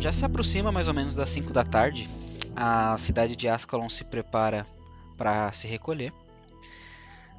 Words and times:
Já 0.00 0.12
se 0.12 0.24
aproxima 0.24 0.70
mais 0.70 0.86
ou 0.86 0.94
menos 0.94 1.16
das 1.16 1.28
5 1.30 1.52
da 1.52 1.64
tarde. 1.64 2.08
A 2.54 2.96
cidade 2.96 3.34
de 3.34 3.48
Ascalon 3.48 3.88
se 3.88 4.04
prepara 4.04 4.64
para 5.16 5.50
se 5.52 5.66
recolher. 5.66 6.12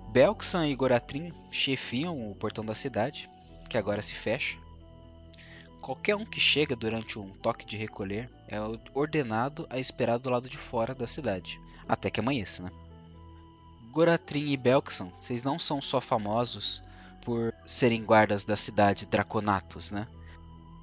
Belksan 0.10 0.68
e 0.68 0.76
Goratrin 0.76 1.34
chefiam 1.50 2.30
o 2.30 2.36
portão 2.36 2.66
da 2.66 2.76
cidade, 2.76 3.30
que 3.70 3.78
agora 3.78 4.02
se 4.02 4.14
fecha. 4.14 4.58
Qualquer 5.80 6.16
um 6.16 6.26
que 6.26 6.40
chega 6.40 6.76
durante 6.76 7.18
um 7.18 7.30
toque 7.30 7.66
de 7.66 7.78
recolher 7.78 8.30
é 8.50 8.58
ordenado 8.94 9.66
a 9.70 9.80
esperar 9.80 10.20
do 10.20 10.30
lado 10.30 10.50
de 10.50 10.58
fora 10.58 10.94
da 10.94 11.08
cidade, 11.08 11.62
até 11.88 12.10
que 12.10 12.20
amanheça, 12.20 12.64
né? 12.64 12.72
Goratrin 13.92 14.50
e 14.50 14.58
Belksan, 14.58 15.12
vocês 15.18 15.44
não 15.44 15.58
são 15.58 15.82
só 15.82 16.02
famosos 16.02 16.84
por 17.22 17.54
serem 17.66 18.04
guardas 18.04 18.44
da 18.44 18.58
cidade 18.58 19.06
Draconatos, 19.06 19.92
né? 19.92 20.08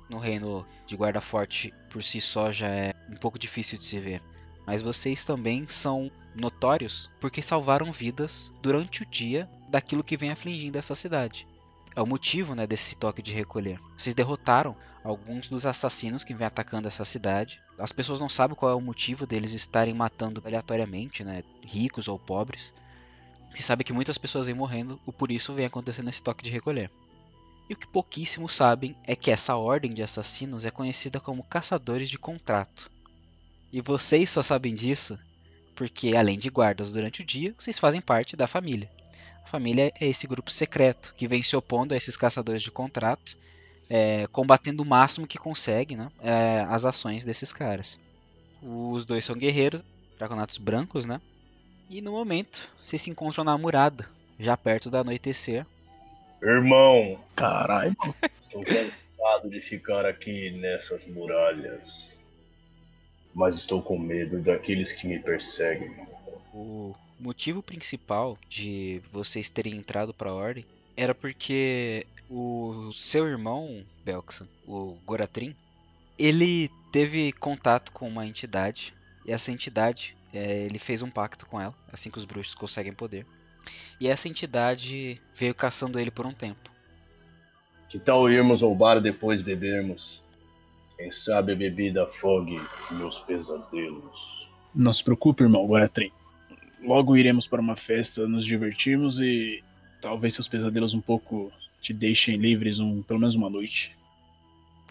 No 0.09 0.19
reino 0.19 0.67
de 0.87 0.97
guarda 0.97 1.21
forte 1.21 1.75
por 1.91 2.03
si 2.03 2.21
só 2.21 2.53
já 2.53 2.69
é 2.69 2.95
um 3.11 3.17
pouco 3.17 3.39
difícil 3.39 3.79
de 3.79 3.85
se 3.85 3.99
ver. 3.99 4.23
Mas 4.67 4.83
vocês 4.83 5.25
também 5.25 5.67
são 5.69 6.11
notórios 6.35 7.11
porque 7.21 7.43
salvaram 7.43 7.93
vidas 7.93 8.53
durante 8.61 9.03
o 9.03 9.07
dia 9.07 9.49
daquilo 9.69 10.05
que 10.05 10.17
vem 10.17 10.31
afligindo 10.31 10.79
essa 10.79 10.95
cidade. 10.95 11.47
É 11.95 12.03
o 12.03 12.07
motivo 12.07 12.55
né, 12.55 12.67
desse 12.67 12.95
toque 12.95 13.23
de 13.23 13.33
recolher. 13.33 13.81
Vocês 13.97 14.15
derrotaram 14.15 14.77
alguns 15.03 15.49
dos 15.49 15.65
assassinos 15.65 16.25
que 16.25 16.35
vêm 16.35 16.47
atacando 16.47 16.89
essa 16.89 17.05
cidade. 17.05 17.61
As 17.79 17.93
pessoas 17.93 18.21
não 18.21 18.29
sabem 18.29 18.57
qual 18.57 18.71
é 18.71 18.75
o 18.75 18.81
motivo 18.81 19.27
deles 19.27 19.53
estarem 19.53 19.95
matando 19.95 20.43
aleatoriamente, 20.45 21.25
né, 21.25 21.43
ricos 21.63 22.07
ou 22.07 22.19
pobres. 22.19 22.75
Se 23.55 23.63
sabe 23.63 23.85
que 23.85 23.93
muitas 23.93 24.19
pessoas 24.19 24.47
vêm 24.47 24.55
morrendo, 24.55 25.01
e 25.07 25.13
por 25.13 25.31
isso 25.31 25.55
vem 25.55 25.65
acontecendo 25.65 26.11
esse 26.11 26.23
toque 26.23 26.45
de 26.45 26.51
recolher. 26.51 26.91
E 27.69 27.75
o 27.75 27.77
que 27.77 27.87
pouquíssimos 27.87 28.55
sabem 28.55 28.97
é 29.05 29.17
que 29.17 29.31
essa 29.31 29.57
ordem 29.57 29.91
de 29.91 30.03
assassinos 30.03 30.65
é 30.65 30.71
conhecida 30.71 31.19
como 31.19 31.43
caçadores 31.43 32.09
de 32.09 32.19
contrato. 32.19 32.91
E 33.73 33.81
vocês 33.81 34.31
só 34.31 34.43
sabem 34.43 34.75
disso 34.75 35.19
porque, 35.75 36.17
além 36.17 36.39
de 36.39 36.49
guardas 36.49 36.91
durante 36.91 37.23
o 37.23 37.25
dia, 37.25 37.55
vocês 37.59 37.79
fazem 37.79 38.01
parte 38.01 38.37
da 38.37 38.47
família. 38.47 38.91
A 39.45 39.49
família 39.49 39.93
é 40.01 40.07
esse 40.07 40.27
grupo 40.27 40.51
secreto 40.51 41.15
que 41.17 41.29
vem 41.29 41.43
se 41.43 41.55
opondo 41.55 41.93
a 41.93 41.97
esses 41.97 42.17
caçadores 42.17 42.63
de 42.63 42.71
contrato, 42.71 43.37
é, 43.89 44.27
combatendo 44.29 44.83
o 44.83 44.87
máximo 44.87 45.27
que 45.27 45.39
consegue 45.39 45.95
né, 45.95 46.11
é, 46.21 46.67
as 46.69 46.85
ações 46.85 47.25
desses 47.25 47.53
caras. 47.53 47.99
Os 48.63 49.05
dois 49.05 49.25
são 49.25 49.37
guerreiros, 49.37 49.83
draconatos 50.19 50.59
brancos, 50.59 51.05
né? 51.05 51.21
E 51.89 52.01
no 52.01 52.13
momento, 52.13 52.69
vocês 52.81 53.01
se 53.01 53.11
encontram 53.11 53.45
na 53.45 53.57
murada, 53.57 54.09
já 54.39 54.57
perto 54.57 54.91
do 54.91 54.99
anoitecer. 54.99 55.65
Irmão, 56.43 57.19
Caralho, 57.35 57.97
estou 58.41 58.65
cansado 58.65 59.49
de 59.49 59.61
ficar 59.61 60.05
aqui 60.05 60.51
nessas 60.53 61.05
muralhas. 61.07 62.19
Mas 63.35 63.57
estou 63.57 63.83
com 63.83 63.99
medo 63.99 64.41
daqueles 64.41 64.93
que 64.93 65.07
me 65.07 65.19
perseguem. 65.19 65.95
O 66.55 66.95
motivo 67.19 67.63
principal 67.63 68.39
de 68.49 69.03
vocês 69.11 69.49
terem 69.51 69.77
entrado 69.77 70.15
para 70.15 70.31
a 70.31 70.35
ordem 70.35 70.65
era 70.97 71.15
porque 71.15 72.07
o 72.31 72.91
seu 72.93 73.27
irmão, 73.27 73.85
Belksan, 74.05 74.49
o 74.67 74.97
Goratrin, 75.05 75.55
ele 76.19 76.71
teve 76.91 77.33
contato 77.33 77.93
com 77.93 78.09
uma 78.09 78.27
entidade 78.27 78.95
e 79.27 79.33
essa 79.33 79.53
entidade 79.53 80.17
é, 80.33 80.65
ele 80.65 80.79
fez 80.79 81.03
um 81.03 81.11
pacto 81.11 81.47
com 81.47 81.61
ela, 81.61 81.75
assim 81.93 82.11
que 82.11 82.19
os 82.19 82.25
bruxos 82.25 82.55
conseguem 82.55 82.93
poder. 82.93 83.27
E 84.01 84.09
essa 84.09 84.29
entidade 84.29 85.21
veio 85.35 85.55
caçando 85.55 85.99
ele 85.99 86.11
por 86.11 86.27
um 86.27 86.33
tempo. 86.33 86.71
Que 87.89 87.99
tal 87.99 88.29
irmos 88.29 88.63
ao 88.63 88.75
bar 88.75 89.01
depois 89.01 89.43
bebermos? 89.43 90.23
Quem 90.97 91.11
sabe 91.11 91.53
a 91.53 91.57
bebida 91.57 92.05
afogue 92.05 92.57
meus 92.93 93.19
pesadelos. 93.21 94.49
não 94.75 94.93
se 94.93 95.05
preocupe, 95.05 95.43
irmão, 95.43 95.67
Goratrim. 95.67 96.11
Logo 96.83 97.17
iremos 97.17 97.47
para 97.47 97.61
uma 97.61 97.77
festa, 97.77 98.27
nos 98.27 98.45
divertirmos 98.45 99.19
e 99.19 99.63
talvez 100.01 100.35
seus 100.35 100.49
pesadelos 100.49 100.95
um 100.95 101.01
pouco 101.01 101.51
te 101.81 101.93
deixem 101.93 102.37
livres 102.37 102.79
um, 102.79 103.03
pelo 103.03 103.21
menos 103.21 103.35
uma 103.35 103.49
noite. 103.49 103.97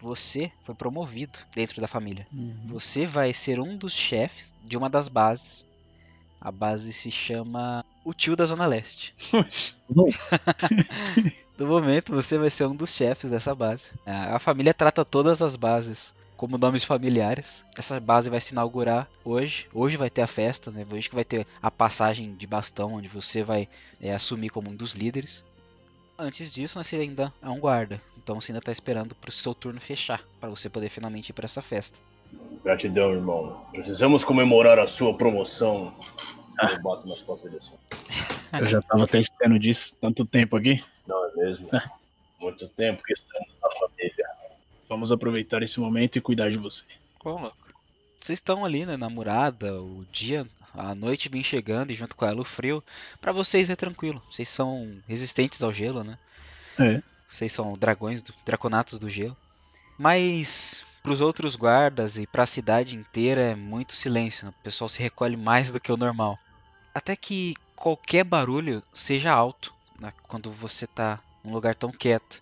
Você 0.02 0.52
foi 0.62 0.76
promovido 0.76 1.40
dentro 1.56 1.82
da 1.82 1.88
família. 1.88 2.28
Você 2.66 3.06
vai 3.06 3.34
ser 3.34 3.60
um 3.60 3.78
dos 3.78 3.94
chefes 3.94 4.54
de 4.64 4.78
uma 4.78 4.90
das 4.90 5.08
bases. 5.08 5.68
A 6.40 6.52
base 6.52 6.92
se 6.94 7.10
chama 7.10 7.84
O 8.06 8.14
Tio 8.14 8.36
da 8.36 8.46
Zona 8.46 8.68
Leste. 8.68 9.16
No 9.90 11.66
momento, 11.68 12.14
você 12.14 12.38
vai 12.38 12.52
ser 12.52 12.68
um 12.68 12.76
dos 12.76 12.94
chefes 12.94 13.32
dessa 13.32 13.56
base. 13.56 13.92
A 14.06 14.36
a 14.36 14.40
família 14.40 14.74
trata 14.74 15.04
todas 15.04 15.42
as 15.42 15.56
bases 15.56 16.14
como 16.38 16.58
nomes 16.58 16.84
familiares. 16.84 17.66
Essa 17.78 18.00
base 18.00 18.30
vai 18.30 18.40
se 18.40 18.54
inaugurar 18.54 19.10
hoje. 19.24 19.68
Hoje 19.74 19.98
vai 19.98 20.10
ter 20.10 20.22
a 20.22 20.28
festa, 20.28 20.70
né? 20.70 20.86
Hoje 20.92 21.10
que 21.10 21.16
vai 21.16 21.24
ter 21.24 21.48
a 21.62 21.72
passagem 21.72 22.36
de 22.36 22.46
bastão, 22.46 22.94
onde 22.94 23.08
você 23.08 23.44
vai 23.44 23.68
é, 24.00 24.14
assumir 24.14 24.50
como 24.50 24.70
um 24.70 24.76
dos 24.76 24.94
líderes. 24.94 25.44
Antes 26.18 26.54
disso, 26.54 26.78
né, 26.78 26.84
você 26.84 26.98
ainda 26.98 27.34
é 27.42 27.50
um 27.50 27.60
guarda. 27.60 28.00
Então 28.18 28.40
você 28.40 28.52
ainda 28.52 28.62
tá 28.62 28.72
esperando 28.72 29.16
pro 29.16 29.32
seu 29.32 29.54
turno 29.54 29.82
fechar, 29.82 30.24
para 30.40 30.50
você 30.50 30.70
poder 30.70 30.90
finalmente 30.90 31.30
ir 31.30 31.34
para 31.34 31.46
essa 31.46 31.62
festa. 31.62 32.00
Gratidão, 32.64 33.14
irmão. 33.14 33.62
Precisamos 33.72 34.24
comemorar 34.24 34.80
a 34.80 34.88
sua 34.88 35.14
promoção. 35.14 35.94
Eu 36.62 36.82
bato 36.82 37.08
nas 37.08 37.22
costas 37.22 37.52
dele 37.52 37.64
assim. 37.64 37.78
Eu 38.60 38.66
já 38.66 38.82
tava 38.82 39.04
até 39.04 39.20
esperando 39.20 39.60
disso 39.60 39.94
tanto 40.00 40.26
tempo 40.26 40.56
aqui. 40.56 40.84
Não 41.08 41.26
é 41.30 41.36
mesmo? 41.36 41.70
Muito 42.40 42.68
tempo 42.70 43.04
que 43.04 43.14
estamos 43.14 43.50
na 43.62 43.70
família. 43.72 44.28
Vamos 44.88 45.12
aproveitar 45.12 45.64
esse 45.64 45.80
momento 45.80 46.18
e 46.18 46.22
cuidar 46.22 46.50
de 46.50 46.58
você. 46.58 46.84
Louco. 47.24 47.56
Vocês 48.20 48.40
estão 48.40 48.64
ali, 48.64 48.86
né, 48.86 48.98
na 48.98 49.10
murada, 49.10 49.82
o 49.82 50.06
dia, 50.12 50.48
a 50.74 50.96
noite 50.96 51.30
vem 51.30 51.44
chegando 51.44 51.92
e 51.92 51.96
junto 51.96 52.16
com 52.16 52.26
ela 52.26 52.42
o 52.42 52.46
frio. 52.46 52.84
Pra 53.20 53.32
vocês 53.32 53.70
é 53.70 53.76
tranquilo. 53.76 54.22
Vocês 54.30 54.50
são 54.50 54.98
resistentes 55.08 55.64
ao 55.64 55.74
gelo, 55.74 56.04
né? 56.04 56.18
É. 56.80 57.02
Vocês 57.28 57.52
são 57.52 57.74
dragões, 57.74 58.22
do, 58.22 58.34
draconatos 58.46 59.00
do 59.00 59.10
gelo. 59.10 59.36
Mas 59.98 60.84
pros 61.02 61.22
outros 61.22 61.56
guardas 61.56 62.18
e 62.18 62.26
pra 62.26 62.46
cidade 62.46 62.96
inteira 62.96 63.42
é 63.42 63.56
muito 63.56 63.94
silêncio. 63.94 64.46
né? 64.46 64.54
O 64.60 64.64
pessoal 64.64 64.90
se 64.90 65.02
recolhe 65.02 65.38
mais 65.38 65.72
do 65.72 65.80
que 65.80 65.92
o 65.92 65.98
normal. 65.98 66.38
Até 66.96 67.14
que 67.14 67.54
qualquer 67.76 68.24
barulho 68.24 68.82
seja 68.94 69.30
alto 69.30 69.74
né, 70.00 70.14
quando 70.24 70.50
você 70.50 70.88
tá 70.88 71.20
num 71.44 71.52
lugar 71.52 71.76
tão 71.76 71.92
quieto. 71.92 72.42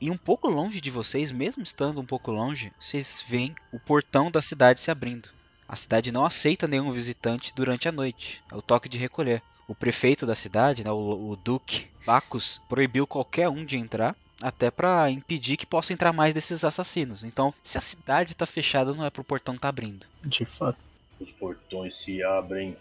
E 0.00 0.10
um 0.10 0.16
pouco 0.16 0.48
longe 0.48 0.80
de 0.80 0.90
vocês, 0.90 1.30
mesmo 1.30 1.62
estando 1.62 2.00
um 2.00 2.04
pouco 2.06 2.30
longe, 2.30 2.72
vocês 2.80 3.22
veem 3.26 3.54
o 3.70 3.78
portão 3.78 4.30
da 4.30 4.40
cidade 4.40 4.80
se 4.80 4.90
abrindo. 4.90 5.28
A 5.68 5.76
cidade 5.76 6.10
não 6.10 6.24
aceita 6.24 6.66
nenhum 6.66 6.90
visitante 6.90 7.54
durante 7.54 7.86
a 7.86 7.92
noite. 7.92 8.42
É 8.50 8.54
o 8.54 8.62
toque 8.62 8.88
de 8.88 8.96
recolher. 8.96 9.42
O 9.68 9.74
prefeito 9.74 10.24
da 10.24 10.34
cidade, 10.34 10.82
né, 10.82 10.90
o, 10.90 11.30
o 11.30 11.36
Duque 11.36 11.88
Bacchus, 12.06 12.62
proibiu 12.70 13.06
qualquer 13.06 13.50
um 13.50 13.62
de 13.62 13.76
entrar, 13.76 14.16
até 14.40 14.70
para 14.70 15.10
impedir 15.10 15.58
que 15.58 15.66
possa 15.66 15.92
entrar 15.92 16.14
mais 16.14 16.32
desses 16.32 16.64
assassinos. 16.64 17.24
Então, 17.24 17.52
se 17.62 17.76
a 17.76 17.80
cidade 17.82 18.32
está 18.32 18.46
fechada, 18.46 18.94
não 18.94 19.04
é 19.04 19.10
pro 19.10 19.24
portão 19.24 19.54
estar 19.54 19.68
abrindo. 19.68 20.06
De 20.24 20.46
fato. 20.46 20.78
Os 21.18 21.32
portões 21.32 21.94
se 21.94 22.22
abrem. 22.22 22.76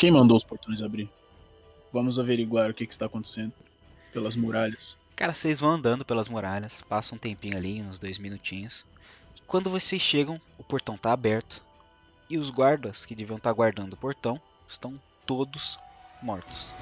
Quem 0.00 0.10
mandou 0.10 0.38
os 0.38 0.44
portões 0.44 0.80
abrir? 0.80 1.10
Vamos 1.92 2.18
averiguar 2.18 2.70
o 2.70 2.74
que, 2.74 2.86
que 2.86 2.92
está 2.94 3.04
acontecendo 3.04 3.52
pelas 4.14 4.34
muralhas. 4.34 4.96
Cara, 5.14 5.34
vocês 5.34 5.60
vão 5.60 5.72
andando 5.72 6.06
pelas 6.06 6.26
muralhas, 6.26 6.80
passa 6.80 7.14
um 7.14 7.18
tempinho 7.18 7.54
ali, 7.54 7.82
uns 7.82 7.98
dois 7.98 8.16
minutinhos. 8.16 8.86
Quando 9.46 9.68
vocês 9.68 10.00
chegam, 10.00 10.40
o 10.56 10.64
portão 10.64 10.96
tá 10.96 11.12
aberto 11.12 11.62
e 12.30 12.38
os 12.38 12.48
guardas 12.48 13.04
que 13.04 13.14
deviam 13.14 13.36
estar 13.36 13.52
guardando 13.52 13.92
o 13.92 13.96
portão 13.98 14.40
estão 14.66 14.98
todos 15.26 15.78
mortos. 16.22 16.72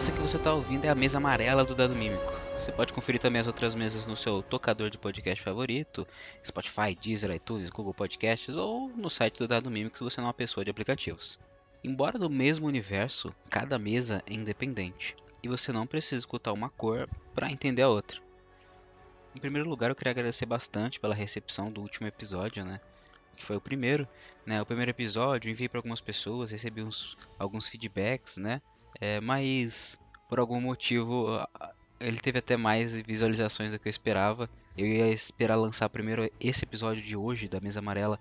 Essa 0.00 0.12
que 0.12 0.18
você 0.18 0.38
tá 0.38 0.54
ouvindo 0.54 0.86
é 0.86 0.88
a 0.88 0.94
mesa 0.94 1.18
amarela 1.18 1.62
do 1.62 1.74
Dado 1.74 1.94
Mímico. 1.94 2.32
Você 2.58 2.72
pode 2.72 2.90
conferir 2.90 3.20
também 3.20 3.38
as 3.38 3.46
outras 3.46 3.74
mesas 3.74 4.06
no 4.06 4.16
seu 4.16 4.42
tocador 4.42 4.88
de 4.88 4.96
podcast 4.96 5.44
favorito, 5.44 6.08
Spotify, 6.42 6.96
Deezer, 6.98 7.30
iTunes, 7.32 7.68
Google 7.68 7.92
Podcasts 7.92 8.54
ou 8.54 8.88
no 8.88 9.10
site 9.10 9.40
do 9.40 9.46
Dado 9.46 9.70
Mímico 9.70 9.98
se 9.98 10.02
você 10.02 10.18
não 10.18 10.28
é 10.28 10.28
uma 10.28 10.34
pessoa 10.34 10.64
de 10.64 10.70
aplicativos. 10.70 11.38
Embora 11.84 12.18
do 12.18 12.30
mesmo 12.30 12.66
universo, 12.66 13.34
cada 13.50 13.78
mesa 13.78 14.22
é 14.26 14.32
independente 14.32 15.14
e 15.42 15.48
você 15.48 15.70
não 15.70 15.86
precisa 15.86 16.20
escutar 16.20 16.54
uma 16.54 16.70
cor 16.70 17.06
para 17.34 17.52
entender 17.52 17.82
a 17.82 17.88
outra. 17.90 18.22
Em 19.36 19.38
primeiro 19.38 19.68
lugar, 19.68 19.90
eu 19.90 19.94
queria 19.94 20.12
agradecer 20.12 20.46
bastante 20.46 20.98
pela 20.98 21.14
recepção 21.14 21.70
do 21.70 21.82
último 21.82 22.06
episódio, 22.06 22.64
né? 22.64 22.80
Que 23.36 23.44
foi 23.44 23.56
o 23.56 23.60
primeiro, 23.60 24.08
né? 24.46 24.62
O 24.62 24.66
primeiro 24.66 24.92
episódio, 24.92 25.50
enviei 25.50 25.68
para 25.68 25.78
algumas 25.78 26.00
pessoas, 26.00 26.52
recebi 26.52 26.82
uns, 26.82 27.18
alguns 27.38 27.68
feedbacks, 27.68 28.38
né? 28.38 28.62
É, 28.98 29.20
mas 29.20 29.98
por 30.28 30.38
algum 30.38 30.60
motivo 30.60 31.26
ele 31.98 32.18
teve 32.18 32.38
até 32.38 32.56
mais 32.56 32.98
visualizações 33.00 33.72
do 33.72 33.78
que 33.78 33.88
eu 33.88 33.90
esperava. 33.90 34.48
Eu 34.76 34.86
ia 34.86 35.08
esperar 35.08 35.56
lançar 35.56 35.88
primeiro 35.90 36.30
esse 36.40 36.64
episódio 36.64 37.02
de 37.02 37.16
hoje 37.16 37.48
da 37.48 37.60
Mesa 37.60 37.80
Amarela 37.80 38.18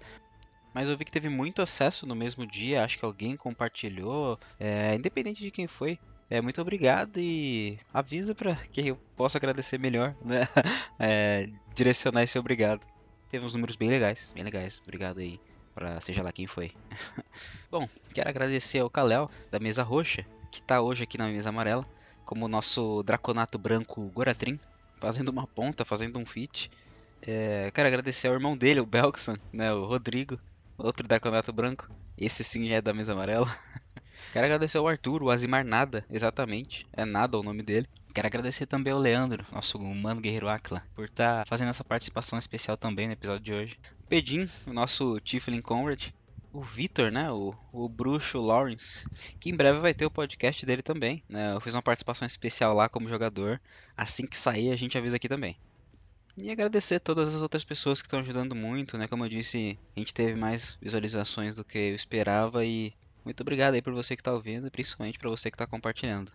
mas 0.73 0.87
eu 0.87 0.97
vi 0.97 1.05
que 1.05 1.11
teve 1.11 1.29
muito 1.29 1.61
acesso 1.61 2.05
no 2.05 2.15
mesmo 2.15 2.45
dia. 2.45 2.83
Acho 2.83 2.97
que 2.97 3.05
alguém 3.05 3.35
compartilhou, 3.35 4.39
é, 4.59 4.95
independente 4.95 5.41
de 5.41 5.51
quem 5.51 5.67
foi. 5.67 5.99
É, 6.29 6.41
muito 6.41 6.61
obrigado 6.61 7.19
e 7.19 7.79
avisa 7.91 8.35
para 8.35 8.55
que 8.55 8.87
eu 8.87 8.95
possa 9.15 9.37
agradecer 9.37 9.79
melhor, 9.79 10.15
né? 10.23 10.47
É, 10.99 11.49
direcionar 11.73 12.23
esse 12.23 12.37
obrigado. 12.37 12.85
Teve 13.29 13.45
uns 13.45 13.53
números 13.53 13.75
bem 13.75 13.89
legais, 13.89 14.31
bem 14.33 14.43
legais. 14.43 14.79
Obrigado 14.83 15.19
aí 15.19 15.39
para 15.73 15.99
seja 16.01 16.21
lá 16.21 16.31
quem 16.31 16.45
foi. 16.45 16.71
Bom, 17.71 17.87
quero 18.13 18.29
agradecer 18.29 18.79
ao 18.79 18.89
Kalel 18.89 19.29
da 19.49 19.59
mesa 19.59 19.81
roxa, 19.81 20.25
que 20.51 20.61
tá 20.61 20.81
hoje 20.81 21.03
aqui 21.03 21.17
na 21.17 21.27
mesa 21.27 21.49
amarela, 21.49 21.85
como 22.25 22.45
o 22.45 22.49
nosso 22.49 23.03
draconato 23.03 23.57
branco 23.57 24.01
Goratrin, 24.13 24.59
fazendo 24.99 25.29
uma 25.29 25.47
ponta, 25.47 25.85
fazendo 25.85 26.19
um 26.19 26.25
fit. 26.25 26.69
É, 27.21 27.71
quero 27.73 27.87
agradecer 27.87 28.27
ao 28.27 28.33
irmão 28.33 28.55
dele, 28.57 28.79
o 28.79 28.85
Belkson, 28.85 29.37
né, 29.51 29.73
o 29.73 29.85
Rodrigo, 29.85 30.39
outro 30.77 31.07
draconato 31.07 31.51
branco. 31.51 31.89
Esse 32.17 32.43
sim 32.43 32.67
já 32.67 32.75
é 32.75 32.81
da 32.81 32.93
mesa 32.93 33.13
amarela. 33.13 33.47
Quero 34.31 34.45
agradecer 34.45 34.77
ao 34.77 34.87
Arthur, 34.87 35.23
o 35.23 35.31
Azimar 35.31 35.65
Nada, 35.65 36.05
exatamente. 36.09 36.85
É 36.93 37.03
Nada 37.03 37.39
o 37.39 37.41
nome 37.41 37.63
dele. 37.63 37.87
Quero 38.13 38.27
agradecer 38.27 38.65
também 38.65 38.91
ao 38.91 38.99
Leandro, 38.99 39.45
nosso 39.51 39.77
humano 39.77 40.21
guerreiro 40.21 40.49
Aquila, 40.49 40.83
por 40.93 41.05
estar 41.05 41.39
tá 41.39 41.45
fazendo 41.45 41.69
essa 41.69 41.83
participação 41.83 42.37
especial 42.37 42.75
também 42.75 43.07
no 43.07 43.13
episódio 43.13 43.43
de 43.43 43.53
hoje. 43.53 43.79
Pedim, 44.07 44.49
o 44.67 44.73
nosso 44.73 45.19
Tiflin 45.21 45.61
Conrad. 45.61 46.09
O 46.59 46.61
Vitor, 46.61 47.09
né? 47.09 47.31
O, 47.31 47.55
o 47.71 47.87
bruxo 47.87 48.37
Lawrence, 48.37 49.05
que 49.39 49.49
em 49.49 49.55
breve 49.55 49.79
vai 49.79 49.93
ter 49.93 50.05
o 50.05 50.11
podcast 50.11 50.65
dele 50.65 50.81
também. 50.81 51.23
Né? 51.29 51.53
Eu 51.53 51.61
fiz 51.61 51.73
uma 51.73 51.81
participação 51.81 52.25
especial 52.25 52.75
lá 52.75 52.89
como 52.89 53.07
jogador. 53.07 53.61
Assim 53.95 54.27
que 54.27 54.35
sair, 54.35 54.69
a 54.69 54.75
gente 54.75 54.97
avisa 54.97 55.15
aqui 55.15 55.29
também. 55.29 55.57
E 56.37 56.51
agradecer 56.51 56.99
todas 56.99 57.33
as 57.33 57.41
outras 57.41 57.63
pessoas 57.63 58.01
que 58.01 58.07
estão 58.07 58.19
ajudando 58.19 58.53
muito, 58.53 58.97
né? 58.97 59.07
Como 59.07 59.23
eu 59.23 59.29
disse, 59.29 59.79
a 59.95 59.99
gente 60.01 60.13
teve 60.13 60.35
mais 60.35 60.77
visualizações 60.81 61.55
do 61.55 61.63
que 61.63 61.77
eu 61.77 61.95
esperava 61.95 62.65
e 62.65 62.93
muito 63.23 63.39
obrigado 63.39 63.75
aí 63.75 63.81
por 63.81 63.93
você 63.93 64.17
que 64.17 64.21
está 64.21 64.33
ouvindo 64.33 64.67
e 64.67 64.69
principalmente 64.69 65.17
para 65.17 65.29
você 65.29 65.49
que 65.49 65.55
está 65.55 65.65
compartilhando. 65.65 66.29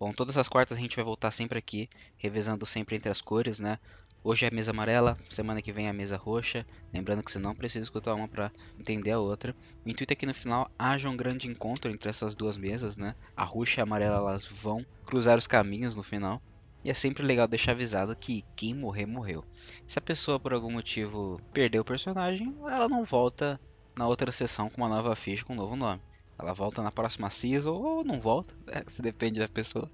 Bom, 0.00 0.14
todas 0.14 0.38
as 0.38 0.48
quartas 0.48 0.78
a 0.78 0.80
gente 0.80 0.96
vai 0.96 1.04
voltar 1.04 1.30
sempre 1.30 1.58
aqui, 1.58 1.90
revezando 2.16 2.64
sempre 2.64 2.96
entre 2.96 3.10
as 3.10 3.20
cores, 3.20 3.60
né? 3.60 3.78
Hoje 4.22 4.44
é 4.44 4.48
a 4.48 4.54
mesa 4.54 4.72
amarela, 4.72 5.16
semana 5.30 5.62
que 5.62 5.72
vem 5.72 5.86
é 5.86 5.90
a 5.90 5.92
mesa 5.92 6.16
roxa. 6.16 6.66
Lembrando 6.92 7.22
que 7.22 7.30
você 7.30 7.38
não 7.38 7.54
precisa 7.54 7.84
escutar 7.84 8.14
uma 8.14 8.26
para 8.26 8.50
entender 8.78 9.12
a 9.12 9.18
outra. 9.20 9.54
O 9.86 9.88
intuito 9.88 10.12
é 10.12 10.16
que 10.16 10.26
no 10.26 10.34
final 10.34 10.68
haja 10.76 11.08
um 11.08 11.16
grande 11.16 11.46
encontro 11.46 11.90
entre 11.90 12.10
essas 12.10 12.34
duas 12.34 12.56
mesas, 12.56 12.96
né? 12.96 13.14
A 13.36 13.44
roxa 13.44 13.78
e 13.78 13.80
a 13.80 13.84
amarela 13.84 14.16
elas 14.16 14.44
vão 14.44 14.84
cruzar 15.06 15.38
os 15.38 15.46
caminhos 15.46 15.94
no 15.94 16.02
final. 16.02 16.42
E 16.84 16.90
é 16.90 16.94
sempre 16.94 17.24
legal 17.24 17.46
deixar 17.46 17.72
avisado 17.72 18.16
que 18.16 18.44
quem 18.56 18.74
morrer, 18.74 19.06
morreu. 19.06 19.44
Se 19.86 19.98
a 20.00 20.02
pessoa 20.02 20.40
por 20.40 20.52
algum 20.52 20.72
motivo 20.72 21.40
perdeu 21.52 21.82
o 21.82 21.84
personagem, 21.84 22.54
ela 22.62 22.88
não 22.88 23.04
volta 23.04 23.58
na 23.96 24.08
outra 24.08 24.32
sessão 24.32 24.68
com 24.68 24.82
uma 24.82 24.88
nova 24.88 25.14
ficha 25.14 25.44
com 25.44 25.52
um 25.52 25.56
novo 25.56 25.76
nome. 25.76 26.02
Ela 26.36 26.52
volta 26.52 26.82
na 26.82 26.90
próxima 26.90 27.30
season 27.30 27.72
ou 27.72 28.04
não 28.04 28.20
volta, 28.20 28.52
né? 28.66 28.82
se 28.88 29.00
depende 29.00 29.38
da 29.38 29.48
pessoa. 29.48 29.88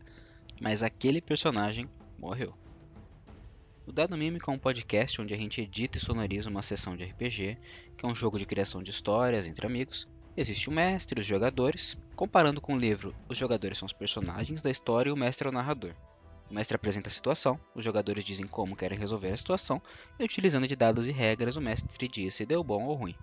Mas 0.60 0.82
aquele 0.82 1.20
personagem 1.20 1.88
morreu. 2.18 2.63
O 3.86 3.92
Dado 3.92 4.16
Mímico 4.16 4.50
é 4.50 4.54
um 4.54 4.58
podcast 4.58 5.20
onde 5.20 5.34
a 5.34 5.36
gente 5.36 5.60
edita 5.60 5.98
e 5.98 6.00
sonoriza 6.00 6.48
uma 6.48 6.62
sessão 6.62 6.96
de 6.96 7.04
RPG, 7.04 7.58
que 7.98 8.06
é 8.06 8.08
um 8.08 8.14
jogo 8.14 8.38
de 8.38 8.46
criação 8.46 8.82
de 8.82 8.90
histórias 8.90 9.46
entre 9.46 9.66
amigos. 9.66 10.08
Existe 10.34 10.70
o 10.70 10.72
mestre 10.72 11.20
os 11.20 11.26
jogadores. 11.26 11.94
Comparando 12.16 12.62
com 12.62 12.74
o 12.74 12.78
livro, 12.78 13.14
os 13.28 13.36
jogadores 13.36 13.76
são 13.76 13.84
os 13.84 13.92
personagens 13.92 14.62
da 14.62 14.70
história 14.70 15.10
e 15.10 15.12
o 15.12 15.16
mestre 15.16 15.46
é 15.46 15.50
o 15.50 15.52
narrador. 15.52 15.94
O 16.50 16.54
mestre 16.54 16.76
apresenta 16.76 17.08
a 17.08 17.12
situação, 17.12 17.60
os 17.74 17.84
jogadores 17.84 18.24
dizem 18.24 18.46
como 18.46 18.74
querem 18.74 18.98
resolver 18.98 19.32
a 19.32 19.36
situação, 19.36 19.82
e 20.18 20.24
utilizando 20.24 20.66
de 20.66 20.76
dados 20.76 21.06
e 21.06 21.12
regras, 21.12 21.56
o 21.56 21.60
mestre 21.60 22.08
diz 22.08 22.34
se 22.34 22.46
deu 22.46 22.64
bom 22.64 22.84
ou 22.84 22.94
ruim. 22.94 23.14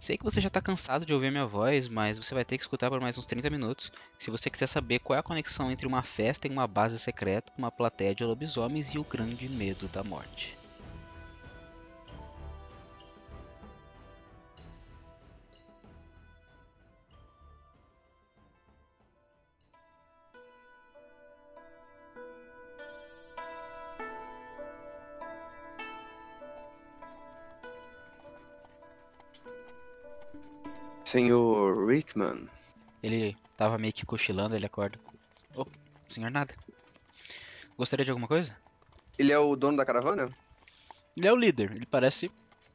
Sei 0.00 0.16
que 0.16 0.24
você 0.24 0.40
já 0.40 0.48
está 0.48 0.60
cansado 0.60 1.04
de 1.04 1.12
ouvir 1.12 1.30
minha 1.30 1.46
voz, 1.46 1.88
mas 1.88 2.18
você 2.18 2.34
vai 2.34 2.44
ter 2.44 2.56
que 2.56 2.62
escutar 2.62 2.88
por 2.88 3.00
mais 3.00 3.18
uns 3.18 3.26
30 3.26 3.50
minutos 3.50 3.90
se 4.18 4.30
você 4.30 4.48
quiser 4.48 4.66
saber 4.66 5.00
qual 5.00 5.16
é 5.16 5.20
a 5.20 5.22
conexão 5.22 5.70
entre 5.70 5.86
uma 5.86 6.02
festa 6.02 6.46
em 6.46 6.52
uma 6.52 6.66
base 6.66 6.98
secreta, 6.98 7.52
uma 7.56 7.70
plateia 7.70 8.14
de 8.14 8.24
lobisomens 8.24 8.94
e 8.94 8.98
o 8.98 9.04
grande 9.04 9.48
medo 9.48 9.88
da 9.88 10.02
morte. 10.04 10.57
Senhor 31.08 31.86
Rickman. 31.86 32.46
Ele 33.02 33.34
tava 33.56 33.78
meio 33.78 33.94
que 33.94 34.04
cochilando, 34.04 34.54
ele 34.54 34.66
acorda. 34.66 34.98
Oh, 35.56 35.64
senhor 36.06 36.30
nada. 36.30 36.54
Gostaria 37.78 38.04
de 38.04 38.10
alguma 38.10 38.28
coisa? 38.28 38.54
Ele 39.18 39.32
é 39.32 39.38
o 39.38 39.56
dono 39.56 39.78
da 39.78 39.86
caravana? 39.86 40.28
Ele 41.16 41.26
é 41.26 41.32
o 41.32 41.36
líder. 41.36 41.72
Ele 41.72 41.86
parece 41.86 42.30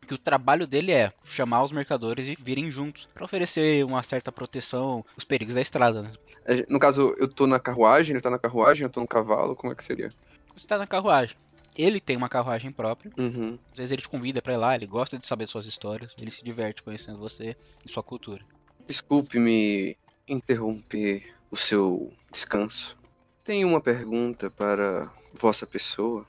que 0.07 0.15
o 0.15 0.17
trabalho 0.17 0.65
dele 0.65 0.91
é 0.91 1.13
chamar 1.23 1.61
os 1.61 1.71
mercadores 1.71 2.27
e 2.27 2.35
virem 2.35 2.71
juntos 2.71 3.07
para 3.13 3.23
oferecer 3.23 3.85
uma 3.85 4.01
certa 4.01 4.31
proteção 4.31 5.05
aos 5.15 5.23
perigos 5.23 5.53
da 5.53 5.61
estrada. 5.61 6.01
Né? 6.01 6.11
É, 6.45 6.65
no 6.67 6.79
caso, 6.79 7.15
eu 7.19 7.27
tô 7.27 7.45
na 7.45 7.59
carruagem, 7.59 8.15
ele 8.15 8.21
tá 8.21 8.31
na 8.31 8.39
carruagem, 8.39 8.85
eu 8.85 8.89
tô 8.89 8.99
no 8.99 9.07
cavalo, 9.07 9.55
como 9.55 9.71
é 9.71 9.75
que 9.75 9.83
seria? 9.83 10.09
Você 10.57 10.65
tá 10.65 10.79
na 10.79 10.87
carruagem. 10.87 11.37
Ele 11.75 11.99
tem 11.99 12.15
uma 12.15 12.29
carruagem 12.29 12.71
própria. 12.71 13.11
Uhum. 13.17 13.57
Às 13.71 13.77
vezes 13.77 13.91
ele 13.91 14.01
te 14.01 14.09
convida 14.09 14.41
para 14.41 14.53
ir 14.53 14.57
lá, 14.57 14.75
ele 14.75 14.85
gosta 14.85 15.17
de 15.17 15.25
saber 15.25 15.47
suas 15.47 15.65
histórias, 15.65 16.13
ele 16.17 16.29
se 16.29 16.43
diverte 16.43 16.83
conhecendo 16.83 17.17
você 17.17 17.55
e 17.85 17.89
sua 17.89 18.03
cultura. 18.03 18.43
Desculpe-me 18.85 19.97
interromper 20.27 21.33
o 21.49 21.57
seu 21.57 22.13
descanso. 22.31 22.97
Tenho 23.43 23.67
uma 23.67 23.81
pergunta 23.81 24.49
para 24.49 25.11
vossa 25.33 25.65
pessoa. 25.65 26.25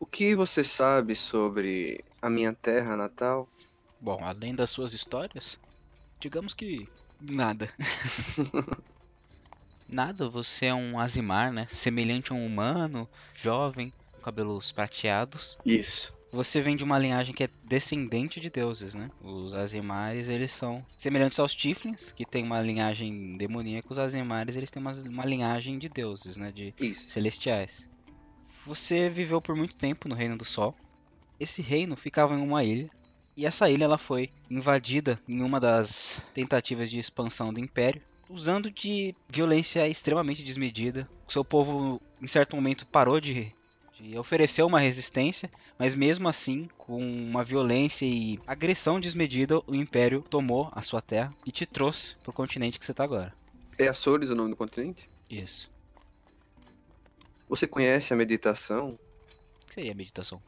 O 0.00 0.06
que 0.06 0.34
você 0.34 0.64
sabe 0.64 1.14
sobre 1.14 2.04
a 2.20 2.28
minha 2.28 2.52
terra 2.52 2.96
natal? 2.96 3.48
Bom, 4.00 4.22
além 4.22 4.54
das 4.54 4.70
suas 4.70 4.92
histórias, 4.92 5.58
digamos 6.18 6.52
que 6.52 6.88
nada. 7.20 7.70
nada, 9.88 10.28
você 10.28 10.66
é 10.66 10.74
um 10.74 10.98
Azimar, 10.98 11.52
né? 11.52 11.66
Semelhante 11.70 12.32
a 12.32 12.34
um 12.34 12.44
humano, 12.44 13.08
jovem, 13.34 13.92
cabelos 14.24 14.72
prateados. 14.72 15.58
Isso. 15.64 16.14
Você 16.32 16.60
vem 16.60 16.74
de 16.74 16.82
uma 16.82 16.98
linhagem 16.98 17.32
que 17.32 17.44
é 17.44 17.48
descendente 17.62 18.40
de 18.40 18.50
deuses, 18.50 18.92
né? 18.92 19.08
Os 19.22 19.54
Azimares, 19.54 20.28
eles 20.28 20.50
são 20.50 20.84
semelhantes 20.98 21.38
aos 21.38 21.54
Tiflins, 21.54 22.10
que 22.10 22.24
tem 22.24 22.42
uma 22.42 22.60
linhagem 22.60 23.36
demoníaca. 23.36 23.92
Os 23.92 23.98
Azimares, 23.98 24.56
eles 24.56 24.68
têm 24.68 24.82
uma, 24.82 24.92
uma 24.92 25.24
linhagem 25.24 25.78
de 25.78 25.88
deuses, 25.88 26.36
né? 26.36 26.50
De 26.50 26.74
Isso. 26.80 27.12
celestiais. 27.12 27.88
Você 28.66 29.08
viveu 29.08 29.40
por 29.40 29.54
muito 29.54 29.76
tempo 29.76 30.08
no 30.08 30.14
Reino 30.16 30.36
do 30.36 30.44
Sol. 30.44 30.74
Esse 31.38 31.62
reino 31.62 31.96
ficava 31.96 32.34
em 32.34 32.42
uma 32.42 32.64
ilha. 32.64 32.90
E 33.36 33.46
essa 33.46 33.70
ilha 33.70 33.84
ela 33.84 33.98
foi 33.98 34.30
invadida 34.50 35.20
em 35.28 35.40
uma 35.42 35.60
das 35.60 36.20
tentativas 36.32 36.90
de 36.90 36.98
expansão 36.98 37.52
do 37.52 37.60
Império, 37.60 38.02
usando 38.28 38.70
de 38.70 39.14
violência 39.28 39.86
extremamente 39.86 40.42
desmedida. 40.42 41.08
O 41.28 41.32
seu 41.32 41.44
povo, 41.44 42.00
em 42.20 42.26
certo 42.26 42.56
momento, 42.56 42.86
parou 42.86 43.20
de 43.20 43.52
de 43.98 44.18
oferecer 44.18 44.62
uma 44.62 44.80
resistência, 44.80 45.50
mas 45.78 45.94
mesmo 45.94 46.28
assim, 46.28 46.68
com 46.76 46.98
uma 46.98 47.44
violência 47.44 48.04
e 48.04 48.40
agressão 48.46 48.98
desmedida, 48.98 49.60
o 49.66 49.74
Império 49.74 50.22
tomou 50.22 50.70
a 50.72 50.82
sua 50.82 51.00
terra 51.00 51.32
e 51.46 51.52
te 51.52 51.64
trouxe 51.64 52.16
para 52.16 52.30
o 52.30 52.34
continente 52.34 52.78
que 52.78 52.84
você 52.84 52.92
está 52.92 53.04
agora. 53.04 53.32
É 53.78 53.88
Açores 53.88 54.30
o 54.30 54.34
nome 54.34 54.50
do 54.50 54.56
continente? 54.56 55.08
Isso. 55.30 55.70
Você 57.48 57.66
conhece 57.66 58.12
a 58.12 58.16
meditação? 58.16 58.90
O 58.90 59.66
que 59.66 59.74
seria 59.74 59.92
a 59.92 59.94
meditação? 59.94 60.42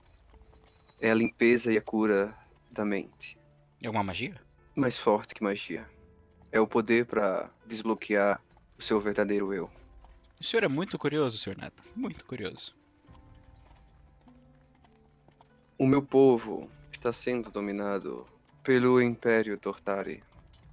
É 1.00 1.10
a 1.10 1.14
limpeza 1.14 1.72
e 1.72 1.78
a 1.78 1.82
cura 1.82 2.36
da 2.70 2.84
mente. 2.84 3.38
É 3.82 3.90
uma 3.90 4.02
magia? 4.02 4.34
Mais 4.74 4.98
forte 4.98 5.34
que 5.34 5.42
magia. 5.42 5.88
É 6.50 6.60
o 6.60 6.66
poder 6.66 7.06
para 7.06 7.50
desbloquear 7.66 8.40
o 8.78 8.82
seu 8.82 9.00
verdadeiro 9.00 9.52
eu. 9.52 9.70
O 10.40 10.44
senhor 10.44 10.64
é 10.64 10.68
muito 10.68 10.98
curioso, 10.98 11.38
senhor 11.38 11.58
Neto. 11.58 11.82
Muito 11.94 12.26
curioso. 12.26 12.75
O 15.78 15.86
meu 15.86 16.02
povo 16.02 16.70
está 16.90 17.12
sendo 17.12 17.50
dominado 17.50 18.26
pelo 18.62 19.02
Império 19.02 19.58
Tortari. 19.58 20.24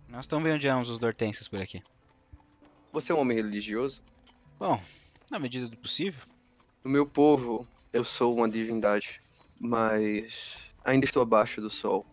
Nós 0.07 0.25
também 0.25 0.53
odiamos 0.53 0.89
os 0.89 0.97
Dortenses 0.97 1.49
por 1.49 1.59
aqui. 1.59 1.83
Você 2.93 3.11
é 3.11 3.15
um 3.15 3.19
homem 3.19 3.35
religioso? 3.35 4.01
Bom, 4.57 4.81
na 5.29 5.39
medida 5.39 5.67
do 5.67 5.75
possível. 5.75 6.23
No 6.85 6.89
meu 6.89 7.05
povo, 7.05 7.67
eu 7.91 8.05
sou 8.05 8.33
uma 8.33 8.47
divindade, 8.47 9.19
mas 9.59 10.57
ainda 10.85 11.05
estou 11.05 11.21
abaixo 11.21 11.59
do 11.59 11.69
sol. 11.69 12.05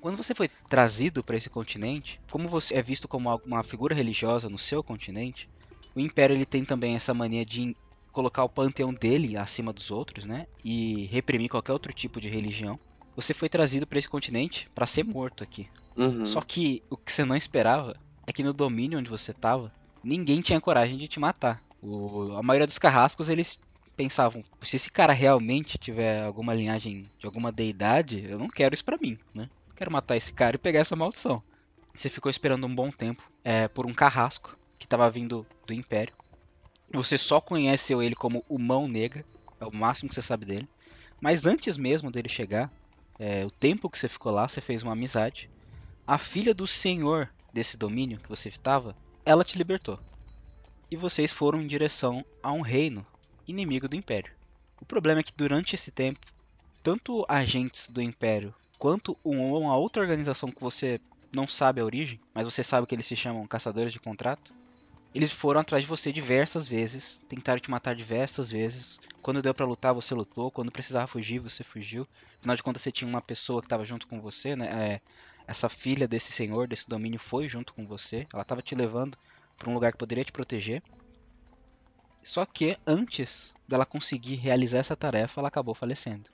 Quando 0.00 0.16
você 0.16 0.34
foi 0.34 0.48
trazido 0.48 1.22
para 1.22 1.36
esse 1.36 1.50
continente, 1.50 2.18
como 2.30 2.48
você 2.48 2.74
é 2.74 2.80
visto 2.80 3.06
como 3.06 3.38
uma 3.44 3.62
figura 3.62 3.94
religiosa 3.94 4.48
no 4.48 4.56
seu 4.56 4.82
continente, 4.82 5.46
o 5.94 6.00
Império 6.00 6.34
ele 6.34 6.46
tem 6.46 6.64
também 6.64 6.94
essa 6.96 7.12
mania 7.12 7.44
de 7.44 7.76
colocar 8.16 8.42
o 8.44 8.48
panteão 8.48 8.94
dele 8.94 9.36
acima 9.36 9.74
dos 9.74 9.90
outros, 9.90 10.24
né? 10.24 10.46
E 10.64 11.04
reprimir 11.12 11.50
qualquer 11.50 11.74
outro 11.74 11.92
tipo 11.92 12.18
de 12.18 12.30
religião. 12.30 12.80
Você 13.14 13.34
foi 13.34 13.46
trazido 13.46 13.86
para 13.86 13.98
esse 13.98 14.08
continente 14.08 14.66
para 14.74 14.86
ser 14.86 15.04
morto 15.04 15.44
aqui. 15.44 15.68
Uhum. 15.94 16.24
Só 16.24 16.40
que 16.40 16.82
o 16.90 16.96
que 16.96 17.12
você 17.12 17.26
não 17.26 17.36
esperava 17.36 17.94
é 18.26 18.32
que 18.32 18.42
no 18.42 18.54
domínio 18.54 18.98
onde 18.98 19.10
você 19.10 19.34
tava, 19.34 19.70
ninguém 20.02 20.40
tinha 20.40 20.58
coragem 20.58 20.96
de 20.96 21.06
te 21.06 21.20
matar. 21.20 21.62
O- 21.82 22.32
a 22.38 22.42
maioria 22.42 22.66
dos 22.66 22.78
carrascos, 22.78 23.28
eles 23.28 23.58
pensavam, 23.94 24.42
se 24.62 24.76
esse 24.76 24.90
cara 24.90 25.12
realmente 25.12 25.76
tiver 25.76 26.24
alguma 26.24 26.54
linhagem 26.54 27.10
de 27.18 27.26
alguma 27.26 27.52
deidade, 27.52 28.24
eu 28.26 28.38
não 28.38 28.48
quero 28.48 28.74
isso 28.74 28.84
pra 28.84 28.96
mim, 28.98 29.18
né? 29.34 29.46
Quero 29.76 29.92
matar 29.92 30.16
esse 30.16 30.32
cara 30.32 30.56
e 30.56 30.58
pegar 30.58 30.80
essa 30.80 30.96
maldição. 30.96 31.42
Você 31.94 32.08
ficou 32.08 32.30
esperando 32.30 32.66
um 32.66 32.74
bom 32.74 32.90
tempo 32.90 33.22
é, 33.44 33.68
por 33.68 33.84
um 33.86 33.92
carrasco 33.92 34.56
que 34.78 34.86
tava 34.88 35.10
vindo 35.10 35.46
do 35.66 35.74
Império. 35.74 36.14
Você 36.92 37.18
só 37.18 37.40
conheceu 37.40 38.02
ele 38.02 38.14
como 38.14 38.44
o 38.48 38.58
Mão 38.58 38.86
Negra, 38.86 39.24
é 39.60 39.64
o 39.64 39.74
máximo 39.74 40.08
que 40.08 40.14
você 40.14 40.22
sabe 40.22 40.44
dele. 40.44 40.68
Mas 41.20 41.46
antes 41.46 41.76
mesmo 41.76 42.10
dele 42.10 42.28
chegar, 42.28 42.72
é, 43.18 43.44
o 43.44 43.50
tempo 43.50 43.90
que 43.90 43.98
você 43.98 44.08
ficou 44.08 44.32
lá, 44.32 44.48
você 44.48 44.60
fez 44.60 44.82
uma 44.82 44.92
amizade. 44.92 45.48
A 46.06 46.18
filha 46.18 46.54
do 46.54 46.66
senhor 46.66 47.28
desse 47.52 47.76
domínio 47.76 48.18
que 48.20 48.28
você 48.28 48.48
estava, 48.48 48.94
ela 49.24 49.44
te 49.44 49.58
libertou. 49.58 49.98
E 50.90 50.96
vocês 50.96 51.32
foram 51.32 51.60
em 51.60 51.66
direção 51.66 52.24
a 52.42 52.52
um 52.52 52.60
reino 52.60 53.04
inimigo 53.46 53.88
do 53.88 53.96
Império. 53.96 54.32
O 54.80 54.84
problema 54.86 55.20
é 55.20 55.22
que 55.22 55.32
durante 55.36 55.74
esse 55.74 55.90
tempo, 55.90 56.20
tanto 56.82 57.24
agentes 57.28 57.88
do 57.88 58.00
Império 58.00 58.54
quanto 58.78 59.16
um- 59.24 59.54
uma 59.56 59.76
outra 59.76 60.02
organização 60.02 60.50
que 60.50 60.60
você 60.60 61.00
não 61.34 61.46
sabe 61.46 61.80
a 61.80 61.84
origem, 61.84 62.20
mas 62.34 62.46
você 62.46 62.62
sabe 62.62 62.86
que 62.86 62.94
eles 62.94 63.06
se 63.06 63.16
chamam 63.16 63.46
Caçadores 63.46 63.92
de 63.92 63.98
Contrato, 63.98 64.54
eles 65.16 65.32
foram 65.32 65.60
atrás 65.60 65.84
de 65.84 65.88
você 65.88 66.12
diversas 66.12 66.68
vezes, 66.68 67.22
tentaram 67.28 67.58
te 67.58 67.70
matar 67.70 67.94
diversas 67.94 68.50
vezes. 68.50 68.98
Quando 69.22 69.40
deu 69.42 69.54
pra 69.54 69.64
lutar, 69.66 69.94
você 69.94 70.14
lutou. 70.14 70.50
Quando 70.50 70.70
precisava 70.70 71.06
fugir, 71.06 71.38
você 71.38 71.64
fugiu. 71.64 72.06
Afinal 72.38 72.56
de 72.56 72.62
contas, 72.62 72.82
você 72.82 72.92
tinha 72.92 73.08
uma 73.08 73.22
pessoa 73.22 73.60
que 73.62 73.66
estava 73.66 73.84
junto 73.84 74.06
com 74.06 74.20
você, 74.20 74.54
né? 74.54 74.94
É, 74.96 75.00
essa 75.46 75.68
filha 75.68 76.06
desse 76.06 76.32
senhor, 76.32 76.68
desse 76.68 76.88
domínio, 76.88 77.18
foi 77.18 77.48
junto 77.48 77.72
com 77.74 77.86
você. 77.86 78.26
Ela 78.32 78.42
estava 78.42 78.60
te 78.60 78.74
levando 78.74 79.16
para 79.58 79.70
um 79.70 79.74
lugar 79.74 79.92
que 79.92 79.98
poderia 79.98 80.24
te 80.24 80.32
proteger. 80.32 80.82
Só 82.22 82.44
que 82.44 82.76
antes 82.86 83.54
dela 83.66 83.86
conseguir 83.86 84.34
realizar 84.34 84.78
essa 84.78 84.96
tarefa, 84.96 85.40
ela 85.40 85.48
acabou 85.48 85.74
falecendo. 85.74 86.28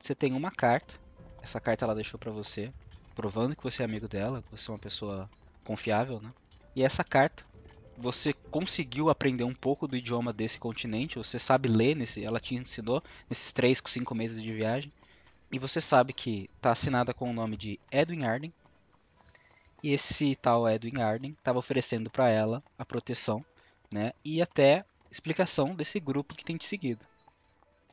Você 0.00 0.14
tem 0.14 0.32
uma 0.32 0.50
carta. 0.50 0.94
Essa 1.42 1.60
carta 1.60 1.84
ela 1.84 1.94
deixou 1.94 2.18
pra 2.18 2.32
você, 2.32 2.72
provando 3.14 3.54
que 3.54 3.62
você 3.62 3.82
é 3.82 3.84
amigo 3.84 4.08
dela, 4.08 4.42
que 4.42 4.50
você 4.50 4.70
é 4.70 4.72
uma 4.72 4.78
pessoa 4.78 5.30
confiável, 5.64 6.20
né? 6.20 6.32
E 6.74 6.82
essa 6.82 7.04
carta, 7.04 7.44
você 7.98 8.32
conseguiu 8.32 9.10
aprender 9.10 9.44
um 9.44 9.54
pouco 9.54 9.88
do 9.88 9.96
idioma 9.96 10.32
desse 10.32 10.58
continente. 10.58 11.18
Você 11.18 11.38
sabe 11.38 11.68
ler 11.68 11.96
nesse, 11.96 12.24
ela 12.24 12.38
te 12.38 12.54
ensinou 12.54 13.02
nesses 13.28 13.52
3, 13.52 13.82
5 13.84 14.14
meses 14.14 14.42
de 14.42 14.52
viagem. 14.52 14.92
E 15.50 15.58
você 15.58 15.80
sabe 15.80 16.12
que 16.12 16.48
está 16.56 16.70
assinada 16.72 17.12
com 17.12 17.30
o 17.30 17.32
nome 17.32 17.56
de 17.56 17.80
Edwin 17.90 18.24
Arden. 18.24 18.52
E 19.82 19.92
esse 19.92 20.36
tal 20.36 20.68
Edwin 20.68 21.00
Arden 21.00 21.32
estava 21.32 21.58
oferecendo 21.58 22.10
para 22.10 22.30
ela 22.30 22.62
a 22.78 22.84
proteção, 22.84 23.44
né? 23.92 24.12
E 24.24 24.40
até 24.42 24.84
explicação 25.10 25.74
desse 25.74 25.98
grupo 25.98 26.34
que 26.34 26.44
tem 26.44 26.56
te 26.56 26.66
seguido. 26.66 27.04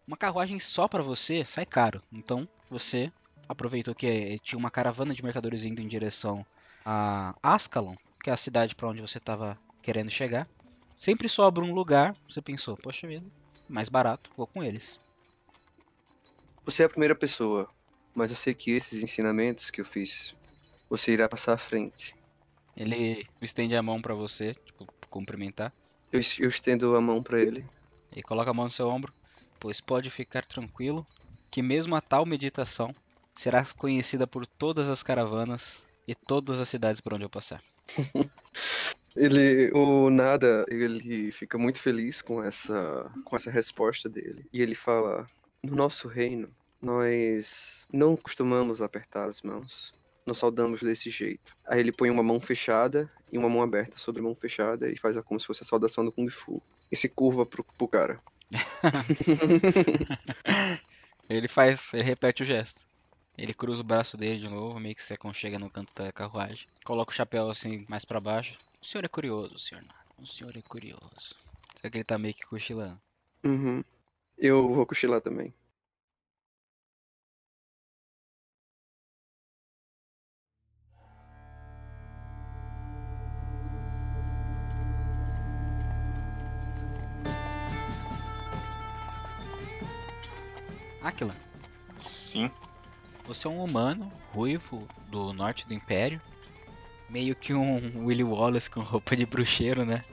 Uma 0.08 0.18
carruagem 0.18 0.60
só 0.60 0.88
para 0.88 1.02
você 1.02 1.46
sai 1.46 1.66
caro. 1.66 2.02
Então 2.12 2.48
você 2.70 3.12
aproveitou 3.48 3.96
que 3.96 4.38
tinha 4.40 4.60
uma 4.60 4.72
caravana 4.72 5.14
de 5.14 5.24
mercadores 5.24 5.66
indo 5.66 5.82
em 5.82 5.88
direção 5.88 6.46
a 6.84 7.36
Ascalon, 7.42 7.96
que 8.24 8.30
é 8.30 8.34
a 8.34 8.38
cidade 8.38 8.76
para 8.76 8.88
onde 8.88 9.02
você 9.02 9.18
estava 9.18 9.58
querendo 9.86 10.10
chegar. 10.10 10.50
Sempre 10.98 11.30
sobra 11.30 11.64
um 11.64 11.72
lugar, 11.74 12.16
você 12.28 12.42
pensou, 12.42 12.76
poxa 12.76 13.08
vida, 13.08 13.26
mais 13.70 13.88
barato, 13.88 14.32
vou 14.36 14.48
com 14.48 14.64
eles. 14.64 15.00
Você 16.66 16.82
é 16.82 16.86
a 16.88 16.90
primeira 16.90 17.14
pessoa, 17.16 17.70
mas 18.16 18.32
eu 18.32 18.36
sei 18.36 18.56
que 18.56 18.72
esses 18.72 19.04
ensinamentos 19.04 19.70
que 19.70 19.80
eu 19.80 19.86
fiz, 19.86 20.36
você 20.90 21.14
irá 21.14 21.30
passar 21.30 21.54
à 21.54 21.58
frente. 21.58 22.16
Ele 22.76 23.28
estende 23.40 23.76
a 23.76 23.84
mão 23.84 24.02
pra 24.02 24.16
você, 24.16 24.56
tipo, 24.66 24.88
cumprimentar, 25.10 25.72
Eu, 26.12 26.20
eu 26.40 26.50
estendo 26.50 26.96
a 26.96 27.02
mão 27.02 27.22
pra 27.22 27.40
ele. 27.40 27.64
e 28.16 28.24
coloca 28.24 28.50
a 28.50 28.54
mão 28.54 28.66
no 28.66 28.72
seu 28.72 28.88
ombro. 28.90 29.14
Pois 29.60 29.80
pode 29.80 30.10
ficar 30.10 30.44
tranquilo, 30.46 31.06
que 31.52 31.62
mesmo 31.62 31.96
a 31.96 32.02
tal 32.02 32.26
meditação 32.26 32.94
será 33.36 33.64
conhecida 33.78 34.26
por 34.26 34.48
todas 34.48 34.90
as 34.90 35.04
caravanas 35.04 35.86
e 36.08 36.16
todas 36.16 36.60
as 36.60 36.68
cidades 36.70 37.00
por 37.02 37.14
onde 37.14 37.24
eu 37.26 37.30
passar. 37.30 37.62
Ele, 39.16 39.72
o 39.74 40.10
Nada, 40.10 40.66
ele 40.68 41.32
fica 41.32 41.58
muito 41.58 41.80
feliz 41.80 42.22
com 42.22 42.44
essa, 42.44 43.12
com 43.24 43.36
essa 43.36 43.50
resposta 43.50 44.10
dele. 44.10 44.46
E 44.52 44.62
ele 44.62 44.76
fala: 44.76 45.28
No 45.64 45.76
nosso 45.76 46.08
reino, 46.08 46.50
nós 46.82 47.88
não 47.92 48.16
costumamos 48.16 48.82
apertar 48.82 49.30
as 49.30 49.42
mãos. 49.42 49.94
Nós 50.26 50.40
saudamos 50.40 50.82
desse 50.82 51.10
jeito. 51.10 51.56
Aí 51.68 51.80
ele 51.80 51.92
põe 51.92 52.10
uma 52.10 52.24
mão 52.24 52.40
fechada 52.40 53.10
e 53.32 53.38
uma 53.38 53.48
mão 53.48 53.62
aberta 53.62 53.98
sobre 53.98 54.22
a 54.22 54.24
mão 54.24 54.36
fechada 54.36 54.90
e 54.90 54.98
faz 54.98 55.18
como 55.20 55.40
se 55.40 55.46
fosse 55.46 55.64
a 55.64 55.66
saudação 55.66 56.04
do 56.04 56.12
Kung 56.12 56.30
Fu. 56.30 56.62
E 56.92 56.96
se 56.96 57.08
curva 57.08 57.46
pro, 57.46 57.64
pro 57.64 57.88
cara. 57.88 58.20
Ele 61.30 61.48
faz, 61.48 61.94
ele 61.94 62.04
repete 62.04 62.44
o 62.44 62.46
gesto. 62.46 62.86
Ele 63.38 63.54
cruza 63.54 63.82
o 63.82 63.86
braço 63.86 64.16
dele 64.16 64.40
de 64.40 64.48
novo, 64.48 64.80
meio 64.80 64.96
que 64.96 65.04
se 65.04 65.14
aconchega 65.14 65.60
no 65.60 65.70
canto 65.70 65.94
da 65.94 66.12
carruagem. 66.12 66.68
Coloca 66.86 67.12
o 67.12 67.16
chapéu 67.16 67.50
assim 67.50 67.86
mais 67.90 68.06
pra 68.06 68.22
baixo. 68.22 68.58
O 68.82 68.86
senhor 68.86 69.04
é 69.04 69.10
curioso, 69.10 69.60
senhor. 69.60 69.84
O 70.18 70.26
senhor 70.26 70.56
é 70.56 70.62
curioso. 70.62 71.36
Só 71.82 71.90
que 71.90 71.98
ele 71.98 72.04
tá 72.04 72.18
meio 72.18 72.34
que 72.34 72.46
cochilando. 72.46 73.00
Uhum. 73.44 73.84
Eu 74.38 74.74
vou 74.74 74.86
cochilar 74.86 75.20
também. 75.22 75.54
Aquila, 91.02 91.36
Sim. 92.02 92.50
Você 93.28 93.48
é 93.48 93.50
um 93.50 93.64
humano, 93.64 94.12
ruivo, 94.34 94.88
do 95.10 95.34
norte 95.34 95.68
do 95.68 95.74
Império. 95.74 96.22
Meio 97.10 97.36
que 97.36 97.54
um 97.54 97.92
Willy 98.06 98.24
Wallace 98.24 98.70
com 98.70 98.82
roupa 98.82 99.16
de 99.16 99.26
bruxeiro, 99.26 99.86
né? 99.86 100.04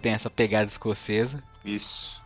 Tem 0.00 0.12
essa 0.12 0.30
pegada 0.30 0.66
escocesa. 0.66 1.42
Isso. 1.64 2.22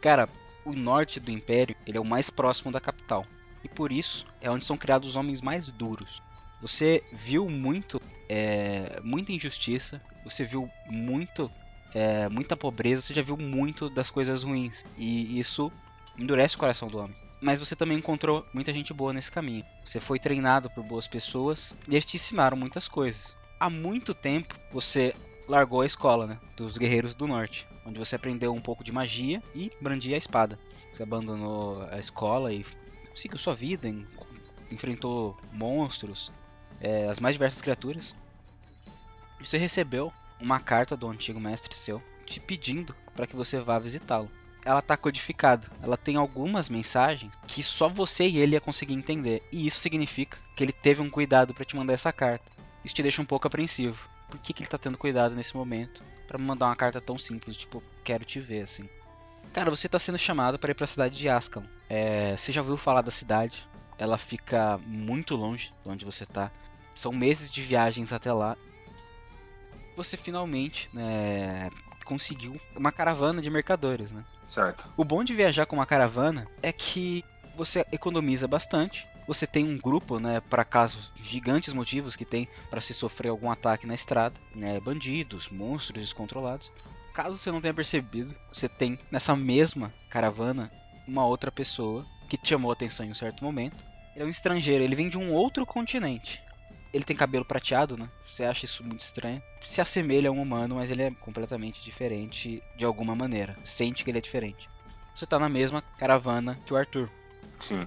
Cara, 0.00 0.28
o 0.64 0.72
norte 0.72 1.20
do 1.20 1.30
Império, 1.30 1.76
ele 1.86 1.98
é 1.98 2.00
o 2.00 2.04
mais 2.04 2.30
próximo 2.30 2.72
da 2.72 2.80
capital. 2.80 3.26
E 3.62 3.68
por 3.68 3.92
isso 3.92 4.26
é 4.40 4.50
onde 4.50 4.64
são 4.64 4.76
criados 4.76 5.10
os 5.10 5.16
homens 5.16 5.40
mais 5.40 5.68
duros. 5.68 6.22
Você 6.60 7.02
viu 7.12 7.48
muito, 7.48 8.00
é, 8.28 9.00
muita 9.02 9.32
injustiça. 9.32 10.00
Você 10.24 10.44
viu 10.44 10.70
muito, 10.86 11.50
é, 11.94 12.28
muita 12.28 12.56
pobreza. 12.56 13.02
Você 13.02 13.14
já 13.14 13.22
viu 13.22 13.36
muito 13.36 13.88
das 13.88 14.10
coisas 14.10 14.42
ruins. 14.42 14.84
E 14.96 15.38
isso 15.38 15.70
endurece 16.18 16.56
o 16.56 16.58
coração 16.58 16.88
do 16.88 16.98
homem. 16.98 17.16
Mas 17.40 17.58
você 17.58 17.74
também 17.74 17.96
encontrou 17.96 18.46
muita 18.52 18.72
gente 18.72 18.92
boa 18.92 19.12
nesse 19.12 19.30
caminho. 19.30 19.64
Você 19.84 19.98
foi 19.98 20.18
treinado 20.18 20.68
por 20.70 20.84
boas 20.84 21.08
pessoas 21.08 21.74
e 21.88 21.94
eles 21.94 22.04
te 22.04 22.16
ensinaram 22.16 22.56
muitas 22.56 22.86
coisas. 22.86 23.34
Há 23.58 23.70
muito 23.70 24.14
tempo 24.14 24.54
você 24.70 25.14
largou 25.48 25.80
a 25.80 25.86
escola, 25.86 26.26
né, 26.26 26.38
dos 26.56 26.76
guerreiros 26.76 27.14
do 27.14 27.26
norte, 27.26 27.66
onde 27.84 27.98
você 27.98 28.14
aprendeu 28.14 28.54
um 28.54 28.60
pouco 28.60 28.84
de 28.84 28.92
magia 28.92 29.42
e 29.54 29.70
brandia 29.80 30.14
a 30.14 30.18
espada. 30.18 30.58
Você 30.94 31.02
abandonou 31.02 31.82
a 31.90 31.98
escola 31.98 32.52
e 32.52 32.64
seguiu 33.14 33.38
sua 33.38 33.54
vida, 33.54 33.88
en- 33.88 34.06
enfrentou 34.70 35.36
monstros, 35.52 36.30
é, 36.80 37.08
as 37.08 37.18
mais 37.20 37.34
diversas 37.34 37.60
criaturas. 37.60 38.14
Você 39.40 39.58
recebeu 39.58 40.12
uma 40.38 40.60
carta 40.60 40.96
do 40.96 41.08
antigo 41.08 41.40
mestre 41.40 41.74
seu 41.74 42.02
te 42.26 42.38
pedindo 42.38 42.94
para 43.14 43.26
que 43.26 43.34
você 43.34 43.58
vá 43.60 43.78
visitá-lo. 43.78 44.30
Ela 44.64 44.82
tá 44.82 44.96
codificada. 44.96 45.70
Ela 45.82 45.96
tem 45.96 46.16
algumas 46.16 46.68
mensagens 46.68 47.32
que 47.46 47.62
só 47.62 47.88
você 47.88 48.28
e 48.28 48.38
ele 48.38 48.54
ia 48.54 48.60
conseguir 48.60 48.94
entender. 48.94 49.42
E 49.50 49.66
isso 49.66 49.80
significa 49.80 50.38
que 50.54 50.62
ele 50.62 50.72
teve 50.72 51.00
um 51.00 51.10
cuidado 51.10 51.54
para 51.54 51.64
te 51.64 51.76
mandar 51.76 51.94
essa 51.94 52.12
carta. 52.12 52.50
Isso 52.84 52.94
te 52.94 53.02
deixa 53.02 53.22
um 53.22 53.26
pouco 53.26 53.46
apreensivo. 53.46 54.08
Por 54.28 54.38
que, 54.38 54.52
que 54.52 54.62
ele 54.62 54.70
tá 54.70 54.78
tendo 54.78 54.98
cuidado 54.98 55.34
nesse 55.34 55.56
momento 55.56 56.04
para 56.26 56.38
me 56.38 56.44
mandar 56.44 56.66
uma 56.66 56.76
carta 56.76 57.00
tão 57.00 57.18
simples, 57.18 57.56
tipo, 57.56 57.82
quero 58.04 58.24
te 58.24 58.38
ver 58.40 58.62
assim? 58.62 58.88
Cara, 59.52 59.70
você 59.70 59.88
tá 59.88 59.98
sendo 59.98 60.18
chamado 60.18 60.58
para 60.58 60.70
ir 60.70 60.74
para 60.74 60.84
a 60.84 60.88
cidade 60.88 61.18
de 61.18 61.28
Ascalon. 61.28 61.66
É, 61.88 62.36
você 62.36 62.52
já 62.52 62.60
ouviu 62.60 62.76
falar 62.76 63.02
da 63.02 63.10
cidade? 63.10 63.68
Ela 63.98 64.16
fica 64.16 64.78
muito 64.86 65.34
longe 65.34 65.72
de 65.82 65.90
onde 65.90 66.04
você 66.04 66.24
tá. 66.24 66.50
São 66.94 67.12
meses 67.12 67.50
de 67.50 67.60
viagens 67.60 68.12
até 68.12 68.32
lá. 68.32 68.56
Você 69.96 70.16
finalmente, 70.16 70.88
né, 70.92 71.68
conseguiu 72.10 72.60
uma 72.76 72.90
caravana 72.90 73.40
de 73.40 73.48
mercadores, 73.48 74.10
né? 74.10 74.24
Certo. 74.44 74.88
O 74.96 75.04
bom 75.04 75.22
de 75.22 75.32
viajar 75.32 75.64
com 75.64 75.76
uma 75.76 75.86
caravana 75.86 76.48
é 76.60 76.72
que 76.72 77.24
você 77.56 77.86
economiza 77.92 78.48
bastante. 78.48 79.06
Você 79.28 79.46
tem 79.46 79.64
um 79.64 79.78
grupo, 79.78 80.18
né, 80.18 80.40
para 80.40 80.64
casos 80.64 81.12
gigantes 81.22 81.72
motivos 81.72 82.16
que 82.16 82.24
tem 82.24 82.48
para 82.68 82.80
se 82.80 82.92
sofrer 82.92 83.28
algum 83.28 83.48
ataque 83.48 83.86
na 83.86 83.94
estrada, 83.94 84.34
né, 84.56 84.80
bandidos, 84.80 85.48
monstros 85.50 86.00
descontrolados. 86.00 86.72
Caso 87.14 87.38
você 87.38 87.52
não 87.52 87.60
tenha 87.60 87.74
percebido, 87.74 88.34
você 88.52 88.68
tem 88.68 88.98
nessa 89.08 89.36
mesma 89.36 89.94
caravana 90.08 90.68
uma 91.06 91.24
outra 91.24 91.52
pessoa 91.52 92.04
que 92.28 92.36
te 92.36 92.48
chamou 92.48 92.72
a 92.72 92.74
atenção 92.74 93.06
em 93.06 93.12
um 93.12 93.14
certo 93.14 93.44
momento. 93.44 93.84
Ele 94.16 94.24
é 94.24 94.26
um 94.26 94.30
estrangeiro, 94.30 94.82
ele 94.82 94.96
vem 94.96 95.08
de 95.08 95.16
um 95.16 95.32
outro 95.32 95.64
continente. 95.64 96.42
Ele 96.92 97.04
tem 97.04 97.16
cabelo 97.16 97.44
prateado, 97.44 97.96
né? 97.96 98.08
Você 98.26 98.44
acha 98.44 98.64
isso 98.64 98.82
muito 98.82 99.00
estranho. 99.02 99.42
Se 99.60 99.80
assemelha 99.80 100.28
a 100.28 100.32
um 100.32 100.42
humano, 100.42 100.76
mas 100.76 100.90
ele 100.90 101.02
é 101.02 101.10
completamente 101.10 101.82
diferente 101.82 102.62
de 102.76 102.84
alguma 102.84 103.14
maneira. 103.14 103.56
Sente 103.64 104.02
que 104.02 104.10
ele 104.10 104.18
é 104.18 104.22
diferente. 104.22 104.68
Você 105.14 105.26
tá 105.26 105.38
na 105.38 105.48
mesma 105.48 105.82
caravana 105.82 106.58
que 106.66 106.72
o 106.72 106.76
Arthur. 106.76 107.08
Sim. 107.60 107.86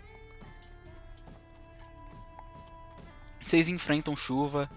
Vocês 3.42 3.68
enfrentam 3.68 4.16
chuva, 4.16 4.70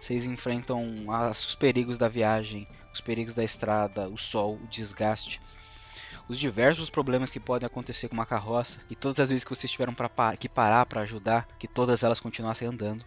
vocês 0.00 0.24
enfrentam 0.24 1.10
as- 1.10 1.44
os 1.44 1.54
perigos 1.56 1.98
da 1.98 2.08
viagem, 2.08 2.68
os 2.92 3.00
perigos 3.00 3.34
da 3.34 3.42
estrada, 3.44 4.08
o 4.08 4.16
sol, 4.16 4.54
o 4.62 4.66
desgaste, 4.68 5.40
os 6.28 6.38
diversos 6.38 6.90
problemas 6.90 7.30
que 7.30 7.40
podem 7.40 7.66
acontecer 7.66 8.08
com 8.08 8.14
uma 8.14 8.26
carroça 8.26 8.78
e 8.88 8.94
todas 8.94 9.20
as 9.20 9.30
vezes 9.30 9.44
que 9.44 9.50
vocês 9.50 9.70
tiveram 9.70 9.94
pra 9.94 10.36
que 10.36 10.48
parar 10.48 10.86
para 10.86 11.00
ajudar, 11.00 11.48
que 11.58 11.66
todas 11.66 12.02
elas 12.04 12.20
continuassem 12.20 12.68
andando. 12.68 13.04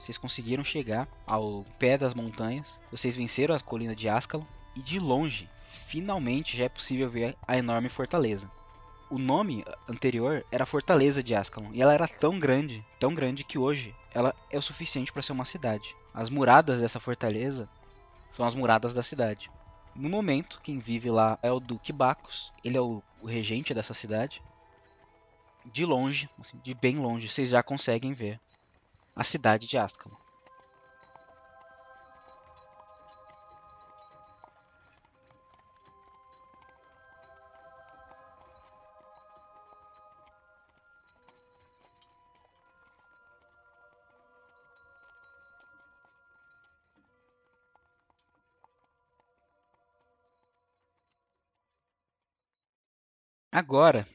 Vocês 0.00 0.16
conseguiram 0.16 0.64
chegar 0.64 1.06
ao 1.26 1.62
pé 1.78 1.98
das 1.98 2.14
montanhas, 2.14 2.80
vocês 2.90 3.14
venceram 3.14 3.54
a 3.54 3.60
colina 3.60 3.94
de 3.94 4.08
Ascalon 4.08 4.46
e 4.74 4.80
de 4.80 4.98
longe, 4.98 5.46
finalmente 5.66 6.56
já 6.56 6.64
é 6.64 6.68
possível 6.70 7.10
ver 7.10 7.36
a 7.46 7.58
enorme 7.58 7.90
fortaleza. 7.90 8.50
O 9.10 9.18
nome 9.18 9.62
anterior 9.86 10.42
era 10.50 10.64
Fortaleza 10.64 11.22
de 11.22 11.34
Ascalon 11.34 11.70
e 11.74 11.82
ela 11.82 11.92
era 11.92 12.08
tão 12.08 12.38
grande, 12.38 12.82
tão 12.98 13.12
grande 13.12 13.44
que 13.44 13.58
hoje 13.58 13.94
ela 14.14 14.34
é 14.50 14.56
o 14.56 14.62
suficiente 14.62 15.12
para 15.12 15.20
ser 15.20 15.32
uma 15.32 15.44
cidade. 15.44 15.94
As 16.14 16.30
muradas 16.30 16.80
dessa 16.80 16.98
fortaleza 16.98 17.68
são 18.32 18.46
as 18.46 18.54
muradas 18.54 18.94
da 18.94 19.02
cidade. 19.02 19.50
No 19.94 20.08
momento, 20.08 20.62
quem 20.62 20.78
vive 20.78 21.10
lá 21.10 21.38
é 21.42 21.52
o 21.52 21.60
Duque 21.60 21.92
Bacchus, 21.92 22.50
ele 22.64 22.78
é 22.78 22.80
o, 22.80 23.02
o 23.20 23.26
regente 23.26 23.74
dessa 23.74 23.92
cidade. 23.92 24.42
De 25.66 25.84
longe, 25.84 26.30
assim, 26.40 26.58
de 26.64 26.72
bem 26.72 26.96
longe, 26.96 27.28
vocês 27.28 27.50
já 27.50 27.62
conseguem 27.62 28.14
ver 28.14 28.40
a 29.14 29.24
cidade 29.24 29.66
de 29.66 29.76
Ascalon. 29.78 30.16
Agora, 53.52 54.06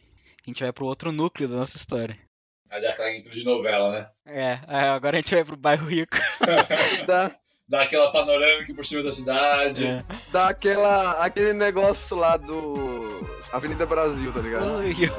a 0.44 0.50
gente 0.50 0.64
vai 0.64 0.72
pro 0.72 0.86
outro 0.86 1.12
núcleo 1.12 1.48
da 1.50 1.58
nossa 1.58 1.78
história. 1.78 2.25
Aí 2.76 2.82
dá 2.82 2.90
aquela 2.90 3.16
intro 3.16 3.32
de 3.32 3.46
novela, 3.46 3.90
né? 3.90 4.08
É, 4.26 4.60
é, 4.68 4.80
agora 4.90 5.16
a 5.16 5.22
gente 5.22 5.34
vai 5.34 5.46
pro 5.46 5.56
bairro 5.56 5.88
rico. 5.88 6.18
Dá, 7.08 7.32
Dá 7.70 7.84
aquela 7.84 8.12
panorâmica 8.12 8.74
por 8.74 8.86
cima 8.86 9.02
da 9.02 9.14
cidade. 9.14 9.88
É. 9.88 10.04
dá 10.30 10.50
aquela, 10.50 11.14
aquele 11.24 11.54
negócio 11.54 12.18
lá 12.18 12.36
do 12.36 13.26
Avenida 13.54 13.86
Brasil, 13.86 14.34
tá 14.34 14.42
ligado? 14.42 14.66
Ui, 14.80 14.94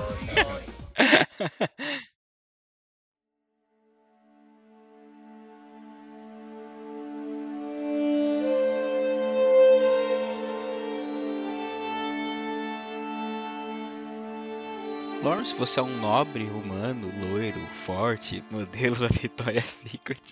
Lawrence, 15.26 15.56
você 15.56 15.80
é 15.80 15.82
um 15.82 16.00
nobre 16.00 16.44
humano, 16.44 17.10
loiro, 17.26 17.58
forte, 17.84 18.44
modelo 18.52 18.94
da 18.94 19.08
Victoria's 19.08 19.64
Secret, 19.64 20.22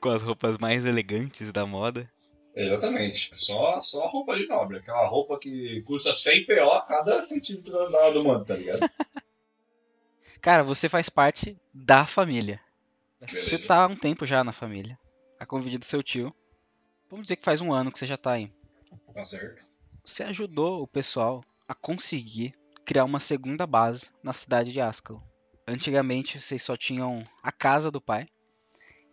com 0.00 0.08
as 0.08 0.22
roupas 0.22 0.58
mais 0.58 0.84
elegantes 0.84 1.52
da 1.52 1.64
moda. 1.64 2.12
Exatamente. 2.52 3.30
Só, 3.32 3.78
só 3.78 4.08
roupa 4.08 4.36
de 4.36 4.48
nobre. 4.48 4.78
Aquela 4.78 5.06
roupa 5.06 5.38
que 5.38 5.80
custa 5.82 6.12
100 6.12 6.46
PO 6.46 6.68
a 6.68 6.82
cada 6.84 7.22
centímetro 7.22 7.72
do 8.12 8.24
manto, 8.24 8.46
tá 8.46 8.56
ligado? 8.56 8.80
Cara, 10.42 10.64
você 10.64 10.88
faz 10.88 11.08
parte 11.08 11.56
da 11.72 12.04
família. 12.04 12.60
Você 13.20 13.50
Beleza. 13.50 13.68
tá 13.68 13.84
há 13.84 13.86
um 13.86 13.94
tempo 13.94 14.26
já 14.26 14.42
na 14.42 14.50
família. 14.50 14.98
A 15.38 15.46
convite 15.46 15.78
do 15.78 15.84
seu 15.84 16.02
tio. 16.02 16.34
Vamos 17.08 17.26
dizer 17.26 17.36
que 17.36 17.44
faz 17.44 17.60
um 17.60 17.72
ano 17.72 17.92
que 17.92 18.00
você 18.00 18.06
já 18.06 18.16
tá 18.16 18.32
aí. 18.32 18.52
Tá 19.14 19.24
certo. 19.24 19.64
Você 20.04 20.24
ajudou 20.24 20.82
o 20.82 20.88
pessoal 20.88 21.44
a 21.68 21.74
conseguir 21.74 22.52
criar 22.84 23.04
uma 23.04 23.20
segunda 23.20 23.66
base 23.66 24.08
na 24.22 24.32
cidade 24.32 24.72
de 24.72 24.80
Ascalon. 24.80 25.20
Antigamente 25.66 26.40
vocês 26.40 26.62
só 26.62 26.76
tinham 26.76 27.22
a 27.42 27.52
casa 27.52 27.90
do 27.90 28.00
pai. 28.00 28.26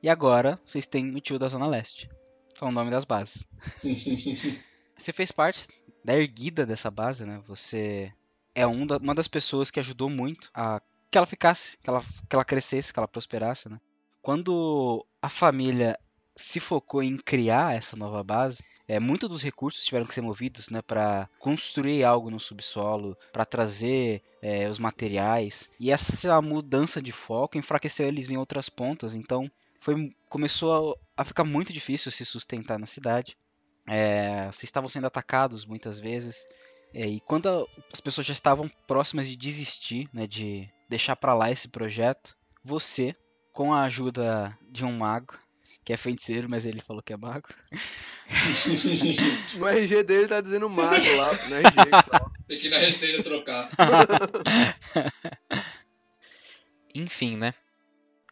E 0.02 0.10
agora 0.10 0.60
vocês 0.66 0.86
têm 0.88 1.16
o 1.16 1.20
tio 1.22 1.38
da 1.40 1.48
Zona 1.48 1.68
Leste. 1.68 2.10
São 2.58 2.70
o 2.70 2.72
nome 2.72 2.90
das 2.90 3.06
bases. 3.06 3.46
Você 4.98 5.14
fez 5.14 5.32
parte 5.32 5.68
da 6.04 6.16
erguida 6.16 6.66
dessa 6.66 6.90
base, 6.90 7.24
né? 7.26 7.40
Você 7.46 8.12
é 8.56 8.66
um 8.66 8.88
da- 8.88 8.98
uma 8.98 9.14
das 9.14 9.28
pessoas 9.28 9.70
que 9.70 9.80
ajudou 9.80 10.10
muito 10.10 10.50
a 10.54 10.82
que 11.12 11.18
ela 11.18 11.28
ficasse, 11.28 11.78
que 11.78 11.90
ela, 11.90 12.02
que 12.02 12.36
ela 12.36 12.44
crescesse, 12.44 12.92
que 12.92 13.00
ela 13.00 13.08
prosperasse, 13.08 13.70
né? 13.70 13.80
Quando 14.22 15.06
a 15.22 15.30
família 15.30 15.98
se 16.36 16.60
focou 16.60 17.02
em 17.04 17.18
criar 17.18 17.76
essa 17.76 17.96
nova 17.96 18.24
base, 18.24 18.64
é, 18.88 19.00
muito 19.00 19.28
dos 19.28 19.44
recursos 19.44 19.84
tiveram 19.84 20.06
que 20.06 20.14
ser 20.14 20.22
movidos, 20.22 20.70
né, 20.70 20.82
para 20.82 21.30
construir 21.40 22.04
algo 22.04 22.30
no 22.32 22.40
subsolo, 22.40 23.18
para 23.34 23.46
trazer 23.46 24.22
é, 24.42 24.70
os 24.70 24.80
materiais. 24.80 25.70
E 25.80 25.92
essa 25.92 26.42
mudança 26.42 27.02
de 27.02 27.12
foco 27.12 27.58
enfraqueceu 27.58 28.08
eles 28.08 28.30
em 28.32 28.38
outras 28.38 28.70
pontas. 28.70 29.14
Então, 29.16 29.50
foi, 29.80 30.16
começou 30.30 30.96
a, 31.18 31.22
a 31.22 31.26
ficar 31.26 31.44
muito 31.44 31.74
difícil 31.74 32.12
se 32.12 32.24
sustentar 32.26 32.80
na 32.80 32.86
cidade. 32.86 33.36
É, 33.88 34.46
vocês 34.48 34.64
estavam 34.64 34.90
sendo 34.90 35.08
atacados 35.08 35.66
muitas 35.66 36.00
vezes. 36.00 36.46
É, 36.94 37.06
e 37.08 37.20
quando 37.22 37.48
a- 37.50 37.66
as 37.92 38.00
pessoas 38.00 38.26
já 38.28 38.34
estavam 38.34 38.70
próximas 38.88 39.28
de 39.28 39.36
desistir, 39.36 40.10
né, 40.14 40.26
de 40.26 40.68
deixar 40.90 41.16
pra 41.16 41.34
lá 41.34 41.52
esse 41.52 41.68
projeto, 41.68 42.36
você, 42.64 43.16
com 43.54 43.74
a 43.74 43.84
ajuda 43.84 44.58
de 44.70 44.86
um 44.86 44.92
mago, 44.98 45.38
que 45.88 45.94
é 45.94 45.98
feiticeiro, 45.98 46.50
mas 46.50 46.66
ele 46.66 46.82
falou 46.82 47.02
que 47.02 47.14
é 47.14 47.18
mago, 47.18 47.48
No 49.58 49.68
RG 49.70 50.04
dele 50.04 50.28
tá 50.28 50.42
dizendo 50.42 50.70
mago 50.70 51.16
lá, 51.16 51.32
no 51.48 51.56
RG 51.56 51.76
só. 52.04 52.30
Tem 52.46 52.60
que 52.60 52.68
ir 52.68 52.70
na 52.72 52.78
receita 52.78 53.24
trocar. 53.24 53.72
Enfim, 56.94 57.38
né? 57.38 57.54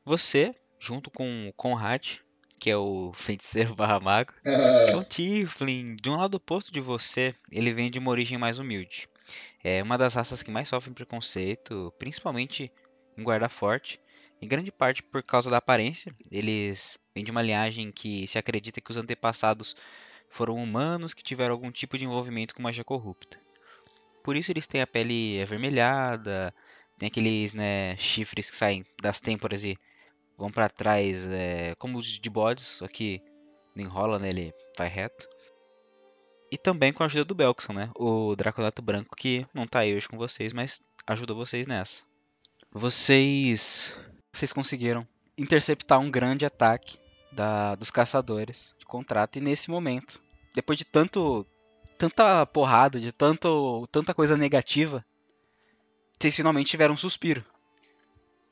Você, 0.03 0.53
junto 0.77 1.09
com 1.09 1.47
o 1.47 1.53
Conrad, 1.53 2.17
que 2.59 2.69
é 2.69 2.75
o 2.75 3.13
feiticeiro 3.13 3.73
barra 3.79 4.01
mago, 4.01 4.33
que 4.43 4.49
é 4.91 4.97
um 4.97 5.03
Tiflin, 5.05 5.95
de 5.95 6.09
um 6.09 6.17
lado 6.17 6.35
oposto 6.35 6.73
de 6.73 6.81
você, 6.81 7.33
ele 7.49 7.71
vem 7.71 7.89
de 7.89 7.99
uma 7.99 8.11
origem 8.11 8.37
mais 8.37 8.59
humilde. 8.59 9.07
É 9.63 9.81
uma 9.81 9.97
das 9.97 10.13
raças 10.13 10.43
que 10.43 10.51
mais 10.51 10.67
sofrem 10.67 10.93
preconceito, 10.93 11.93
principalmente 11.97 12.69
em 13.17 13.23
Guarda 13.23 13.47
Forte, 13.47 14.01
em 14.45 14.47
grande 14.47 14.71
parte 14.71 15.01
por 15.03 15.23
causa 15.23 15.49
da 15.49 15.57
aparência. 15.57 16.15
Eles 16.31 16.99
vêm 17.13 17.23
de 17.23 17.31
uma 17.31 17.41
linhagem 17.41 17.91
que 17.91 18.27
se 18.27 18.37
acredita 18.37 18.79
que 18.79 18.91
os 18.91 18.97
antepassados 18.97 19.75
foram 20.29 20.55
humanos 20.55 21.13
que 21.13 21.23
tiveram 21.23 21.53
algum 21.53 21.71
tipo 21.71 21.97
de 21.97 22.05
envolvimento 22.05 22.53
com 22.53 22.61
magia 22.61 22.83
corrupta. 22.83 23.39
Por 24.23 24.35
isso 24.35 24.51
eles 24.51 24.67
têm 24.67 24.81
a 24.81 24.87
pele 24.87 25.41
avermelhada, 25.41 26.53
tem 26.97 27.07
aqueles 27.07 27.53
né, 27.53 27.95
chifres 27.97 28.49
que 28.49 28.55
saem 28.55 28.85
das 29.01 29.19
têmporas 29.19 29.63
e 29.63 29.77
vão 30.37 30.51
pra 30.51 30.69
trás, 30.69 31.25
é, 31.31 31.75
como 31.75 31.97
os 31.97 32.05
de 32.05 32.29
bodes, 32.29 32.65
só 32.65 32.87
que 32.87 33.21
não 33.75 33.83
enrola, 33.83 34.19
né? 34.19 34.29
Ele 34.29 34.53
vai 34.77 34.87
reto. 34.87 35.27
E 36.51 36.57
também 36.57 36.93
com 36.93 37.03
a 37.03 37.05
ajuda 37.07 37.25
do 37.25 37.35
Belkson, 37.35 37.73
né? 37.73 37.89
O 37.95 38.35
Dracolato 38.35 38.81
Branco, 38.81 39.15
que 39.15 39.45
não 39.53 39.67
tá 39.67 39.79
aí 39.79 39.95
hoje 39.95 40.07
com 40.07 40.17
vocês, 40.17 40.53
mas 40.53 40.81
ajudou 41.07 41.35
vocês 41.35 41.67
nessa. 41.67 42.01
Vocês. 42.71 43.95
Vocês 44.35 44.51
conseguiram 44.51 45.07
interceptar 45.37 45.97
um 45.97 46.11
grande 46.11 46.45
ataque 46.45 46.97
da, 47.31 47.73
dos 47.75 47.89
caçadores 47.89 48.75
de 48.77 48.85
contrato. 48.85 49.37
E 49.37 49.41
nesse 49.41 49.71
momento, 49.71 50.21
depois 50.53 50.77
de 50.77 50.83
tanto. 50.83 51.47
tanta 51.97 52.45
porrada, 52.45 52.99
de 52.99 53.13
tanto, 53.13 53.87
tanta 53.89 54.13
coisa 54.13 54.35
negativa, 54.35 55.05
vocês 56.19 56.35
finalmente 56.35 56.67
tiveram 56.67 56.95
um 56.95 56.97
suspiro. 56.97 57.45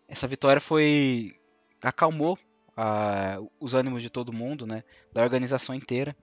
Essa 0.08 0.26
vitória 0.26 0.62
foi. 0.62 1.38
acalmou 1.82 2.40
ah, 2.78 3.40
os 3.60 3.74
ânimos 3.74 4.02
de 4.02 4.10
todo 4.10 4.32
mundo, 4.32 4.66
né? 4.66 4.86
Da 5.12 5.22
organização 5.22 5.76
inteira. 5.76 6.16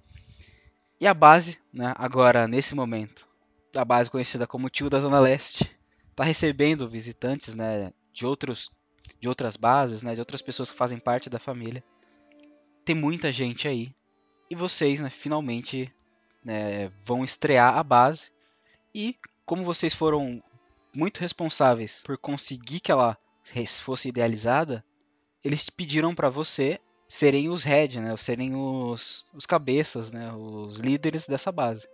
E 0.99 1.07
a 1.07 1.12
base, 1.12 1.59
né, 1.70 1.92
agora 1.99 2.49
nesse 2.49 2.75
momento, 2.75 3.29
a 3.77 3.85
base 3.85 4.09
conhecida 4.09 4.46
como 4.46 4.70
Tio 4.70 4.88
da 4.88 5.01
Zona 5.01 5.20
Leste, 5.20 5.70
está 6.11 6.25
recebendo 6.25 6.88
visitantes, 6.88 7.55
né, 7.55 7.92
de 8.11 8.25
outros 8.25 8.70
de 9.18 9.29
outras 9.29 9.57
bases, 9.57 10.03
né, 10.03 10.14
de 10.14 10.20
outras 10.20 10.42
pessoas 10.42 10.70
que 10.70 10.77
fazem 10.77 10.99
parte 10.99 11.31
da 11.31 11.38
família. 11.38 11.83
Tem 12.85 12.94
muita 12.94 13.33
gente 13.33 13.66
aí. 13.66 13.94
E 14.49 14.55
vocês, 14.55 15.01
né, 15.01 15.11
finalmente 15.11 15.92
né, 16.44 16.90
vão 17.05 17.25
estrear 17.25 17.77
a 17.77 17.83
base. 17.83 18.31
E 18.94 19.16
como 19.44 19.64
vocês 19.64 19.94
foram 19.94 20.42
muito 20.94 21.18
responsáveis 21.18 22.03
por 22.05 22.18
conseguir 22.18 22.81
que 22.81 22.92
ela 22.92 23.16
fosse 23.83 24.09
idealizada, 24.09 24.85
eles 25.42 25.70
pediram 25.70 26.14
pra 26.14 26.29
você 26.29 26.79
serem 27.09 27.49
os 27.49 27.64
head, 27.64 28.01
né? 28.01 28.16
Serem 28.16 28.55
os, 28.55 29.25
os 29.35 29.46
cabeças, 29.46 30.12
né? 30.12 30.33
Os 30.33 30.79
líderes 30.79 31.27
dessa 31.27 31.51
base. 31.51 31.88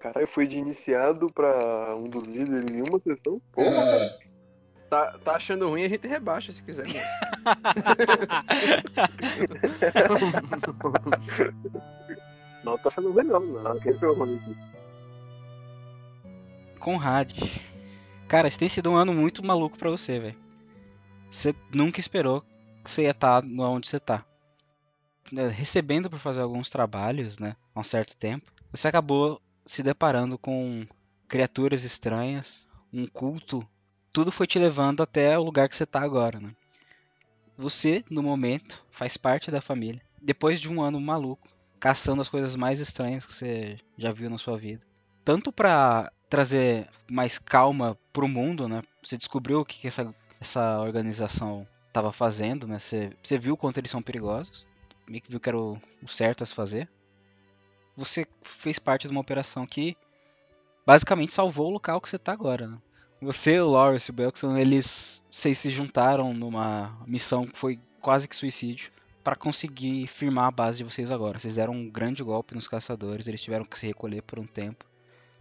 Caralho, 0.00 0.28
foi 0.28 0.46
de 0.46 0.58
iniciado 0.58 1.32
pra 1.32 1.96
um 1.96 2.04
dos 2.04 2.24
líderes 2.24 2.70
em 2.70 2.82
uma 2.82 3.00
sessão? 3.00 3.40
Porra, 3.52 3.68
É, 3.68 4.18
Tá, 4.88 5.18
tá 5.18 5.36
achando 5.36 5.68
ruim, 5.68 5.84
a 5.84 5.88
gente 5.88 6.08
rebaixa 6.08 6.50
se 6.50 6.64
quiser. 6.64 6.86
não, 12.64 12.78
tô 12.78 12.88
achando 12.88 13.12
legal, 13.12 13.40
não. 13.40 13.78
Quem 13.80 13.98
foi 13.98 14.08
o 14.08 14.16
nome 14.16 14.36
aqui? 14.36 14.56
Conrad. 16.78 17.34
Cara, 18.26 18.48
esse 18.48 18.58
tem 18.58 18.68
sido 18.68 18.90
um 18.90 18.96
ano 18.96 19.12
muito 19.12 19.44
maluco 19.44 19.76
pra 19.76 19.90
você, 19.90 20.18
velho. 20.18 20.36
Você 21.30 21.54
nunca 21.72 22.00
esperou 22.00 22.42
que 22.82 22.90
você 22.90 23.02
ia 23.02 23.10
estar 23.10 23.44
onde 23.44 23.88
você 23.88 24.00
tá. 24.00 24.24
Né, 25.30 25.48
Recebendo 25.48 26.08
por 26.08 26.18
fazer 26.18 26.40
alguns 26.40 26.70
trabalhos, 26.70 27.38
né? 27.38 27.54
Há 27.74 27.80
um 27.80 27.84
certo 27.84 28.16
tempo. 28.16 28.50
Você 28.72 28.88
acabou 28.88 29.38
se 29.66 29.82
deparando 29.82 30.38
com 30.38 30.86
criaturas 31.26 31.84
estranhas, 31.84 32.66
um 32.92 33.06
culto. 33.06 33.66
Tudo 34.18 34.32
foi 34.32 34.48
te 34.48 34.58
levando 34.58 35.00
até 35.00 35.38
o 35.38 35.44
lugar 35.44 35.68
que 35.68 35.76
você 35.76 35.86
tá 35.86 36.00
agora, 36.00 36.40
né? 36.40 36.50
Você, 37.56 38.04
no 38.10 38.20
momento, 38.20 38.84
faz 38.90 39.16
parte 39.16 39.48
da 39.48 39.60
família. 39.60 40.02
Depois 40.20 40.60
de 40.60 40.68
um 40.68 40.82
ano 40.82 41.00
maluco, 41.00 41.46
caçando 41.78 42.20
as 42.20 42.28
coisas 42.28 42.56
mais 42.56 42.80
estranhas 42.80 43.24
que 43.24 43.32
você 43.32 43.78
já 43.96 44.10
viu 44.10 44.28
na 44.28 44.36
sua 44.36 44.58
vida. 44.58 44.84
Tanto 45.24 45.52
pra 45.52 46.10
trazer 46.28 46.88
mais 47.08 47.38
calma 47.38 47.96
pro 48.12 48.26
mundo, 48.26 48.68
né? 48.68 48.82
Você 49.00 49.16
descobriu 49.16 49.60
o 49.60 49.64
que, 49.64 49.82
que 49.82 49.86
essa, 49.86 50.12
essa 50.40 50.80
organização 50.80 51.64
estava 51.86 52.10
fazendo, 52.10 52.66
né? 52.66 52.80
Você, 52.80 53.12
você 53.22 53.38
viu 53.38 53.56
quanto 53.56 53.78
eles 53.78 53.92
são 53.92 54.02
perigosos, 54.02 54.66
meio 55.08 55.22
que 55.22 55.30
viu 55.30 55.38
que 55.38 55.48
era 55.48 55.56
o, 55.56 55.78
o 56.02 56.08
certo 56.08 56.42
a 56.42 56.46
se 56.46 56.56
fazer. 56.56 56.88
Você 57.96 58.26
fez 58.42 58.80
parte 58.80 59.06
de 59.06 59.12
uma 59.12 59.20
operação 59.20 59.64
que 59.64 59.96
basicamente 60.84 61.32
salvou 61.32 61.68
o 61.68 61.74
local 61.74 62.00
que 62.00 62.08
você 62.08 62.18
tá 62.18 62.32
agora, 62.32 62.66
né? 62.66 62.78
Você, 63.20 63.58
o 63.60 63.68
Lawrence 63.68 64.10
e 64.10 64.12
o 64.12 64.14
Belkson, 64.14 64.56
eles 64.56 65.24
se 65.30 65.70
juntaram 65.70 66.32
numa 66.32 66.96
missão 67.06 67.46
que 67.46 67.56
foi 67.56 67.80
quase 68.00 68.28
que 68.28 68.36
suicídio 68.36 68.92
para 69.24 69.34
conseguir 69.34 70.06
firmar 70.06 70.46
a 70.46 70.50
base 70.50 70.78
de 70.78 70.84
vocês 70.84 71.10
agora. 71.12 71.38
Vocês 71.38 71.56
deram 71.56 71.72
um 71.74 71.90
grande 71.90 72.22
golpe 72.22 72.54
nos 72.54 72.68
caçadores, 72.68 73.26
eles 73.26 73.42
tiveram 73.42 73.64
que 73.64 73.78
se 73.78 73.86
recolher 73.86 74.22
por 74.22 74.38
um 74.38 74.46
tempo 74.46 74.84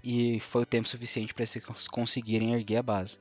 e 0.04 0.40
foi 0.40 0.64
o 0.64 0.66
tempo 0.66 0.88
suficiente 0.88 1.34
para 1.34 1.44
eles 1.44 1.66
cons- 1.66 1.88
conseguirem 1.88 2.54
erguer 2.54 2.78
a 2.78 2.84
base. 2.84 3.20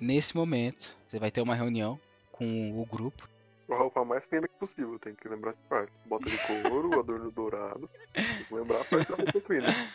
Nesse 0.00 0.36
momento, 0.36 0.94
você 1.06 1.18
vai 1.18 1.30
ter 1.30 1.40
uma 1.40 1.54
reunião 1.54 1.98
com 2.32 2.80
o 2.80 2.84
grupo. 2.86 3.28
A 3.70 3.76
roupa 3.76 4.04
mais 4.04 4.26
que 4.26 4.38
possível, 4.58 4.98
tem 4.98 5.14
que 5.14 5.28
lembrar 5.28 5.52
essa 5.52 5.60
parte. 5.68 5.92
Bota 6.06 6.28
de 6.28 6.36
couro, 6.38 6.92
adorno 6.98 7.30
dourado. 7.30 7.88
Tem 8.12 8.44
que 8.44 8.54
lembrar 8.54 8.80
a 8.80 8.84
parte 8.84 9.10
da 9.10 9.16
roupa 9.16 9.40
fina. 9.40 9.88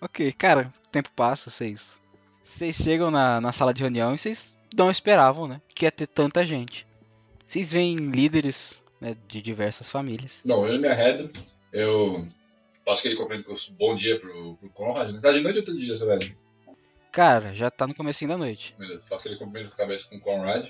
Ok, 0.00 0.32
cara, 0.32 0.72
o 0.86 0.88
tempo 0.88 1.10
passa, 1.14 1.50
vocês. 1.50 2.00
Vocês 2.42 2.76
chegam 2.76 3.10
na, 3.10 3.40
na 3.40 3.52
sala 3.52 3.74
de 3.74 3.82
reunião 3.82 4.14
e 4.14 4.18
vocês 4.18 4.58
não 4.76 4.90
esperavam, 4.90 5.46
né? 5.46 5.60
Que 5.74 5.84
ia 5.84 5.92
ter 5.92 6.06
tanta 6.06 6.44
gente. 6.44 6.86
Vocês 7.46 7.72
veem 7.72 7.96
líderes 7.96 8.82
né, 9.00 9.16
de 9.28 9.42
diversas 9.42 9.90
famílias. 9.90 10.40
Bom, 10.44 10.66
eu 10.66 10.78
me 10.78 10.88
arredo, 10.88 11.30
eu 11.72 12.26
faço 12.84 13.00
aquele 13.00 13.16
cumprimento 13.16 13.46
com 13.46 13.52
o 13.52 13.76
bom 13.76 13.94
dia 13.94 14.18
pro, 14.18 14.56
pro 14.56 14.70
Conrad. 14.70 15.20
Tá 15.20 15.32
de 15.32 15.40
noite 15.40 15.58
ou 15.58 15.64
de 15.64 15.78
dia, 15.78 15.96
seu 15.96 16.06
velho? 16.06 16.36
Cara, 17.12 17.54
já 17.54 17.70
tá 17.70 17.86
no 17.86 17.94
comecinho 17.94 18.30
da 18.30 18.38
noite. 18.38 18.74
Beleza, 18.78 19.02
faço 19.08 19.26
aquele 19.26 19.38
cumprimento 19.38 19.68
com 19.68 19.74
a 19.74 19.84
cabeça 19.84 20.08
com 20.08 20.16
o 20.16 20.20
Conrad. 20.20 20.68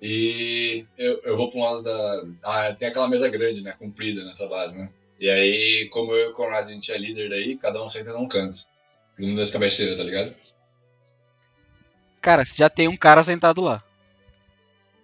E 0.00 0.86
eu, 0.96 1.20
eu 1.24 1.36
vou 1.36 1.50
pra 1.50 1.60
um 1.60 1.64
lado 1.64 1.82
da. 1.82 2.24
Ah, 2.42 2.72
tem 2.72 2.88
aquela 2.88 3.08
mesa 3.08 3.28
grande, 3.28 3.62
né? 3.62 3.72
Comprida 3.72 4.24
nessa 4.24 4.46
base, 4.46 4.78
né? 4.78 4.90
E 5.18 5.28
aí, 5.28 5.88
como 5.90 6.12
eu 6.12 6.28
e 6.28 6.30
o 6.30 6.32
Conrad 6.32 6.68
a 6.68 6.72
gente 6.72 6.92
é 6.92 6.98
líder 6.98 7.28
daí, 7.28 7.56
cada 7.56 7.82
um 7.82 7.88
senta 7.88 8.12
num 8.12 8.28
canto. 8.28 8.58
Numa 9.18 9.36
das 9.36 9.50
cabeceiras, 9.50 9.96
tá 9.96 10.04
ligado? 10.04 10.34
Cara, 12.20 12.44
já 12.44 12.70
tem 12.70 12.86
um 12.86 12.96
cara 12.96 13.22
sentado 13.22 13.60
lá. 13.60 13.82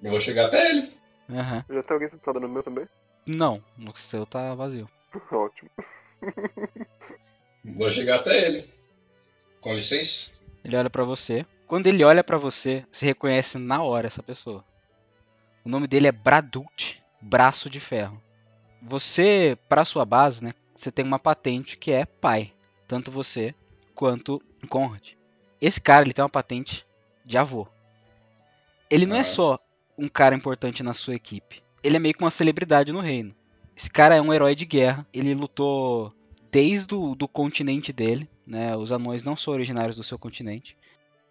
Eu 0.03 0.11
vou 0.11 0.21
chegar 0.21 0.47
até 0.47 0.71
ele. 0.71 0.93
Aham. 1.31 1.65
Já 1.69 1.83
tem 1.83 1.95
alguém 1.95 2.09
sentado 2.11 2.39
no 2.39 2.49
meu 2.49 2.63
também? 2.63 2.87
Não, 3.27 3.63
no 3.77 3.97
seu 3.97 4.25
tá 4.27 4.55
vazio. 4.55 4.89
Ótimo. 5.33 5.71
Vou 7.65 7.91
chegar 7.91 8.17
até 8.17 8.47
ele. 8.47 8.69
Com 9.61 9.75
licença. 9.75 10.31
Ele 10.65 10.77
olha 10.77 10.91
pra 10.91 11.05
você. 11.05 11.47
Quando 11.67 11.87
ele 11.87 12.05
olha 12.05 12.23
pra 12.23 12.37
você, 12.37 12.85
você 12.93 13.07
reconhece 13.07 13.59
na 13.59 13.83
hora 13.83 14.07
essa 14.07 14.23
pessoa. 14.23 14.65
O 15.65 15.69
nome 15.69 15.87
dele 15.87 16.07
é 16.07 16.13
Bradult, 16.13 16.99
Braço 17.21 17.71
de 17.71 17.81
Ferro. 17.81 18.23
Você, 18.87 19.57
pra 19.69 19.85
sua 19.85 20.05
base, 20.05 20.45
né, 20.45 20.51
você 20.75 20.91
tem 20.93 21.05
uma 21.05 21.19
patente 21.19 21.77
que 21.77 21.91
é 21.91 22.05
pai, 22.05 22.53
tanto 22.87 23.11
você 23.11 23.55
quanto 23.95 24.43
Conrad. 24.69 25.13
Esse 25.61 25.81
cara, 25.81 26.03
ele 26.05 26.13
tem 26.13 26.23
uma 26.23 26.29
patente 26.29 26.85
de 27.25 27.39
avô. 27.39 27.67
Ele 28.91 29.07
não 29.07 29.17
é 29.17 29.21
Ah. 29.21 29.25
só 29.25 29.59
um 29.97 30.09
cara 30.09 30.35
importante 30.35 30.83
na 30.83 30.93
sua 30.93 31.15
equipe, 31.15 31.63
ele 31.83 31.97
é 31.97 31.99
meio 31.99 32.15
que 32.15 32.23
uma 32.23 32.31
celebridade 32.31 32.93
no 32.93 33.01
reino. 33.01 33.35
Esse 33.77 33.89
cara 33.91 34.15
é 34.17 34.21
um 34.21 34.33
herói 34.33 34.55
de 34.55 34.65
guerra, 34.67 35.07
ele 35.13 35.35
lutou 35.35 36.13
desde 36.51 36.95
o 36.95 37.15
do 37.15 37.27
continente 37.27 37.93
dele, 37.93 38.29
né? 38.47 38.77
Os 38.77 38.93
anões 38.93 39.25
não 39.25 39.35
são 39.35 39.55
originários 39.55 39.97
do 39.97 40.03
seu 40.03 40.19
continente. 40.19 40.77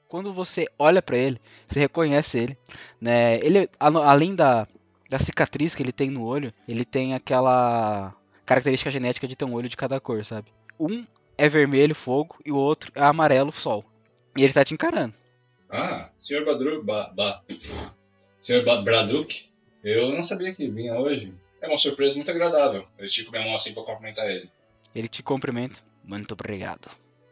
Quando 0.07 0.33
você 0.33 0.67
olha 0.77 1.01
pra 1.01 1.17
ele, 1.17 1.39
você 1.65 1.79
reconhece 1.79 2.37
ele, 2.37 2.57
né? 2.99 3.37
Ele 3.37 3.69
além 3.79 4.35
da, 4.35 4.67
da 5.13 5.19
cicatriz 5.19 5.75
que 5.75 5.83
ele 5.83 5.91
tem 5.91 6.09
no 6.09 6.25
olho, 6.25 6.51
ele 6.67 6.83
tem 6.83 7.13
aquela 7.13 8.15
característica 8.47 8.89
genética 8.89 9.27
de 9.27 9.35
ter 9.35 9.45
um 9.45 9.53
olho 9.53 9.69
de 9.69 9.77
cada 9.77 9.99
cor, 9.99 10.25
sabe? 10.25 10.51
Um 10.79 11.05
é 11.37 11.47
vermelho, 11.47 11.93
fogo, 11.93 12.35
e 12.43 12.51
o 12.51 12.57
outro 12.57 12.91
é 12.95 13.03
amarelo, 13.03 13.51
sol. 13.51 13.85
E 14.35 14.43
ele 14.43 14.51
tá 14.51 14.65
te 14.65 14.73
encarando. 14.73 15.13
Ah, 15.69 16.09
senhor 16.17 16.43
Badru, 16.43 16.83
ba, 16.83 17.13
ba, 17.15 17.43
senhor 18.41 18.65
ba, 18.65 18.81
Braduk, 18.81 19.51
eu 19.83 20.11
não 20.11 20.23
sabia 20.23 20.51
que 20.51 20.67
vinha 20.67 20.95
hoje. 20.95 21.31
É 21.61 21.67
uma 21.67 21.77
surpresa 21.77 22.15
muito 22.15 22.31
agradável. 22.31 22.87
Eu 22.97 23.05
estico 23.05 23.29
minha 23.31 23.43
mão 23.43 23.53
assim 23.53 23.71
pra 23.71 23.83
cumprimentar 23.83 24.27
ele. 24.27 24.49
Ele 24.95 25.07
te 25.07 25.21
cumprimenta. 25.21 25.79
Muito 26.03 26.31
obrigado. 26.31 26.89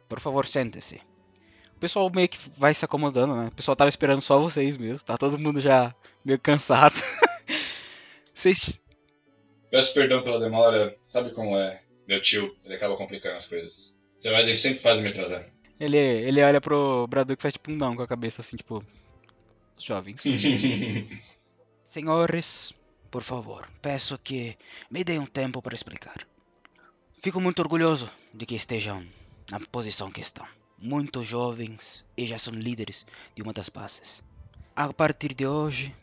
Por 0.08 0.20
favor, 0.20 0.46
sente-se. 0.46 1.02
O 1.76 1.80
pessoal 1.80 2.12
meio 2.13 2.30
que 2.30 2.38
vai 2.56 2.76
se 2.76 2.86
acomodando, 2.86 3.36
né? 3.36 3.48
O 3.48 3.56
pessoal 3.56 3.76
tava 3.76 3.89
esperando 3.89 4.22
só 4.22 4.39
vocês 4.39 4.78
mesmo. 4.78 5.04
Tá 5.04 5.17
todo 5.17 5.39
mundo 5.39 5.60
já 5.60 5.96
meio 6.24 6.38
cansado. 6.38 6.96
Vocês. 8.41 8.82
Peço 9.69 9.93
perdão 9.93 10.23
pela 10.23 10.39
demora, 10.39 10.97
sabe 11.08 11.30
como 11.30 11.56
é? 11.60 11.80
Meu 12.08 12.19
tio, 12.19 12.58
ele 12.65 12.73
acaba 12.73 12.97
complicando 12.97 13.36
as 13.36 13.47
coisas. 13.47 13.95
Seu 14.17 14.36
Eden 14.36 14.56
sempre 14.56 14.80
faz 14.80 14.99
me 14.99 15.10
atrasar. 15.10 15.47
Ele, 15.80 15.95
ele 15.99 16.41
olha 16.41 16.60
pro 16.60 17.06
Braduk 17.06 17.39
e 17.39 17.41
faz 17.43 17.54
tipo 17.54 17.71
um 17.71 17.75
não 17.75 17.95
com 17.95 18.01
a 18.01 18.08
cabeça, 18.08 18.41
assim, 18.41 18.58
tipo. 18.58 18.84
Jovens. 19.77 20.23
Senhores, 21.86 22.73
por 23.12 23.21
favor, 23.21 23.69
peço 23.80 24.17
que 24.17 24.58
me 24.89 25.04
deem 25.04 25.19
um 25.19 25.27
tempo 25.27 25.62
para 25.62 25.75
explicar. 25.75 26.27
Fico 27.21 27.39
muito 27.39 27.60
orgulhoso 27.60 28.10
de 28.34 28.47
que 28.47 28.56
estejam 28.56 29.06
na 29.51 29.60
posição 29.60 30.12
que 30.12 30.19
estão. 30.19 30.47
Muito 30.80 31.23
jovens 31.23 32.04
e 32.17 32.25
já 32.25 32.39
são 32.39 32.56
líderes 32.56 33.06
de 33.36 33.43
uma 33.43 33.54
das 33.54 33.69
bases. 33.69 34.23
A 34.75 34.91
partir 34.91 35.36
de 35.36 35.45
hoje, 35.45 35.93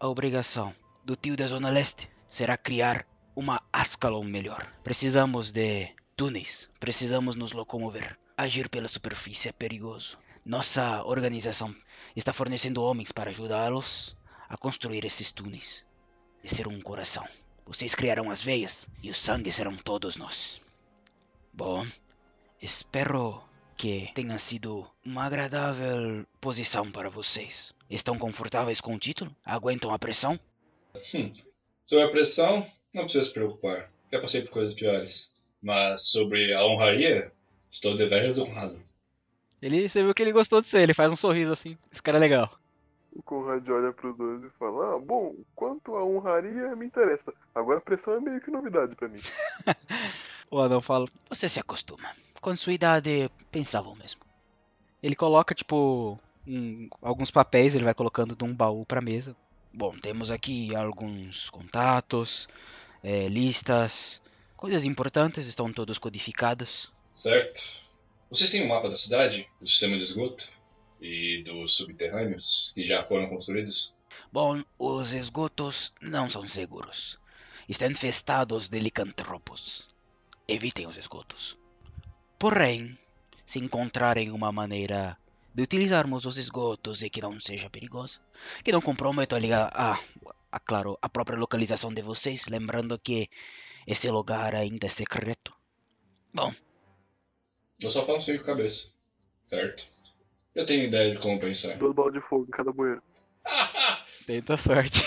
a 0.00 0.08
obrigação 0.08 0.74
do 1.08 1.16
tio 1.16 1.38
da 1.38 1.46
Zona 1.46 1.70
Leste 1.70 2.06
será 2.28 2.58
criar 2.58 3.06
uma 3.34 3.62
Ascalon 3.72 4.24
melhor. 4.24 4.70
Precisamos 4.84 5.50
de 5.50 5.88
túneis, 6.14 6.68
precisamos 6.78 7.34
nos 7.34 7.52
locomover. 7.52 8.18
Agir 8.36 8.68
pela 8.68 8.88
superfície 8.88 9.48
é 9.48 9.52
perigoso. 9.52 10.18
Nossa 10.44 11.02
organização 11.04 11.74
está 12.14 12.30
fornecendo 12.34 12.82
homens 12.82 13.10
para 13.10 13.30
ajudá-los 13.30 14.14
a 14.50 14.58
construir 14.58 15.02
esses 15.06 15.32
túneis. 15.32 15.82
E 16.44 16.54
ser 16.54 16.68
um 16.68 16.78
coração. 16.78 17.26
Vocês 17.64 17.94
criarão 17.94 18.30
as 18.30 18.42
veias 18.42 18.86
e 19.02 19.10
o 19.10 19.14
sangue 19.14 19.50
serão 19.50 19.78
todos 19.78 20.18
nós. 20.18 20.60
Bom, 21.54 21.86
espero 22.60 23.42
que 23.78 24.10
tenha 24.14 24.38
sido 24.38 24.86
uma 25.02 25.24
agradável 25.24 26.26
posição 26.38 26.92
para 26.92 27.08
vocês. 27.08 27.72
Estão 27.88 28.18
confortáveis 28.18 28.78
com 28.78 28.94
o 28.94 28.98
título? 28.98 29.34
Aguentam 29.42 29.90
a 29.90 29.98
pressão? 29.98 30.38
Sobre 31.86 32.04
a 32.04 32.08
pressão, 32.10 32.66
não 32.92 33.04
precisa 33.04 33.24
se 33.24 33.32
preocupar. 33.32 33.90
Já 34.12 34.20
passei 34.20 34.42
por 34.42 34.50
coisas 34.50 34.74
piores. 34.74 35.32
Mas 35.62 36.02
sobre 36.08 36.52
a 36.54 36.64
honraria, 36.64 37.32
estou 37.70 37.96
deveras 37.96 38.38
honrado. 38.38 38.80
Ele, 39.60 39.88
você 39.88 40.02
viu 40.02 40.14
que 40.14 40.22
ele 40.22 40.32
gostou 40.32 40.60
de 40.62 40.68
você, 40.68 40.78
ele 40.78 40.94
faz 40.94 41.12
um 41.12 41.16
sorriso 41.16 41.52
assim. 41.52 41.76
Esse 41.90 42.02
cara 42.02 42.18
é 42.18 42.20
legal. 42.20 42.50
O 43.12 43.22
Conrad 43.22 43.68
olha 43.68 43.92
pros 43.92 44.16
dois 44.16 44.44
e 44.44 44.50
fala: 44.58 44.94
Ah, 44.94 44.98
bom, 44.98 45.34
quanto 45.56 45.96
à 45.96 46.04
honraria 46.04 46.76
me 46.76 46.86
interessa. 46.86 47.32
Agora 47.54 47.78
a 47.78 47.80
pressão 47.80 48.14
é 48.14 48.20
meio 48.20 48.40
que 48.40 48.50
novidade 48.50 48.94
pra 48.94 49.08
mim. 49.08 49.18
O 50.50 50.60
anão 50.60 50.80
fala: 50.80 51.06
Você 51.28 51.48
se 51.48 51.58
acostuma. 51.60 52.10
Com 52.40 52.56
sua 52.56 52.72
idade, 52.72 53.28
pensavam 53.50 53.94
mesmo. 53.96 54.22
Ele 55.02 55.14
coloca, 55.14 55.54
tipo, 55.54 56.18
um- 56.46 56.88
alguns 57.02 57.30
papéis, 57.30 57.74
ele 57.74 57.84
vai 57.84 57.92
colocando 57.94 58.34
de 58.36 58.44
um 58.44 58.54
baú 58.54 58.86
pra 58.86 59.00
mesa. 59.02 59.36
Bom, 59.72 59.96
temos 59.98 60.30
aqui 60.30 60.74
alguns 60.74 61.50
contatos, 61.50 62.48
eh, 63.02 63.28
listas, 63.28 64.20
coisas 64.56 64.84
importantes, 64.84 65.46
estão 65.46 65.72
todos 65.72 65.98
codificados. 65.98 66.90
Certo. 67.12 67.62
Vocês 68.30 68.50
têm 68.50 68.64
um 68.64 68.68
mapa 68.68 68.88
da 68.88 68.96
cidade, 68.96 69.48
do 69.60 69.66
sistema 69.66 69.96
de 69.96 70.02
esgoto 70.02 70.48
e 71.00 71.42
dos 71.44 71.76
subterrâneos 71.76 72.72
que 72.74 72.84
já 72.84 73.02
foram 73.02 73.28
construídos? 73.28 73.94
Bom, 74.32 74.62
os 74.78 75.12
esgotos 75.12 75.92
não 76.00 76.28
são 76.28 76.46
seguros. 76.46 77.18
Estão 77.68 77.90
infestados 77.90 78.68
de 78.68 78.78
licantropos. 78.78 79.88
Evitem 80.46 80.86
os 80.86 80.96
esgotos. 80.96 81.58
Porém, 82.38 82.98
se 83.44 83.58
encontrarem 83.58 84.30
uma 84.30 84.50
maneira 84.52 85.16
de 85.58 85.64
utilizarmos 85.64 86.24
os 86.24 86.38
esgotos 86.38 87.02
e 87.02 87.10
que 87.10 87.20
não 87.20 87.40
seja 87.40 87.68
perigosa, 87.68 88.20
que 88.62 88.70
não 88.70 88.80
comprometa 88.80 89.36
a, 89.36 89.90
a, 89.90 89.98
a, 90.52 90.60
claro, 90.60 90.96
a 91.02 91.08
própria 91.08 91.36
localização 91.36 91.92
de 91.92 92.00
vocês, 92.00 92.46
lembrando 92.46 92.96
que 92.96 93.28
este 93.84 94.08
lugar 94.08 94.54
ainda 94.54 94.86
é 94.86 94.88
secreto. 94.88 95.52
Bom, 96.32 96.54
Eu 97.80 97.90
só 97.90 98.06
faço 98.06 98.18
assim 98.18 98.36
com 98.36 98.42
a 98.42 98.46
cabeça. 98.46 98.90
Certo. 99.46 99.88
Eu 100.54 100.64
tenho 100.64 100.84
ideia 100.84 101.12
de 101.12 101.20
como 101.20 101.40
pensar. 101.40 101.76
Duas 101.76 101.92
bolas 101.92 102.14
de 102.14 102.20
fogo 102.20 102.44
em 102.44 102.50
cada 102.50 102.70
bueiro. 102.70 103.02
tenta 104.26 104.56
sorte. 104.56 105.02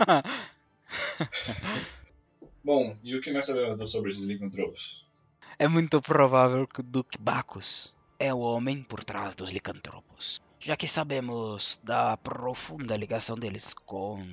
Bom, 2.62 2.94
e 3.02 3.16
o 3.16 3.22
que 3.22 3.32
nós 3.32 3.46
sabemos 3.46 3.90
sobre 3.90 4.10
esses 4.10 4.24
licantropos? 4.24 5.08
É 5.58 5.66
muito 5.66 5.98
provável 6.02 6.66
que 6.66 6.80
o 6.80 6.82
Duque 6.82 7.16
Bacchus 7.18 7.94
é 8.22 8.32
o 8.32 8.38
homem 8.38 8.84
por 8.84 9.02
trás 9.02 9.34
dos 9.34 9.50
licantropos, 9.50 10.40
já 10.60 10.76
que 10.76 10.86
sabemos 10.86 11.80
da 11.82 12.16
profunda 12.16 12.96
ligação 12.96 13.36
deles 13.36 13.74
com 13.74 14.24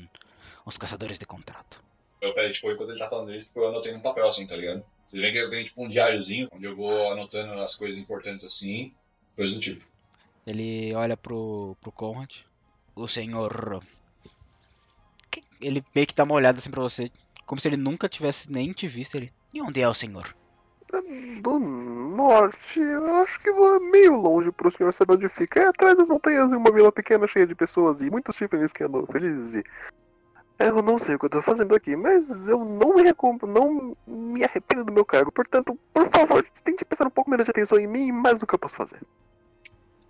os 0.63 0.77
caçadores 0.77 1.17
de 1.17 1.25
contrato. 1.25 1.83
Eu 2.21 2.31
peraí, 2.35 2.51
tipo, 2.51 2.71
enquanto 2.71 2.91
ele 2.91 2.99
tá 2.99 3.09
falando 3.09 3.33
isso, 3.33 3.51
eu 3.55 3.67
anotei 3.67 3.91
num 3.91 3.99
papel 3.99 4.27
assim, 4.27 4.45
tá 4.45 4.55
ligado? 4.55 4.85
Vocês 5.05 5.19
veem 5.19 5.33
que 5.33 5.39
eu 5.39 5.49
tenho 5.49 5.65
tipo 5.65 5.83
um 5.83 5.87
diáriozinho, 5.87 6.47
onde 6.51 6.65
eu 6.65 6.75
vou 6.75 7.11
anotando 7.11 7.53
as 7.61 7.75
coisas 7.75 7.97
importantes 7.97 8.45
assim, 8.45 8.93
coisas 9.35 9.55
do 9.55 9.59
tipo. 9.59 9.83
Ele 10.45 10.93
olha 10.93 11.17
pro, 11.17 11.75
pro 11.81 11.91
Conrad. 11.91 12.31
O 12.95 13.07
senhor. 13.07 13.83
Ele 15.59 15.83
meio 15.95 16.05
que 16.05 16.13
dá 16.13 16.23
uma 16.23 16.35
olhada 16.35 16.59
assim 16.59 16.69
pra 16.69 16.81
você, 16.81 17.11
como 17.45 17.59
se 17.59 17.67
ele 17.67 17.77
nunca 17.77 18.07
tivesse 18.07 18.51
nem 18.51 18.71
te 18.71 18.87
visto. 18.87 19.15
Ele. 19.15 19.33
E 19.51 19.61
onde 19.63 19.81
é 19.81 19.89
o 19.89 19.95
senhor? 19.95 20.35
Do 21.41 21.59
norte, 21.59 22.79
eu 22.79 23.15
acho 23.17 23.39
que 23.41 23.51
vou 23.51 23.79
meio 23.79 24.15
longe 24.15 24.51
pro 24.51 24.71
senhor 24.71 24.91
saber 24.91 25.13
onde 25.13 25.29
fica. 25.29 25.61
É 25.61 25.67
atrás 25.67 25.95
das 25.95 26.09
montanhas, 26.09 26.51
em 26.51 26.55
uma 26.55 26.71
vila 26.71 26.91
pequena 26.91 27.27
cheia 27.27 27.45
de 27.45 27.53
pessoas 27.53 28.01
e 28.01 28.09
muitos 28.09 28.35
chifres 28.35 28.73
que 28.73 28.83
andam 28.83 29.05
felizes. 29.05 29.55
E... 29.55 29.63
Eu 30.57 30.81
não 30.81 30.97
sei 30.97 31.15
o 31.15 31.19
que 31.19 31.25
eu 31.25 31.29
tô 31.29 31.41
fazendo 31.41 31.75
aqui, 31.75 31.95
mas 31.95 32.49
eu 32.49 32.65
não 32.65 32.95
me 32.95 33.03
recompo, 33.03 33.45
não 33.45 33.95
me 34.05 34.43
arrependo 34.43 34.83
do 34.83 34.91
meu 34.91 35.05
cargo. 35.05 35.31
Portanto, 35.31 35.77
por 35.93 36.09
favor, 36.09 36.45
tente 36.63 36.83
prestar 36.83 37.07
um 37.07 37.11
pouco 37.11 37.29
menos 37.29 37.45
de 37.45 37.51
atenção 37.51 37.79
em 37.79 37.87
mim 37.87 38.07
e 38.07 38.11
mais 38.11 38.39
do 38.39 38.47
que 38.47 38.55
eu 38.55 38.59
posso 38.59 38.75
fazer. 38.75 38.99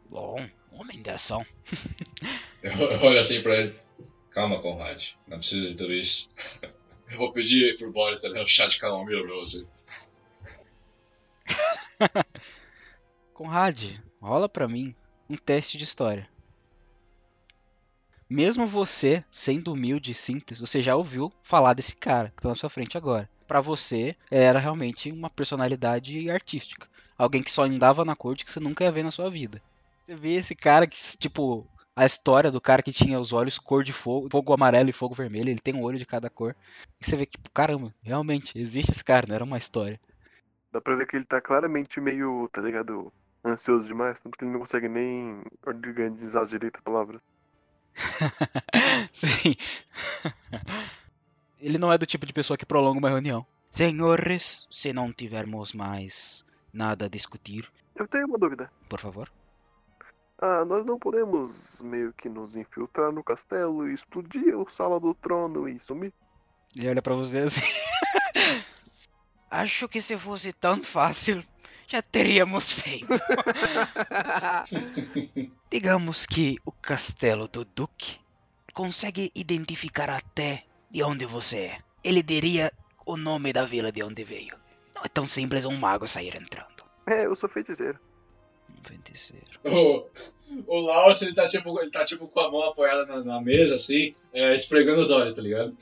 Bom, 0.10 0.48
homem 0.72 1.02
de 1.02 1.10
ação. 1.10 1.46
Olho 3.04 3.20
assim 3.20 3.42
pra 3.44 3.58
ele. 3.58 3.76
Calma, 4.32 4.60
Conrad. 4.60 5.10
Não 5.28 5.38
precisa 5.38 5.70
de 5.70 5.76
tudo 5.76 5.94
isso. 5.94 6.32
Eu 7.12 7.18
vou 7.18 7.34
pedir 7.34 7.76
pro 7.78 7.92
Boris 7.92 8.22
trazer 8.22 8.40
um 8.40 8.46
chá 8.46 8.68
de 8.68 8.78
camomila 8.78 9.24
pra 9.24 9.36
você. 9.36 9.68
Conrad, 13.34 14.00
rola 14.22 14.50
pra 14.50 14.68
mim 14.68 14.96
um 15.30 15.36
teste 15.36 15.78
de 15.78 15.84
história. 15.84 16.30
Mesmo 18.30 18.68
você, 18.68 19.24
sendo 19.32 19.74
humilde 19.74 20.12
e 20.12 20.16
simples, 20.16 20.60
você 20.60 20.82
já 20.82 20.96
ouviu 20.96 21.32
falar 21.42 21.74
desse 21.74 21.96
cara 21.96 22.30
que 22.30 22.44
tá 22.44 22.50
na 22.50 22.56
sua 22.56 22.70
frente 22.70 22.98
agora. 22.98 23.28
Pra 23.48 23.60
você, 23.60 24.16
era 24.30 24.60
realmente 24.60 25.12
uma 25.12 25.30
personalidade 25.30 26.30
artística. 26.30 26.88
Alguém 27.18 27.42
que 27.42 27.52
só 27.52 27.64
andava 27.64 28.06
na 28.06 28.16
corte 28.16 28.46
que 28.46 28.52
você 28.52 28.60
nunca 28.60 28.84
ia 28.84 28.92
ver 28.92 29.04
na 29.04 29.10
sua 29.10 29.30
vida. 29.32 29.60
Você 30.06 30.16
vê 30.16 30.34
esse 30.36 30.54
cara 30.56 30.86
que, 30.86 30.96
tipo, 31.18 31.68
a 31.96 32.06
história 32.06 32.52
do 32.52 32.62
cara 32.62 32.84
que 32.84 32.94
tinha 32.94 33.20
os 33.20 33.34
olhos 33.34 33.58
cor 33.58 33.84
de 33.84 33.92
fogo, 33.92 34.30
fogo 34.32 34.54
amarelo 34.54 34.90
e 34.90 34.94
fogo 34.94 35.16
vermelho, 35.16 35.50
ele 35.50 35.60
tem 35.60 35.74
um 35.74 35.82
olho 35.82 35.98
de 35.98 36.06
cada 36.06 36.30
cor. 36.30 36.56
E 37.02 37.06
você 37.06 37.16
vê 37.16 37.26
que, 37.26 37.34
tipo, 37.34 37.50
caramba, 37.52 37.94
realmente, 38.04 38.58
existe 38.58 38.92
esse 38.92 39.04
cara, 39.04 39.26
não 39.28 39.36
era 39.36 39.44
uma 39.44 39.58
história. 39.58 40.00
Dá 40.72 40.80
pra 40.80 40.96
ver 40.96 41.08
que 41.08 41.16
ele 41.16 41.26
tá 41.26 41.42
claramente 41.42 42.00
meio, 42.00 42.48
tá 42.52 42.62
ligado? 42.62 43.12
Ansioso 43.44 43.88
demais, 43.88 44.20
tanto 44.20 44.38
que 44.38 44.44
ele 44.44 44.52
não 44.52 44.60
consegue 44.60 44.88
nem 44.88 45.42
organizar 45.66 46.46
direito 46.46 46.78
a 46.78 46.82
palavra. 46.82 47.22
Sim. 49.14 49.56
Ele 51.60 51.78
não 51.78 51.92
é 51.92 51.98
do 51.98 52.06
tipo 52.06 52.26
de 52.26 52.34
pessoa 52.34 52.58
que 52.58 52.66
prolonga 52.66 53.00
uma 53.00 53.10
reunião. 53.10 53.46
Senhores, 53.72 54.68
se 54.70 54.94
não 54.94 55.12
tivermos 55.12 55.74
mais 55.74 56.46
nada 56.74 57.06
a 57.06 57.10
discutir, 57.10 57.70
Eu 57.96 58.08
tenho 58.08 58.28
uma 58.28 58.38
dúvida. 58.38 58.72
por 58.88 59.00
favor. 59.00 59.30
Ah, 60.42 60.64
nós 60.64 60.86
não 60.86 60.98
podemos 60.98 61.82
meio 61.82 62.14
que 62.14 62.30
nos 62.30 62.56
infiltrar 62.56 63.12
no 63.12 63.24
castelo 63.24 63.90
e 63.90 63.94
explodir 63.94 64.58
o 64.58 64.70
sala 64.70 65.00
do 65.00 65.14
trono 65.14 65.68
e 65.68 65.78
sumir? 65.80 66.14
Ele 66.78 66.88
olha 66.90 67.02
pra 67.02 67.16
você 67.16 67.40
assim. 67.40 67.62
Acho 69.50 69.88
que 69.88 70.02
se 70.02 70.18
fosse 70.18 70.54
tão 70.54 70.84
fácil, 70.84 71.44
já 71.88 72.02
teríamos 72.02 72.72
feito. 72.72 73.08
Digamos 75.72 76.26
que 76.26 76.58
o 76.64 76.72
castelo 76.72 77.48
do 77.48 77.66
Duque 77.66 78.18
consegue 78.74 79.32
identificar 79.34 80.10
até 80.10 80.64
de 80.90 81.04
onde 81.04 81.26
você 81.26 81.58
é. 81.58 81.80
Ele 82.04 82.22
diria 82.22 82.72
o 83.06 83.18
nome 83.18 83.52
da 83.52 83.66
vila 83.66 83.92
de 83.92 84.04
onde 84.04 84.24
veio. 84.24 84.56
Não 84.96 85.04
é 85.04 85.08
tão 85.08 85.26
simples 85.26 85.66
um 85.66 85.76
mago 85.76 86.08
sair 86.08 86.40
entrando. 86.40 86.84
É, 87.08 87.26
eu 87.26 87.36
sou 87.36 87.50
feiticeiro. 87.50 88.00
Um 88.72 88.84
feiticeiro. 88.84 89.46
O, 89.64 90.08
o 90.68 90.80
Lawrence, 90.80 91.26
ele 91.26 91.34
tá 91.34 91.48
tipo, 91.48 91.80
ele 91.82 91.90
tá 91.90 92.06
tipo 92.06 92.28
com 92.28 92.40
a 92.40 92.52
mão 92.52 92.64
apoiada 92.64 93.06
na, 93.06 93.24
na 93.24 93.42
mesa, 93.42 93.76
assim, 93.76 94.14
é, 94.32 94.54
esfregando 94.54 95.02
os 95.02 95.10
olhos, 95.10 95.34
tá 95.34 95.42
ligado? 95.42 95.76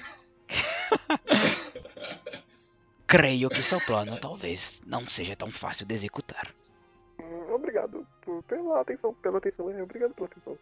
Creio 3.08 3.50
que 3.50 3.64
seu 3.64 3.80
plano 3.80 4.18
talvez 4.20 4.82
não 4.86 5.08
seja 5.08 5.36
tão 5.36 5.50
fácil 5.52 5.86
de 5.86 5.96
executar. 5.96 6.54
Hum, 7.22 7.54
Obrigado 7.54 8.06
por- 8.22 8.44
pela 8.44 8.82
atenção, 8.82 9.14
pela 9.16 9.38
atenção, 9.38 9.70
é, 9.72 9.82
obrigado 9.82 10.14
pela 10.14 10.28
atenção. 10.28 10.58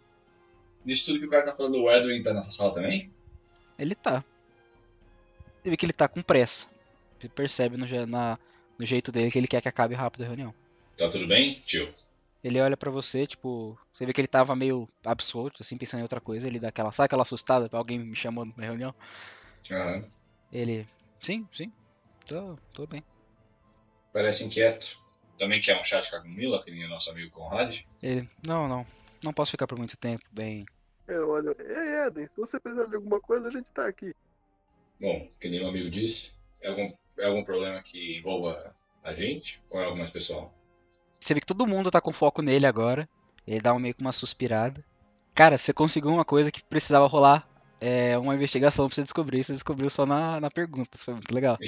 Nisso 0.86 1.06
tudo 1.08 1.20
que 1.20 1.26
o 1.26 1.30
cara 1.30 1.46
tá 1.46 1.56
falando, 1.56 1.78
o 1.82 1.92
Edwin 1.92 2.22
tá 2.22 2.34
nessa 2.34 2.52
sala 2.52 2.74
também? 2.74 3.12
Ele 3.80 3.96
tá. 3.96 4.24
Você 5.64 5.70
vê 5.72 5.78
que 5.78 5.86
ele 5.86 5.94
tá 5.94 6.08
com 6.08 6.22
pressa. 6.22 6.68
Você 7.20 7.28
percebe 7.30 7.76
no, 7.78 7.86
na- 8.06 8.38
no 8.78 8.86
jeito 8.86 9.12
dele 9.12 9.32
que 9.32 9.38
ele 9.40 9.48
quer 9.48 9.62
que 9.62 9.68
acabe 9.70 9.96
rápido 9.96 10.24
a 10.24 10.28
reunião. 10.28 10.54
Tá 10.98 11.10
tudo 11.10 11.28
bem, 11.28 11.62
tio? 11.66 11.94
Ele 12.44 12.62
olha 12.62 12.78
pra 12.78 12.92
você, 12.92 13.26
tipo, 13.26 13.76
você 13.92 14.06
vê 14.06 14.14
que 14.14 14.22
ele 14.22 14.28
tava 14.28 14.56
meio 14.56 14.88
absurdo, 15.04 15.56
assim, 15.62 15.76
pensando 15.78 16.02
em 16.02 16.04
outra 16.04 16.22
coisa. 16.22 16.46
Ele 16.48 16.60
dá 16.60 16.68
aquela, 16.68 16.92
sabe 16.92 17.06
aquela 17.06 17.24
assustada? 17.24 17.68
Alguém 17.72 17.98
me 17.98 18.16
chamando 18.16 18.54
na 18.56 18.64
reunião? 18.66 18.94
Aham. 19.72 20.08
Ele, 20.52 20.88
sim, 21.24 21.48
sim, 21.52 21.72
tô, 22.26 22.58
tô 22.74 22.88
bem. 22.88 23.04
Parece 24.12 24.46
inquieto. 24.46 24.98
Também 25.38 25.60
quer 25.60 25.80
um 25.80 25.84
chá 25.84 26.00
de 26.00 26.10
camomila, 26.10 26.64
que 26.64 26.72
nem 26.72 26.86
o 26.86 26.90
nosso 26.90 27.12
amigo 27.12 27.32
Conrad? 27.32 27.82
Ele, 28.02 28.28
não, 28.46 28.68
não, 28.68 28.86
não 29.24 29.34
posso 29.34 29.52
ficar 29.52 29.68
por 29.68 29.78
muito 29.78 29.98
tempo, 29.98 30.24
bem. 30.32 30.66
Eu 31.08 31.30
olho, 31.30 31.56
ei 31.60 32.08
Eden, 32.08 32.28
se 32.28 32.38
você 32.38 32.60
precisar 32.60 32.88
de 32.88 32.96
alguma 32.96 33.20
coisa, 33.20 33.50
a 33.50 33.52
gente 33.52 33.68
tá 33.74 33.88
aqui. 33.88 34.16
Bom, 35.00 35.30
que 35.40 35.50
nem 35.50 35.64
o 35.64 35.68
amigo 35.68 35.90
disse, 35.90 36.34
é 36.62 36.70
algum, 36.70 36.94
é 37.20 37.26
algum 37.26 37.44
problema 37.44 37.82
que 37.84 38.18
envolva 38.18 38.74
a 39.04 39.14
gente 39.14 39.62
ou 39.70 39.80
é 39.80 39.86
algo 39.86 39.98
mais 39.98 40.10
pessoal? 40.10 40.54
Você 41.20 41.34
vê 41.34 41.42
que 41.42 41.46
todo 41.46 41.68
mundo 41.68 41.92
tá 41.92 42.00
com 42.00 42.12
foco 42.12 42.42
nele 42.42 42.66
agora. 42.66 43.08
Ele 43.46 43.60
dá 43.60 43.74
um, 43.74 43.80
meio 43.80 43.94
que 43.94 44.02
uma 44.02 44.12
suspirada. 44.12 44.84
Cara, 45.34 45.58
você 45.58 45.74
conseguiu 45.74 46.12
uma 46.12 46.26
coisa 46.26 46.52
que 46.52 46.64
precisava 46.64 47.08
rolar 47.08 47.48
é, 47.80 48.18
uma 48.18 48.36
investigação 48.36 48.88
pra 48.88 48.96
você 48.96 49.04
descobrir. 49.04 49.44
Você 49.44 49.54
descobriu 49.54 49.90
só 49.90 50.06
na, 50.06 50.40
na 50.40 50.50
pergunta. 50.50 50.96
Isso 50.96 51.06
foi 51.06 51.14
muito 51.14 51.34
legal. 51.34 51.58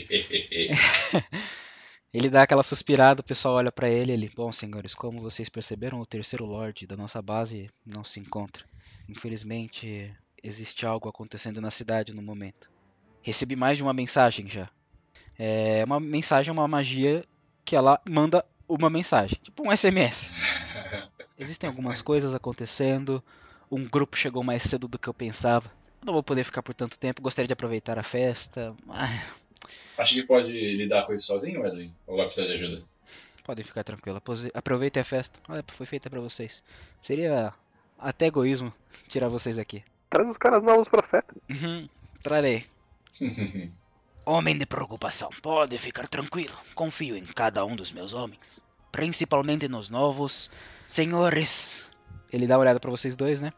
Ele 2.14 2.30
dá 2.30 2.44
aquela 2.44 2.64
suspirada, 2.64 3.22
o 3.22 3.24
pessoal 3.24 3.56
olha 3.56 3.72
pra 3.72 3.90
ele. 3.90 4.12
Ele, 4.12 4.32
bom, 4.34 4.52
senhores, 4.52 4.96
como 4.96 5.22
vocês 5.22 5.50
perceberam, 5.50 6.00
o 6.00 6.06
terceiro 6.06 6.46
Lorde 6.46 6.88
da 6.88 6.96
nossa 6.96 7.22
base 7.22 7.70
não 7.86 8.04
se 8.04 8.20
encontra. 8.20 8.66
Infelizmente, 9.10 10.14
existe 10.42 10.86
algo 10.86 11.10
acontecendo 11.10 11.62
na 11.62 11.70
cidade 11.70 12.16
no 12.16 12.22
momento. 12.22 12.72
Recebi 13.22 13.56
mais 13.56 13.78
de 13.78 13.84
uma 13.84 13.94
mensagem 13.94 14.48
já. 14.48 14.70
É 15.38 15.84
uma 15.86 16.00
mensagem, 16.00 16.52
uma 16.52 16.68
magia 16.68 17.24
que 17.64 17.76
ela 17.76 18.02
manda 18.10 18.44
uma 18.68 18.90
mensagem, 18.90 19.38
tipo 19.44 19.68
um 19.68 19.76
SMS. 19.76 20.32
Existem 21.38 21.70
algumas 21.70 22.02
coisas 22.02 22.34
acontecendo. 22.34 23.24
Um 23.70 23.84
grupo 23.84 24.18
chegou 24.18 24.44
mais 24.44 24.64
cedo 24.64 24.88
do 24.88 24.98
que 24.98 25.08
eu 25.08 25.14
pensava. 25.14 25.72
Não 26.08 26.14
vou 26.14 26.24
poder 26.24 26.46
ficar 26.46 26.64
por 26.64 26.74
tanto 26.74 26.98
tempo. 26.98 27.22
Gostaria 27.22 27.48
de 27.48 27.54
aproveitar 27.54 28.00
a 28.00 28.04
festa. 28.04 28.74
Ah, 28.90 29.24
Acha 29.98 30.14
que 30.14 30.24
pode 30.24 30.54
lidar 30.54 31.06
com 31.06 31.14
isso 31.14 31.28
sozinho, 31.28 31.66
Edwin? 31.68 31.94
Ou 32.08 32.16
vai 32.16 32.26
precisar 32.26 32.48
de 32.48 32.54
ajuda? 32.54 32.82
podem 33.44 33.64
ficar 33.66 33.84
tranquilo. 33.84 34.22
Aproveitem 34.54 35.02
a 35.02 35.06
festa. 35.06 35.38
Olha, 35.50 35.64
foi 35.68 35.86
feita 35.86 36.10
pra 36.10 36.20
vocês. 36.22 36.64
Seria 37.02 37.54
até 38.00 38.28
egoísmo 38.28 38.74
tirar 39.10 39.28
vocês 39.28 39.58
aqui. 39.58 39.84
Traz 40.10 40.30
os 40.30 40.38
caras 40.38 40.64
novos 40.64 40.88
pra 40.88 41.02
festa. 41.04 41.34
Uhum, 41.50 41.90
trarei. 42.24 42.66
Homem 44.26 44.58
de 44.58 44.66
preocupação, 44.66 45.30
pode 45.42 45.78
ficar 45.78 46.08
tranquilo. 46.08 46.56
Confio 46.76 47.18
em 47.18 47.24
cada 47.26 47.66
um 47.66 47.76
dos 47.76 47.92
meus 47.92 48.14
homens. 48.14 48.60
Principalmente 48.94 49.68
nos 49.68 49.90
novos 49.90 50.50
senhores. 50.88 51.86
Ele 52.32 52.48
dá 52.48 52.56
uma 52.56 52.62
olhada 52.62 52.80
pra 52.80 52.92
vocês 52.92 53.16
dois, 53.16 53.42
né? 53.42 53.52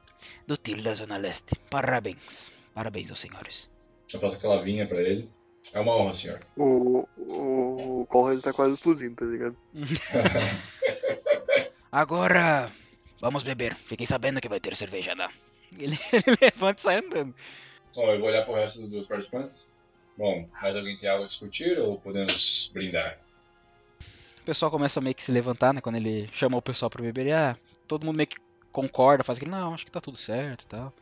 Do 0.48 0.58
tiro 0.58 0.82
da 0.82 0.94
Zona 0.94 1.18
Leste. 1.18 1.56
Parabéns. 1.70 2.52
Parabéns 2.74 3.10
aos 3.10 3.20
senhores. 3.20 3.70
Eu 4.14 4.20
faço 4.20 4.38
aquela 4.38 4.58
vinha 4.58 4.88
pra 4.88 5.02
ele. 5.02 5.30
É 5.74 5.80
uma 5.80 5.96
honra, 5.96 6.14
senhor. 6.14 6.40
O, 6.58 7.08
o, 7.18 8.02
o 8.02 8.06
Conrad 8.08 8.42
tá 8.42 8.52
quase 8.52 8.74
explodindo, 8.74 9.16
tá 9.16 9.26
ligado? 9.26 9.56
Agora, 11.92 12.72
vamos 13.20 13.44
beber. 13.44 13.76
Fiquei 13.76 14.06
sabendo 14.06 14.42
que 14.42 14.50
vai 14.50 14.60
ter 14.60 14.76
cerveja 14.76 15.14
lá. 15.18 15.32
Ele, 15.78 15.98
ele 16.12 16.38
levanta 16.42 16.80
e 16.80 16.84
sai 16.84 16.96
andando. 16.98 17.36
Bom, 17.96 18.10
eu 18.10 18.20
vou 18.20 18.30
olhar 18.30 18.46
pro 18.46 18.56
resto 18.56 18.88
dos 18.88 19.08
participantes. 19.08 19.72
Bom, 20.18 20.48
mais 20.62 20.76
alguém 20.76 20.98
tem 20.98 21.10
algo 21.10 21.24
a 21.24 21.28
discutir 21.28 21.80
ou 21.80 22.00
podemos 22.00 22.70
brindar? 22.74 23.20
O 24.42 24.44
pessoal 24.44 24.72
começa 24.72 25.00
a 25.00 25.04
meio 25.04 25.16
que 25.16 25.24
se 25.24 25.32
levantar, 25.32 25.74
né? 25.74 25.82
Quando 25.82 25.96
ele 25.96 26.30
chama 26.34 26.58
o 26.58 26.62
pessoal 26.62 26.90
pra 26.90 27.02
beber, 27.02 27.22
ele, 27.22 27.34
ah, 27.34 27.56
todo 27.88 28.06
mundo 28.06 28.18
meio 28.18 28.28
que 28.28 28.38
concorda, 28.72 29.24
faz 29.24 29.38
aquele, 29.38 29.52
não, 29.52 29.74
acho 29.74 29.86
que 29.86 29.92
tá 29.92 30.02
tudo 30.02 30.18
certo 30.18 30.64
e 30.64 30.68
tal. 30.68 30.94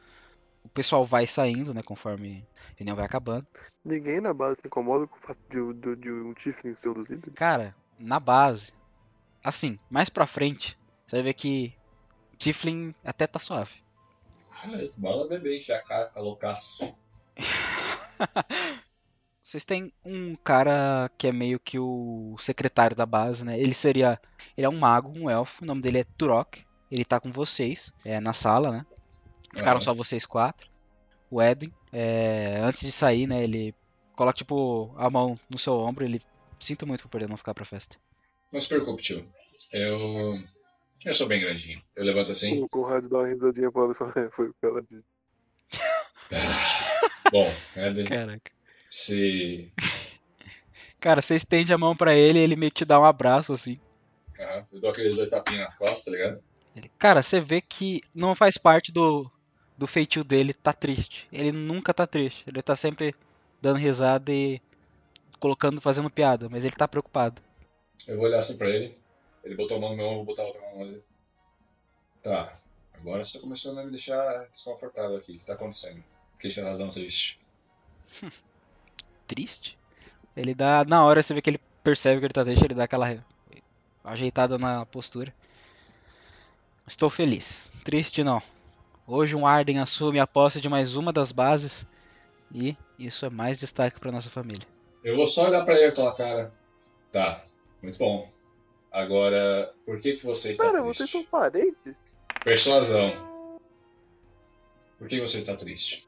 O 0.64 0.70
pessoal 0.70 1.06
vai 1.06 1.26
saindo, 1.26 1.74
né? 1.74 1.82
Conforme 1.82 2.46
a 2.58 2.74
reunião 2.78 2.96
vai 2.96 3.06
acabando. 3.06 3.48
Ninguém 3.86 4.20
na 4.20 4.34
base 4.34 4.62
se 4.62 4.68
incomoda 4.68 5.08
com 5.08 5.16
o 5.16 5.22
fato 5.22 5.40
de, 5.50 5.74
de, 5.74 5.96
de 5.96 6.12
um 6.12 6.34
Tiffany 6.34 6.76
ser 6.78 6.90
um 6.90 6.94
dos 6.94 7.08
líderes. 7.08 7.34
Cara, 7.34 7.74
na 7.98 8.20
base, 8.20 8.74
assim, 9.44 9.80
mais 9.90 10.10
pra 10.10 10.28
frente, 10.28 10.78
você 11.06 11.18
vai 11.18 11.24
ver 11.24 11.34
que 11.34 11.74
Tiflin 12.38 12.94
até 13.04 13.26
tá 13.26 13.40
suave. 13.40 13.82
Ah, 14.52 14.84
esse 14.84 15.00
bala 15.00 15.28
beber, 15.28 15.56
encher 15.56 15.74
a 15.74 15.82
cara, 15.82 16.08
ficar 16.08 16.22
loucaço. 16.22 16.98
Vocês 19.42 19.64
têm 19.64 19.94
um 20.04 20.36
cara 20.36 21.10
que 21.18 21.28
é 21.28 21.32
meio 21.32 21.58
que 21.58 21.80
o 21.80 22.36
secretário 22.38 22.98
da 22.98 23.06
base, 23.06 23.46
né? 23.46 23.58
Ele 23.58 23.74
seria. 23.74 24.20
Ele 24.58 24.66
é 24.66 24.70
um 24.70 24.78
mago, 24.78 25.18
um 25.18 25.30
elfo. 25.30 25.64
O 25.64 25.66
nome 25.66 25.82
dele 25.82 26.00
é 26.00 26.04
Turok. 26.04 26.67
Ele 26.92 27.04
tá 27.06 27.20
com 27.20 27.32
vocês, 27.32 27.92
é, 28.06 28.20
na 28.20 28.34
sala, 28.34 28.72
né? 28.72 28.86
Ficaram 29.56 29.78
Ah. 29.78 29.82
só 29.82 29.94
vocês 29.94 30.26
quatro. 30.26 30.70
O 31.30 31.42
Edwin, 31.42 31.74
é, 31.92 32.60
antes 32.64 32.82
de 32.82 32.92
sair, 32.92 33.28
né? 33.28 33.44
Ele 33.44 33.76
coloca, 34.16 34.38
tipo, 34.38 34.94
a 34.98 35.10
mão 35.10 35.38
no 35.50 35.58
seu 35.58 35.74
ombro. 35.78 36.06
Ele. 36.06 36.22
Sinto 36.60 36.88
muito 36.88 37.04
por 37.04 37.10
poder 37.10 37.28
não 37.30 37.38
ficar 37.38 37.54
pra 37.54 37.66
festa. 37.66 37.98
Não 38.52 38.60
se 38.62 38.68
preocupe, 38.70 39.04
tio. 39.04 39.28
Eu. 39.72 40.42
Eu 41.06 41.14
sou 41.14 41.28
bem 41.28 41.40
grandinho. 41.40 41.82
Eu 41.96 42.04
levanto 42.06 42.32
assim. 42.32 42.62
O 42.64 42.70
Conrad 42.70 43.06
dá 43.08 43.20
uma 43.20 43.28
risadinha 43.28 43.72
pra 43.72 43.84
ela 43.84 43.92
e 43.92 43.96
fala, 43.96 44.14
é, 44.16 44.30
foi 44.32 44.48
o 44.50 44.54
que 44.54 44.66
ela 44.66 44.82
disse. 44.82 45.04
Bom, 47.32 47.46
né, 47.76 48.04
Caraca. 48.06 48.52
se. 48.90 49.72
Cara, 51.00 51.22
você 51.22 51.36
estende 51.36 51.72
a 51.72 51.78
mão 51.78 51.96
pra 51.96 52.16
ele 52.16 52.40
e 52.40 52.42
ele 52.42 52.56
meio 52.56 52.72
que 52.72 52.80
te 52.80 52.86
dá 52.86 53.00
um 53.00 53.06
abraço, 53.06 53.54
assim. 53.54 53.80
Eu 54.72 54.80
dou 54.80 54.90
aqueles 54.90 55.16
dois 55.16 55.30
tapinhas 55.30 55.62
nas 55.66 55.76
costas, 55.76 56.04
tá 56.06 56.12
ligado? 56.12 56.44
Ele- 56.78 56.92
Cara, 56.98 57.24
você 57.24 57.40
vê 57.42 57.60
que 57.62 58.02
não 58.14 58.36
faz 58.36 58.58
parte 58.58 58.92
do, 58.92 59.30
do 59.78 59.88
feitio 59.88 60.24
dele 60.24 60.54
tá 60.54 60.72
triste. 60.72 61.28
Ele 61.32 61.52
nunca 61.52 61.94
tá 61.94 62.06
triste. 62.06 62.44
Ele 62.48 62.62
tá 62.62 62.76
sempre 62.76 63.16
dando 63.62 63.78
risada 63.78 64.32
e 64.32 64.62
colocando, 65.40 65.82
fazendo 65.82 66.10
piada, 66.10 66.48
mas 66.50 66.64
ele 66.64 66.76
tá 66.76 66.88
preocupado. 66.88 67.42
Eu 68.08 68.18
vou 68.18 68.26
olhar 68.26 68.40
assim 68.40 68.58
pra 68.58 68.70
ele. 68.70 68.98
Ele 69.44 69.56
botou 69.56 69.78
a 69.78 69.80
mão 69.80 69.90
no 69.92 69.96
meu 69.98 70.06
ombro, 70.06 70.20
eu 70.22 70.26
vou 70.26 70.36
botar 70.36 70.44
a 70.44 70.46
outra 70.48 70.62
mão 70.62 70.86
nele. 70.86 71.04
Tá. 72.22 72.58
Agora 72.94 73.24
você 73.24 73.38
tá 73.38 73.44
começando 73.44 73.80
a 73.80 73.84
me 73.84 73.92
deixar 73.92 74.48
desconfortável 74.52 75.18
aqui. 75.18 75.34
O 75.36 75.40
que 75.40 75.46
tá 75.46 75.54
acontecendo? 75.54 76.04
Por 76.34 76.42
que 76.42 76.52
você 76.52 76.62
tá 76.62 76.76
dando 76.76 76.92
triste? 76.92 77.40
Triste? 79.28 79.78
Ele 80.36 80.54
dá. 80.54 80.84
Na 80.86 81.04
hora 81.06 81.22
você 81.22 81.34
vê 81.34 81.42
que 81.42 81.50
ele 81.50 81.60
percebe 81.84 82.20
que 82.20 82.26
ele 82.26 82.34
tá 82.34 82.44
triste, 82.44 82.64
ele 82.66 82.74
dá 82.76 82.84
aquela 82.86 83.24
ajeitada 84.04 84.58
na 84.58 84.86
postura. 84.86 85.34
Estou 86.88 87.10
feliz. 87.10 87.72
Triste 87.84 88.24
não. 88.24 88.42
Hoje 89.06 89.36
um 89.36 89.46
Arden 89.46 89.80
assume 89.80 90.20
a 90.20 90.28
posse 90.28 90.60
de 90.60 90.68
mais 90.70 90.96
uma 90.96 91.14
das 91.14 91.32
bases 91.32 91.86
e 92.54 92.76
isso 92.98 93.26
é 93.26 93.30
mais 93.30 93.60
destaque 93.60 94.00
pra 94.00 94.12
nossa 94.12 94.30
família. 94.30 94.66
Eu 95.04 95.16
vou 95.16 95.28
só 95.28 95.48
olhar 95.48 95.64
pra 95.64 95.76
ele 95.76 95.92
com 95.92 96.08
aquela 96.08 96.16
cara. 96.16 96.54
Tá, 97.12 97.44
muito 97.82 97.98
bom. 97.98 98.30
Agora, 98.92 99.74
por 99.86 100.00
que 100.00 100.14
que 100.14 100.26
você 100.26 100.52
está 100.52 100.66
Cara, 100.66 100.82
triste? 100.82 100.98
vocês 100.98 101.10
são 101.10 101.24
parentes? 101.26 102.02
Persuasão. 102.44 103.14
Por 104.98 105.08
que 105.08 105.20
você 105.22 105.38
está 105.38 105.56
triste? 105.56 106.08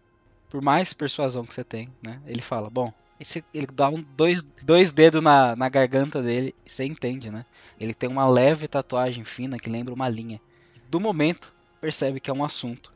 por 0.49 0.63
mais 0.63 0.93
persuasão 0.93 1.45
que 1.45 1.53
você 1.53 1.63
tem, 1.63 1.93
né? 2.03 2.19
Ele 2.25 2.41
fala, 2.41 2.71
bom, 2.71 2.91
esse- 3.19 3.45
ele 3.53 3.67
dá 3.67 3.87
um, 3.87 4.01
dois, 4.01 4.41
dois 4.63 4.91
dedos 4.91 5.21
na, 5.21 5.55
na 5.55 5.69
garganta 5.69 6.23
dele, 6.23 6.55
você 6.65 6.83
entende, 6.85 7.29
né? 7.29 7.45
Ele 7.79 7.93
tem 7.93 8.09
uma 8.09 8.27
leve 8.27 8.67
tatuagem 8.67 9.23
fina 9.23 9.59
que 9.59 9.69
lembra 9.69 9.93
uma 9.93 10.09
linha. 10.09 10.41
Do 10.89 10.99
momento, 10.99 11.53
percebe 11.79 12.19
que 12.19 12.31
é 12.31 12.33
um 12.33 12.43
assunto 12.43 12.91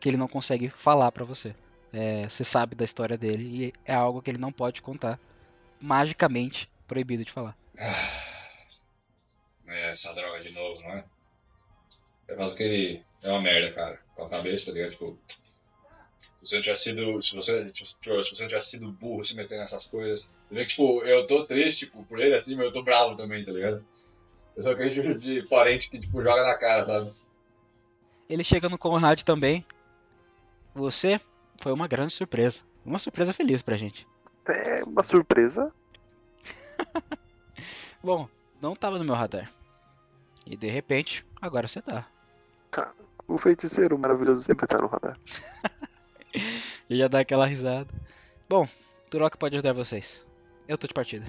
que 0.00 0.08
ele 0.08 0.16
não 0.16 0.26
consegue 0.26 0.70
falar 0.70 1.12
pra 1.12 1.26
você. 1.26 1.54
É, 1.92 2.22
você 2.26 2.42
sabe 2.42 2.74
da 2.74 2.86
história 2.86 3.18
dele 3.18 3.44
e 3.44 3.72
é 3.84 3.94
algo 3.94 4.22
que 4.22 4.30
ele 4.30 4.38
não 4.38 4.50
pode 4.50 4.80
contar. 4.80 5.20
Magicamente 5.78 6.70
proibido 6.88 7.22
de 7.22 7.30
falar. 7.30 7.54
É 9.66 9.90
essa 9.90 10.14
droga 10.14 10.42
de 10.42 10.52
novo, 10.52 10.80
não 10.80 10.90
é? 10.90 11.04
Eu 12.28 12.36
faço 12.36 12.56
que 12.56 12.62
ele 12.62 13.04
é 13.22 13.28
uma 13.28 13.42
merda, 13.42 13.74
cara. 13.74 14.00
Com 14.14 14.24
a 14.24 14.30
cabeça, 14.30 14.66
tá 14.66 14.72
ligado? 14.72 14.92
Tipo, 14.92 15.18
se 16.42 16.50
você 16.50 16.54
não 16.54 16.62
tivesse 16.62 16.82
sido. 16.84 17.22
Se 17.22 17.36
você, 17.36 17.64
tipo, 17.66 17.86
se 17.86 18.34
você 18.34 18.46
tivesse 18.46 18.70
sido 18.70 18.90
burro 18.90 19.22
se 19.22 19.36
meter 19.36 19.58
nessas 19.58 19.84
coisas. 19.84 20.30
Você 20.48 20.54
vê 20.54 20.62
que, 20.62 20.70
tipo, 20.70 21.04
eu 21.04 21.26
tô 21.26 21.44
triste 21.44 21.86
tipo, 21.86 22.02
por 22.04 22.18
ele 22.18 22.34
assim, 22.34 22.54
mas 22.54 22.66
eu 22.66 22.72
tô 22.72 22.82
bravo 22.82 23.16
também, 23.16 23.44
tá 23.44 23.52
ligado? 23.52 23.84
Eu 24.56 24.62
sou 24.62 24.72
aquele 24.72 24.90
tipo 24.90 25.14
de 25.14 25.42
parente 25.48 25.90
que, 25.90 25.98
tipo, 25.98 26.22
joga 26.22 26.42
na 26.42 26.54
cara, 26.56 26.84
sabe? 26.84 27.12
Ele 28.28 28.44
chega 28.44 28.68
no 28.68 28.78
Conrad 28.78 29.22
também. 29.22 29.64
Você 30.74 31.20
foi 31.60 31.72
uma 31.72 31.86
grande 31.86 32.12
surpresa. 32.12 32.62
Uma 32.84 32.98
surpresa 32.98 33.32
feliz 33.32 33.62
pra 33.62 33.76
gente. 33.76 34.06
É 34.46 34.82
uma 34.84 35.02
surpresa. 35.02 35.72
Bom, 38.02 38.28
não 38.60 38.74
tava 38.74 38.98
no 38.98 39.04
meu 39.04 39.14
radar. 39.14 39.50
E 40.46 40.56
de 40.56 40.68
repente, 40.68 41.24
agora 41.40 41.66
você 41.66 41.80
tá. 41.80 42.06
O 43.26 43.38
feiticeiro 43.38 43.98
maravilhoso 43.98 44.42
sempre 44.42 44.66
tá 44.66 44.78
no 44.78 44.86
radar. 44.86 45.18
E 46.90 46.98
já 46.98 47.08
dá 47.08 47.20
aquela 47.20 47.46
risada. 47.46 47.88
Bom, 48.48 48.68
Turok 49.08 49.38
pode 49.38 49.54
ajudar 49.56 49.72
vocês. 49.72 50.26
Eu 50.66 50.76
tô 50.76 50.86
de 50.86 50.92
partida. 50.92 51.24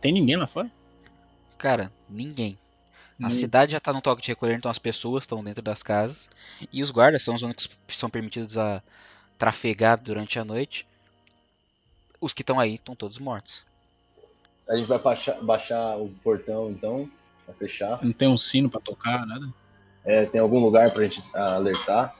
Tem 0.00 0.12
ninguém 0.12 0.36
lá 0.36 0.46
fora? 0.46 0.70
Cara, 1.58 1.92
ninguém. 2.08 2.58
A 3.18 3.24
Não- 3.24 3.30
cidade 3.30 3.72
já 3.72 3.80
tá 3.80 3.92
no 3.92 4.00
toque 4.00 4.22
de 4.22 4.28
recolher, 4.28 4.54
então 4.54 4.70
as 4.70 4.78
pessoas 4.78 5.24
estão 5.24 5.44
dentro 5.44 5.62
das 5.62 5.82
casas. 5.82 6.30
E 6.72 6.80
os 6.80 6.90
guardas 6.90 7.22
são 7.22 7.34
os 7.34 7.42
únicos 7.42 7.66
que 7.86 7.96
são 7.96 8.08
permitidos 8.08 8.56
a 8.56 8.82
trafegar 9.36 10.00
durante 10.00 10.38
a 10.38 10.44
noite. 10.44 10.86
Os 12.20 12.32
que 12.32 12.42
estão 12.42 12.58
aí 12.58 12.74
estão 12.74 12.94
todos 12.94 13.18
mortos. 13.18 13.64
A 14.68 14.76
gente 14.76 14.86
vai 14.86 14.98
baixar, 14.98 15.42
baixar 15.42 15.96
o 15.98 16.08
portão 16.22 16.70
então, 16.70 17.10
pra 17.44 17.54
fechar. 17.54 18.02
Não 18.02 18.12
tem 18.12 18.28
um 18.28 18.38
sino 18.38 18.70
pra 18.70 18.80
tocar, 18.80 19.26
nada? 19.26 19.52
É, 20.04 20.24
tem 20.24 20.40
algum 20.40 20.58
lugar 20.60 20.90
pra 20.90 21.02
gente 21.04 21.20
alertar? 21.36 22.14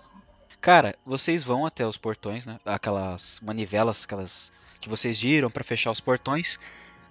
Cara, 0.60 0.94
vocês 1.06 1.42
vão 1.42 1.64
até 1.64 1.86
os 1.86 1.96
portões, 1.96 2.44
né? 2.44 2.60
Aquelas 2.66 3.38
manivelas, 3.42 4.04
aquelas 4.04 4.52
que 4.80 4.88
vocês 4.88 5.16
giram 5.16 5.50
pra 5.50 5.64
fechar 5.64 5.90
os 5.90 6.00
portões. 6.00 6.58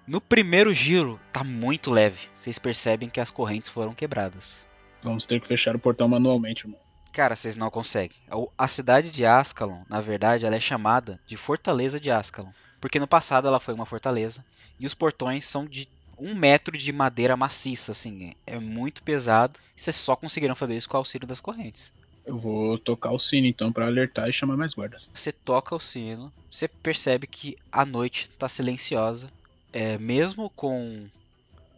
No 0.09 0.19
primeiro 0.19 0.73
giro, 0.73 1.19
tá 1.31 1.43
muito 1.43 1.91
leve. 1.91 2.29
Vocês 2.33 2.57
percebem 2.57 3.07
que 3.07 3.19
as 3.19 3.29
correntes 3.29 3.69
foram 3.69 3.93
quebradas. 3.93 4.65
Vamos 5.03 5.23
ter 5.23 5.39
que 5.39 5.47
fechar 5.47 5.75
o 5.75 5.79
portão 5.79 6.07
manualmente, 6.07 6.65
irmão. 6.65 6.79
Cara, 7.13 7.35
vocês 7.35 7.55
não 7.55 7.69
conseguem. 7.69 8.17
A 8.57 8.67
cidade 8.67 9.11
de 9.11 9.23
Ascalon, 9.23 9.83
na 9.87 10.01
verdade, 10.01 10.47
ela 10.47 10.55
é 10.55 10.59
chamada 10.59 11.19
de 11.27 11.37
Fortaleza 11.37 11.99
de 11.99 12.09
Ascalon. 12.09 12.49
Porque 12.81 12.99
no 12.99 13.07
passado 13.07 13.47
ela 13.47 13.59
foi 13.59 13.75
uma 13.75 13.85
fortaleza. 13.85 14.43
E 14.79 14.87
os 14.87 14.95
portões 14.95 15.45
são 15.45 15.63
de 15.63 15.87
um 16.17 16.33
metro 16.33 16.75
de 16.75 16.91
madeira 16.91 17.37
maciça, 17.37 17.91
assim. 17.91 18.33
É 18.47 18.55
é 18.55 18.59
muito 18.59 19.03
pesado. 19.03 19.59
E 19.77 19.81
vocês 19.81 19.95
só 19.95 20.15
conseguiram 20.15 20.55
fazer 20.55 20.75
isso 20.75 20.89
com 20.89 20.97
o 20.97 21.01
auxílio 21.01 21.27
das 21.27 21.39
correntes. 21.39 21.93
Eu 22.25 22.39
vou 22.39 22.79
tocar 22.79 23.11
o 23.11 23.19
sino 23.19 23.45
então 23.45 23.71
pra 23.71 23.85
alertar 23.85 24.27
e 24.27 24.33
chamar 24.33 24.57
mais 24.57 24.73
guardas. 24.73 25.07
Você 25.13 25.31
toca 25.31 25.75
o 25.75 25.79
sino, 25.79 26.33
você 26.49 26.67
percebe 26.67 27.27
que 27.27 27.55
a 27.71 27.85
noite 27.85 28.27
tá 28.39 28.49
silenciosa. 28.49 29.29
É, 29.71 29.97
mesmo 29.97 30.49
com 30.51 31.07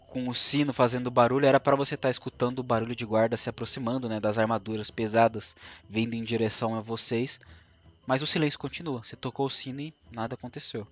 com 0.07 0.27
o 0.27 0.33
sino 0.33 0.73
fazendo 0.73 1.09
barulho, 1.09 1.45
era 1.45 1.57
para 1.57 1.73
você 1.73 1.95
estar 1.95 2.09
escutando 2.09 2.59
o 2.59 2.63
barulho 2.63 2.93
de 2.93 3.05
guarda 3.05 3.37
se 3.37 3.49
aproximando, 3.49 4.09
né, 4.09 4.19
das 4.19 4.37
armaduras 4.37 4.91
pesadas 4.91 5.55
vindo 5.89 6.15
em 6.15 6.21
direção 6.23 6.75
a 6.75 6.81
vocês. 6.81 7.39
Mas 8.05 8.21
o 8.21 8.27
silêncio 8.27 8.59
continua. 8.59 9.01
Você 9.05 9.15
tocou 9.15 9.45
o 9.45 9.49
sino 9.49 9.79
e 9.79 9.93
nada 10.13 10.33
aconteceu. 10.35 10.85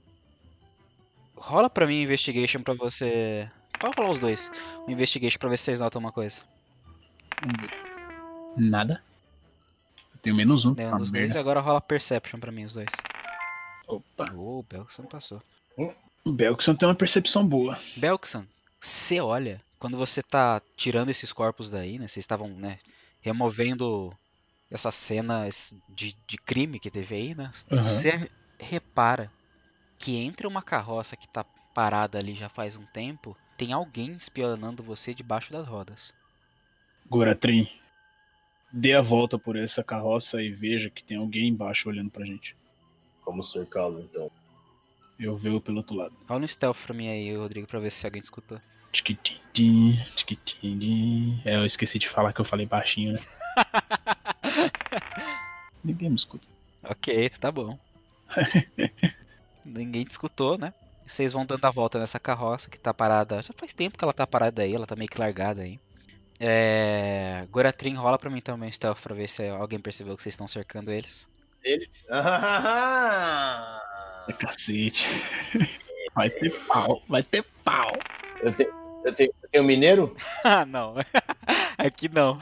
Rola 1.35 1.69
pra 1.69 1.85
mim 1.85 2.01
investigation 2.01 2.61
pra 2.63 2.73
você. 2.73 3.49
Pode 3.77 3.93
rolar 3.97 4.11
os 4.11 4.19
dois. 4.19 4.49
Um 4.87 4.91
investigation 4.91 5.37
pra 5.37 5.49
ver 5.49 5.57
se 5.57 5.65
vocês 5.65 5.81
notam 5.81 5.99
uma 5.99 6.13
coisa. 6.13 6.41
Nada. 8.55 9.01
Eu 10.13 10.19
tenho 10.21 10.35
menos 10.35 10.65
um. 10.65 10.73
Nenhum 10.73 10.93
Ah, 10.95 10.97
dos 10.97 11.11
dois. 11.11 11.23
merda. 11.25 11.37
E 11.37 11.39
agora 11.39 11.59
rola 11.59 11.81
perception 11.81 12.39
pra 12.39 12.51
mim 12.51 12.63
os 12.63 12.73
dois. 12.73 12.89
Opa. 13.87 14.25
Ô, 14.33 14.63
Belkson 14.69 15.03
passou. 15.03 15.41
O 16.26 16.32
Belkson 16.32 16.76
tem 16.76 16.88
uma 16.88 16.95
percepção 16.95 17.45
boa. 17.47 17.80
Belkson, 17.97 18.45
você 18.80 19.20
olha, 19.20 19.61
quando 19.78 19.97
você 19.97 20.22
tá 20.22 20.61
tirando 20.76 21.09
esses 21.09 21.32
corpos 21.32 21.70
daí, 21.70 21.97
né? 21.97 22.07
Vocês 22.07 22.24
estavam, 22.24 22.49
né, 22.49 22.80
removendo 23.22 24.15
essa 24.70 24.91
cena 24.91 25.47
de, 25.89 26.15
de 26.28 26.38
crime 26.38 26.80
que 26.80 26.91
teve 26.91 27.15
aí, 27.15 27.36
né? 27.36 27.51
Aham. 27.72 27.82
Você 27.82 28.30
repara 28.59 29.32
que 29.97 30.17
entre 30.17 30.45
uma 30.45 30.61
carroça 30.61 31.15
que 31.15 31.28
tá 31.28 31.43
parada 31.74 32.17
ali 32.17 32.36
já 32.36 32.49
faz 32.49 32.76
um 32.76 32.86
tempo, 32.86 33.36
tem 33.57 33.74
alguém 33.74 34.13
espionando 34.13 34.84
você 34.84 35.13
debaixo 35.13 35.51
das 35.51 35.67
rodas. 35.67 36.13
Goratrim, 37.09 37.67
dê 38.72 38.93
a 38.93 39.01
volta 39.01 39.38
por 39.38 39.55
essa 39.55 39.84
carroça 39.84 40.41
e 40.41 40.51
veja 40.51 40.89
que 40.89 41.03
tem 41.03 41.17
alguém 41.17 41.47
embaixo 41.47 41.89
olhando 41.89 42.11
pra 42.11 42.26
gente. 42.26 42.55
Vamos 43.26 43.51
cercá-lo 43.51 44.01
então. 44.01 44.32
Eu 45.20 45.36
vejo 45.36 45.59
pelo 45.59 45.78
outro 45.78 45.95
lado. 45.95 46.13
Rola 46.28 46.43
um 46.43 46.47
stealth 46.47 46.86
pra 46.86 46.93
mim 46.93 47.09
aí, 47.09 47.36
Rodrigo, 47.36 47.67
pra 47.67 47.80
ver 47.80 47.91
se 47.91 48.05
alguém 48.05 48.22
te 48.22 48.26
escutou. 48.26 48.59
É, 51.45 51.57
eu 51.57 51.65
esqueci 51.65 51.99
de 51.99 52.09
falar 52.09 52.34
que 52.34 52.39
eu 52.39 52.45
falei 52.45 52.65
baixinho, 52.65 53.13
né? 53.13 53.20
Ninguém 55.84 56.09
me 56.09 56.15
escuta. 56.15 56.47
Ok, 56.84 57.30
tá 57.32 57.51
bom. 57.51 57.78
Ninguém 59.65 60.05
te 60.05 60.11
escutou, 60.11 60.57
né? 60.57 60.74
Vocês 61.05 61.34
vão 61.34 61.45
dando 61.45 61.65
a 61.65 61.72
volta 61.72 61.99
nessa 61.99 62.20
carroça 62.20 62.70
que 62.70 62.80
tá 62.80 62.93
parada. 62.93 63.41
Já 63.41 63.53
faz 63.55 63.74
tempo 63.74 63.97
que 63.97 64.03
ela 64.03 64.13
tá 64.13 64.26
parada 64.26 64.61
aí, 64.61 64.74
ela 64.74 64.88
tá 64.88 64.95
meio 64.95 65.09
que 65.09 65.20
largada 65.20 65.61
aí. 65.61 65.80
É. 66.39 67.45
Goratrin 67.51 67.95
rola 67.95 68.17
pra 68.17 68.30
mim 68.30 68.41
também, 68.41 68.72
stealth, 68.72 69.01
pra 69.01 69.15
ver 69.15 69.28
se 69.28 69.47
alguém 69.49 69.80
percebeu 69.80 70.15
que 70.15 70.24
vocês 70.24 70.34
estão 70.34 70.47
cercando 70.47 70.91
eles. 70.91 71.28
Eles. 71.63 72.07
É 72.09 72.13
cacete. 74.34 75.05
Vai 76.15 76.30
ter 76.30 76.51
pau, 76.67 77.01
vai 77.07 77.21
ter 77.23 77.45
pau. 77.63 77.91
eu, 78.41 78.51
tenho, 78.51 78.69
eu, 79.05 79.13
tenho, 79.13 79.32
eu 79.43 79.49
tenho 79.49 79.63
mineiro? 79.63 80.15
Ah, 80.43 80.65
não. 80.65 80.95
Aqui 81.77 82.09
não. 82.09 82.41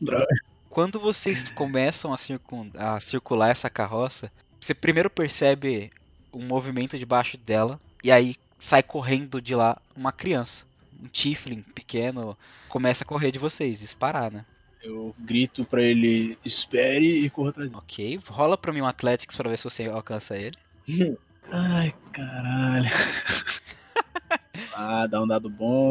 Droga. 0.00 0.26
Quando 0.70 0.98
vocês 0.98 1.50
começam 1.50 2.12
a, 2.12 2.18
circun- 2.18 2.70
a 2.76 2.98
circular 3.00 3.50
essa 3.50 3.70
carroça, 3.70 4.32
você 4.60 4.74
primeiro 4.74 5.08
percebe 5.10 5.90
um 6.32 6.44
movimento 6.46 6.98
debaixo 6.98 7.36
dela 7.38 7.78
e 8.02 8.10
aí 8.10 8.34
sai 8.58 8.82
correndo 8.82 9.40
de 9.40 9.54
lá 9.54 9.76
uma 9.94 10.10
criança. 10.10 10.64
Um 11.00 11.06
Tiflin 11.06 11.62
pequeno 11.62 12.36
começa 12.68 13.04
a 13.04 13.06
correr 13.06 13.30
de 13.30 13.38
vocês, 13.38 13.78
disparar, 13.80 14.32
né? 14.32 14.44
Eu 14.84 15.14
grito 15.18 15.64
pra 15.64 15.82
ele, 15.82 16.38
espere 16.44 17.24
e 17.24 17.30
corra 17.30 17.50
atrás 17.50 17.70
dele. 17.70 17.80
Ok, 17.82 18.20
rola 18.28 18.58
pra 18.58 18.70
mim 18.70 18.82
um 18.82 18.86
Athletics 18.86 19.34
pra 19.34 19.48
ver 19.48 19.56
se 19.56 19.64
você 19.64 19.86
alcança 19.86 20.36
ele. 20.36 20.56
Ai, 21.50 21.94
caralho. 22.12 22.90
ah, 24.74 25.06
dá 25.06 25.22
um 25.22 25.26
dado 25.26 25.48
bom. 25.48 25.90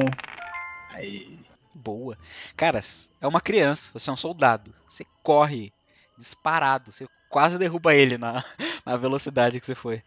Aí. 0.90 1.40
Boa. 1.74 2.18
Cara, 2.56 2.80
é 3.20 3.28
uma 3.28 3.42
criança, 3.42 3.90
você 3.92 4.12
é 4.12 4.14
um 4.14 4.18
soldado. 4.18 4.74
Você 4.88 5.06
corre 5.24 5.74
disparado, 6.16 6.92
você 6.92 7.08
quase 7.30 7.58
derruba 7.58 7.96
ele 7.96 8.16
na, 8.18 8.44
na 8.86 8.96
velocidade 8.96 9.60
que 9.60 9.66
você 9.66 9.74
foi. 9.74 10.04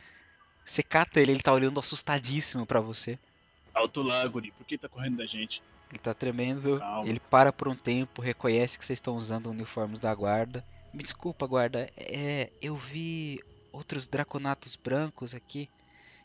Você 0.65 0.83
cata 0.83 1.21
ele, 1.21 1.33
ele 1.33 1.43
tá 1.43 1.53
olhando 1.53 1.81
assustadíssimo 1.81 2.65
pra 2.65 2.81
você. 2.81 3.19
Alto 3.75 4.03
lá, 4.03 4.25
guri, 4.27 4.53
por 4.53 4.65
que 4.65 4.79
tá 4.79 4.89
correndo 4.89 5.17
da 5.17 5.27
gente? 5.27 5.61
Ele 5.91 5.99
tá 5.99 6.13
tremendo, 6.13 6.79
Calma. 6.79 7.09
ele 7.09 7.21
para 7.21 7.53
por 7.53 7.69
um 7.69 7.77
tempo, 7.77 8.21
reconhece 8.21 8.79
que 8.79 8.85
vocês 8.85 8.97
estão 8.99 9.17
usando 9.17 9.51
uniformes 9.51 9.99
da 9.99 10.13
guarda. 10.15 10.65
Me 10.93 11.03
desculpa, 11.03 11.47
guarda, 11.47 11.91
é, 11.97 12.51
eu 12.61 12.75
vi 12.75 13.41
outros 13.73 14.07
draconatos 14.07 14.77
brancos 14.77 15.35
aqui. 15.35 15.69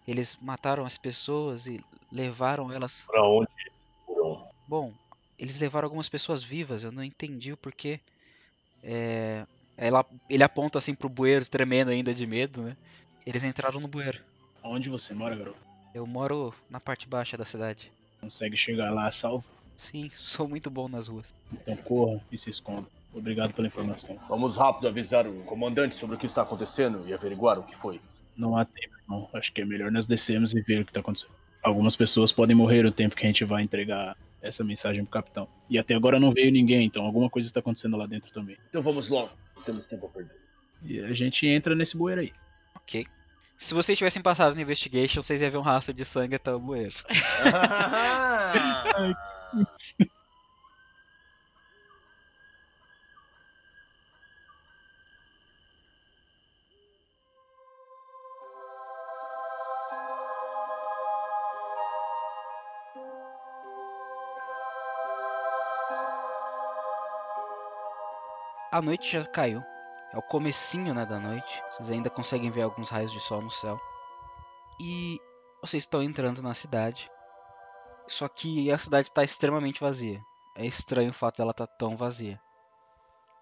Eles 0.08 0.38
mataram 0.42 0.86
as 0.86 0.98
pessoas 0.98 1.68
e 1.68 1.84
levaram 2.12 2.72
elas. 2.72 3.04
Pra 3.06 3.24
onde 3.24 3.50
foram? 4.06 4.48
Bom, 4.68 4.94
eles 5.38 5.60
levaram 5.60 5.86
algumas 5.86 6.10
pessoas 6.10 6.44
vivas, 6.44 6.84
eu 6.84 6.92
não 6.92 7.04
entendi 7.04 7.54
o 7.54 7.58
porquê. 7.58 8.00
É, 8.84 9.46
ela, 9.78 10.06
ele 10.30 10.44
aponta 10.44 10.80
assim 10.80 10.96
pro 10.96 11.10
bueiro, 11.10 11.48
tremendo 11.48 11.92
ainda 11.92 12.14
de 12.14 12.26
medo, 12.26 12.64
né? 12.64 12.78
Eles 13.26 13.44
entraram 13.44 13.80
no 13.80 13.88
bueiro. 13.88 14.20
Onde 14.64 14.90
você 14.90 15.14
mora, 15.14 15.36
garoto? 15.36 15.58
Eu 15.94 16.08
moro 16.08 16.54
na 16.70 16.80
parte 16.80 17.08
baixa 17.08 17.38
da 17.38 17.44
cidade. 17.44 17.92
Consegue 18.22 18.56
chegar 18.56 18.92
lá 18.92 19.12
salvo? 19.12 19.44
Sim, 19.76 20.10
sou 20.14 20.48
muito 20.48 20.70
bom 20.70 20.88
nas 20.88 21.08
ruas. 21.08 21.34
Então 21.52 21.76
corra 21.78 22.22
e 22.32 22.38
se 22.38 22.50
esconda. 22.50 22.88
Obrigado 23.14 23.54
pela 23.54 23.68
informação. 23.68 24.18
Vamos 24.30 24.56
rápido 24.56 24.88
avisar 24.88 25.28
o 25.28 25.44
comandante 25.44 25.96
sobre 25.96 26.16
o 26.16 26.20
que 26.20 26.28
está 26.28 26.44
acontecendo 26.44 27.04
e 27.08 27.14
averiguar 27.14 27.60
o 27.60 27.64
que 27.64 27.76
foi. 27.76 28.00
Não 28.38 28.56
há 28.56 28.64
tempo, 28.64 28.96
não. 29.10 29.28
Acho 29.34 29.52
que 29.52 29.62
é 29.62 29.66
melhor 29.66 29.92
nós 29.92 30.06
descermos 30.06 30.54
e 30.54 30.62
ver 30.62 30.82
o 30.82 30.86
que 30.86 30.94
tá 30.94 31.02
acontecendo. 31.02 31.32
Algumas 31.62 31.96
pessoas 31.96 32.32
podem 32.32 32.56
morrer 32.56 32.86
o 32.86 32.92
tempo 32.92 33.16
que 33.16 33.26
a 33.26 33.28
gente 33.28 33.44
vai 33.44 33.64
entregar 33.64 34.16
essa 34.42 34.64
mensagem 34.64 35.04
pro 35.04 35.12
capitão. 35.12 35.48
E 35.70 35.78
até 35.78 35.94
agora 35.94 36.20
não 36.20 36.32
veio 36.32 36.52
ninguém, 36.52 36.86
então 36.86 37.04
alguma 37.04 37.30
coisa 37.30 37.48
está 37.48 37.60
acontecendo 37.60 37.98
lá 37.98 38.06
dentro 38.06 38.32
também. 38.32 38.58
Então 38.70 38.82
vamos 38.82 39.10
logo. 39.10 39.32
Não 39.56 39.64
temos 39.64 39.86
tempo 39.86 40.06
a 40.06 40.10
perder. 40.10 40.38
E 40.84 41.00
a 41.00 41.14
gente 41.14 41.46
entra 41.46 41.76
nesse 41.76 41.98
bueiro 41.98 42.22
aí. 42.22 42.34
Ok. 42.76 43.06
Se 43.62 43.76
vocês 43.76 43.96
tivessem 43.96 44.24
passado 44.24 44.56
no 44.56 44.62
investigation, 44.62 45.22
vocês 45.22 45.40
iam 45.40 45.52
ver 45.52 45.58
um 45.58 45.62
rastro 45.62 45.94
de 45.94 46.04
sangue 46.04 46.36
até 46.36 46.52
o 46.52 46.60
bueiro. 46.60 46.96
A 68.72 68.82
noite 68.82 69.12
já 69.12 69.26
caiu. 69.26 69.71
É 70.14 70.18
o 70.18 70.22
comecinho 70.22 70.94
né, 70.94 71.06
da 71.06 71.20
noite. 71.20 71.64
Vocês 71.72 71.90
ainda 71.90 72.10
conseguem 72.10 72.52
ver 72.52 72.64
alguns 72.64 72.90
raios 72.90 73.12
de 73.12 73.20
sol 73.20 73.42
no 73.42 73.52
céu. 73.52 73.80
E 74.80 75.20
vocês 75.62 75.84
estão 75.84 76.04
entrando 76.04 76.42
na 76.42 76.54
cidade. 76.54 77.10
Só 78.08 78.28
que 78.28 78.72
a 78.72 78.78
cidade 78.78 79.08
está 79.08 79.24
extremamente 79.24 79.80
vazia. 79.80 80.22
É 80.56 80.66
estranho 80.66 81.12
o 81.12 81.14
fato 81.14 81.38
dela 81.38 81.52
estar 81.52 81.68
tão 81.68 81.96
vazia. 81.96 82.40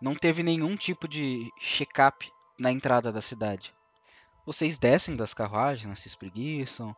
Não 0.02 0.16
teve 0.16 0.44
nenhum 0.44 0.76
tipo 0.76 1.08
de 1.08 1.52
check-up 1.60 2.32
na 2.60 2.72
entrada 2.72 3.12
da 3.12 3.22
cidade. 3.22 3.74
Vocês 4.46 4.78
descem 4.78 5.16
das 5.16 5.34
carruagens, 5.34 5.88
né, 5.88 5.96
se 5.96 6.08
espreguiçam. 6.08 6.92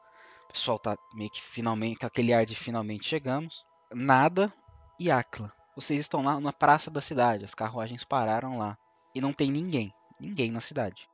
O 0.45 0.53
pessoal 0.53 0.77
tá 0.77 0.97
meio 1.13 1.29
que 1.29 1.41
finalmente, 1.41 1.99
com 1.99 2.05
aquele 2.05 2.33
ar 2.33 2.45
de 2.45 2.55
finalmente 2.55 3.07
chegamos. 3.07 3.63
Nada 3.93 4.53
e 4.99 5.09
Akla. 5.09 5.51
Vocês 5.75 6.01
estão 6.01 6.21
lá 6.21 6.39
na 6.39 6.51
praça 6.51 6.91
da 6.91 6.99
cidade, 6.99 7.45
as 7.45 7.55
carruagens 7.55 8.03
pararam 8.03 8.57
lá. 8.57 8.77
E 9.13 9.21
não 9.21 9.33
tem 9.33 9.51
ninguém. 9.51 9.93
Ninguém 10.19 10.51
na 10.51 10.59
cidade. 10.59 11.09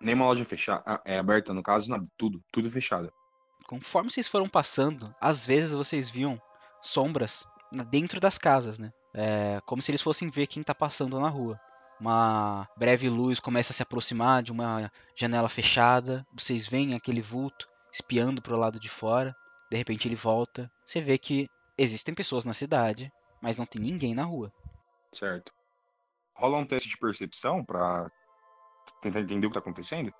Nenhuma 0.00 0.26
loja 0.26 0.44
fechada, 0.44 1.00
é 1.04 1.18
aberta 1.18 1.52
no 1.52 1.62
caso, 1.62 1.90
nada, 1.90 2.06
tudo, 2.16 2.42
tudo 2.50 2.70
fechado. 2.70 3.12
Conforme 3.66 4.10
vocês 4.10 4.26
foram 4.26 4.48
passando, 4.48 5.14
às 5.20 5.46
vezes 5.46 5.72
vocês 5.72 6.08
viam 6.08 6.40
sombras 6.80 7.46
dentro 7.90 8.18
das 8.18 8.38
casas, 8.38 8.78
né? 8.78 8.92
É, 9.12 9.60
como 9.66 9.82
se 9.82 9.90
eles 9.90 10.02
fossem 10.02 10.30
ver 10.30 10.46
quem 10.46 10.62
tá 10.62 10.74
passando 10.74 11.20
na 11.20 11.28
rua. 11.28 11.60
Uma 12.00 12.66
breve 12.76 13.08
luz 13.10 13.38
começa 13.38 13.72
a 13.72 13.74
se 13.74 13.82
aproximar 13.82 14.42
de 14.42 14.50
uma 14.50 14.90
janela 15.14 15.48
fechada. 15.48 16.26
Vocês 16.32 16.66
veem 16.66 16.94
aquele 16.94 17.20
vulto 17.20 17.68
espiando 17.92 18.40
pro 18.40 18.56
lado 18.58 18.80
de 18.80 18.88
fora. 18.88 19.36
De 19.70 19.76
repente 19.76 20.08
ele 20.08 20.16
volta. 20.16 20.70
Você 20.84 21.00
vê 21.00 21.18
que 21.18 21.48
existem 21.76 22.14
pessoas 22.14 22.44
na 22.44 22.54
cidade, 22.54 23.12
mas 23.40 23.56
não 23.56 23.66
tem 23.66 23.82
ninguém 23.82 24.14
na 24.14 24.24
rua. 24.24 24.50
Certo. 25.12 25.52
Rola 26.40 26.56
um 26.56 26.64
teste 26.64 26.88
de 26.88 26.96
percepção 26.96 27.62
pra 27.62 28.10
tentar 29.02 29.20
entender 29.20 29.46
o 29.46 29.50
que 29.50 29.54
tá 29.54 29.60
acontecendo? 29.60 30.10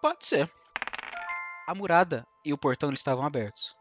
Pode 0.00 0.24
ser. 0.24 0.50
A 1.66 1.74
murada 1.74 2.26
e 2.42 2.54
o 2.54 2.58
portão 2.58 2.88
eles 2.88 3.00
estavam 3.00 3.26
abertos. 3.26 3.76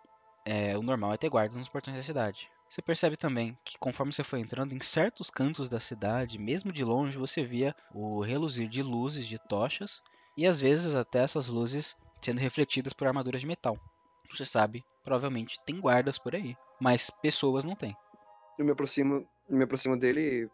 É, 0.46 0.78
o 0.78 0.82
normal 0.82 1.14
é 1.14 1.18
ter 1.18 1.30
guardas 1.30 1.56
nos 1.56 1.70
portões 1.70 1.96
da 1.96 2.04
cidade. 2.04 2.50
Você 2.70 2.82
percebe 2.82 3.16
também 3.16 3.58
que 3.64 3.78
conforme 3.78 4.12
você 4.12 4.22
foi 4.24 4.42
entrando 4.42 4.74
em 4.74 4.82
certos 4.82 5.30
cantos 5.30 5.70
da 5.70 5.80
cidade, 5.80 6.38
mesmo 6.38 6.74
de 6.74 6.84
longe, 6.84 7.18
você 7.18 7.46
via 7.46 7.74
o 7.94 8.22
reluzir 8.22 8.68
de 8.68 8.84
luzes, 8.84 9.26
de 9.26 9.40
tochas, 9.48 10.02
e 10.36 10.46
às 10.46 10.60
vezes 10.60 10.94
até 10.94 11.20
essas 11.20 11.48
luzes 11.48 11.96
sendo 12.22 12.40
refletidas 12.40 12.92
por 12.92 13.08
armaduras 13.08 13.40
de 13.40 13.48
metal. 13.48 13.80
Você 14.30 14.46
sabe, 14.46 14.84
provavelmente 15.06 15.58
tem 15.66 15.80
guardas 15.80 16.18
por 16.18 16.36
aí, 16.36 16.58
mas 16.82 17.10
pessoas 17.10 17.64
não 17.64 17.76
tem. 17.76 17.96
Eu 18.60 18.66
me 18.66 18.72
aproximo, 18.72 19.26
me 19.50 19.64
aproximo 19.64 19.98
dele. 19.98 20.50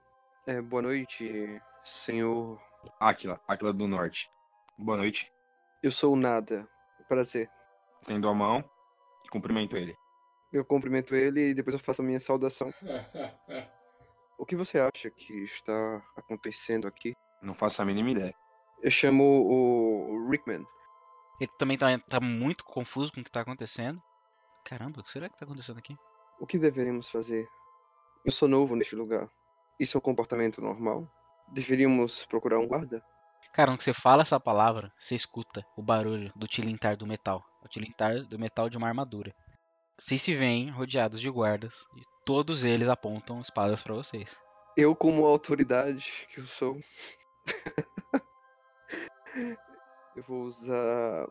É, 0.48 0.60
boa 0.60 0.82
noite, 0.82 1.62
senhor. 1.84 2.60
Áquila, 3.00 3.40
Áquila 3.48 3.72
do 3.72 3.88
Norte. 3.88 4.28
Boa 4.76 4.98
noite. 4.98 5.32
Eu 5.84 5.92
sou 5.92 6.14
o 6.14 6.16
Nada. 6.16 6.68
Prazer. 7.08 7.48
Estendo 8.02 8.28
a 8.28 8.34
mão 8.34 8.68
e 9.24 9.30
cumprimento 9.30 9.78
ele. 9.78 9.96
Eu 10.52 10.66
cumprimento 10.66 11.16
ele 11.16 11.50
e 11.50 11.54
depois 11.54 11.76
eu 11.76 11.80
faço 11.80 12.02
a 12.02 12.06
minha 12.06 12.20
saudação. 12.20 12.74
O 14.38 14.46
que 14.46 14.56
você 14.56 14.80
acha 14.80 15.12
que 15.12 15.44
está 15.44 16.04
acontecendo 16.18 16.88
aqui? 16.88 17.16
Não 17.44 17.54
faço 17.54 17.80
a 17.80 17.86
mínima 17.86 18.10
ideia. 18.10 18.34
Eu 18.82 18.90
chamo 18.90 19.24
o 19.24 20.28
Rickman. 20.28 20.66
Ele 21.40 21.52
também 21.60 21.78
tá, 21.78 22.00
tá 22.10 22.20
muito 22.20 22.64
confuso 22.64 23.14
com 23.14 23.22
o 23.22 23.24
que 23.24 23.30
tá 23.30 23.42
acontecendo. 23.42 24.02
Caramba, 24.66 25.00
o 25.00 25.04
que 25.04 25.12
será 25.12 25.30
que 25.30 25.38
tá 25.38 25.46
acontecendo 25.46 25.78
aqui? 25.78 25.96
O 26.40 26.48
que 26.48 26.58
deveríamos 26.58 27.08
fazer? 27.08 27.48
Eu 28.26 28.32
sou 28.32 28.48
novo 28.48 28.76
neste 28.76 28.96
lugar. 28.96 29.30
Isso 29.80 29.98
é 29.98 30.00
um 30.00 30.02
comportamento 30.02 30.62
normal? 30.62 31.08
Deveríamos 31.52 32.26
procurar 32.26 32.60
um 32.60 32.68
guarda? 32.68 33.04
Cara, 33.54 33.72
quando 33.72 33.82
você 33.82 33.94
fala 33.94 34.22
essa 34.22 34.40
palavra, 34.40 34.94
você 34.98 35.16
escuta 35.16 35.66
o 35.76 35.82
barulho 35.82 36.32
do 36.36 36.48
tilintar 36.48 36.96
do 36.96 37.06
metal. 37.06 37.44
O 37.64 37.68
tilintar 37.68 38.24
do 38.26 38.40
metal 38.40 38.70
de 38.70 38.78
uma 38.78 38.88
armadura. 38.88 39.34
Vocês 40.00 40.22
se 40.22 40.34
veem 40.34 40.70
rodeados 40.70 41.20
de 41.20 41.30
guardas 41.30 41.86
e 41.98 42.02
todos 42.26 42.64
eles 42.64 42.88
apontam 42.88 43.42
espadas 43.42 43.82
pra 43.82 43.94
vocês. 43.94 44.36
Eu, 44.78 44.96
como 44.96 45.26
autoridade 45.26 46.28
que 46.34 46.40
eu 46.40 46.46
sou, 46.46 46.80
eu 50.16 50.24
vou 50.24 50.44
usar 50.44 51.28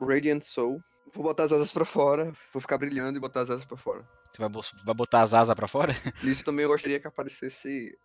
Radiant 0.00 0.42
Soul. 0.42 0.80
Vou 1.14 1.22
botar 1.22 1.44
as 1.44 1.52
asas 1.52 1.72
pra 1.72 1.84
fora, 1.84 2.32
vou 2.52 2.60
ficar 2.60 2.76
brilhando 2.76 3.16
e 3.16 3.20
botar 3.20 3.42
as 3.42 3.50
asas 3.50 3.64
pra 3.64 3.76
fora. 3.76 4.06
Você 4.36 4.42
vai, 4.42 4.50
vai 4.84 4.94
botar 4.94 5.22
as 5.22 5.32
asas 5.32 5.54
pra 5.54 5.66
fora? 5.66 5.94
Nisso 6.22 6.44
também 6.44 6.64
eu 6.64 6.68
gostaria 6.68 7.00
que 7.00 7.06
aparecesse 7.06 7.96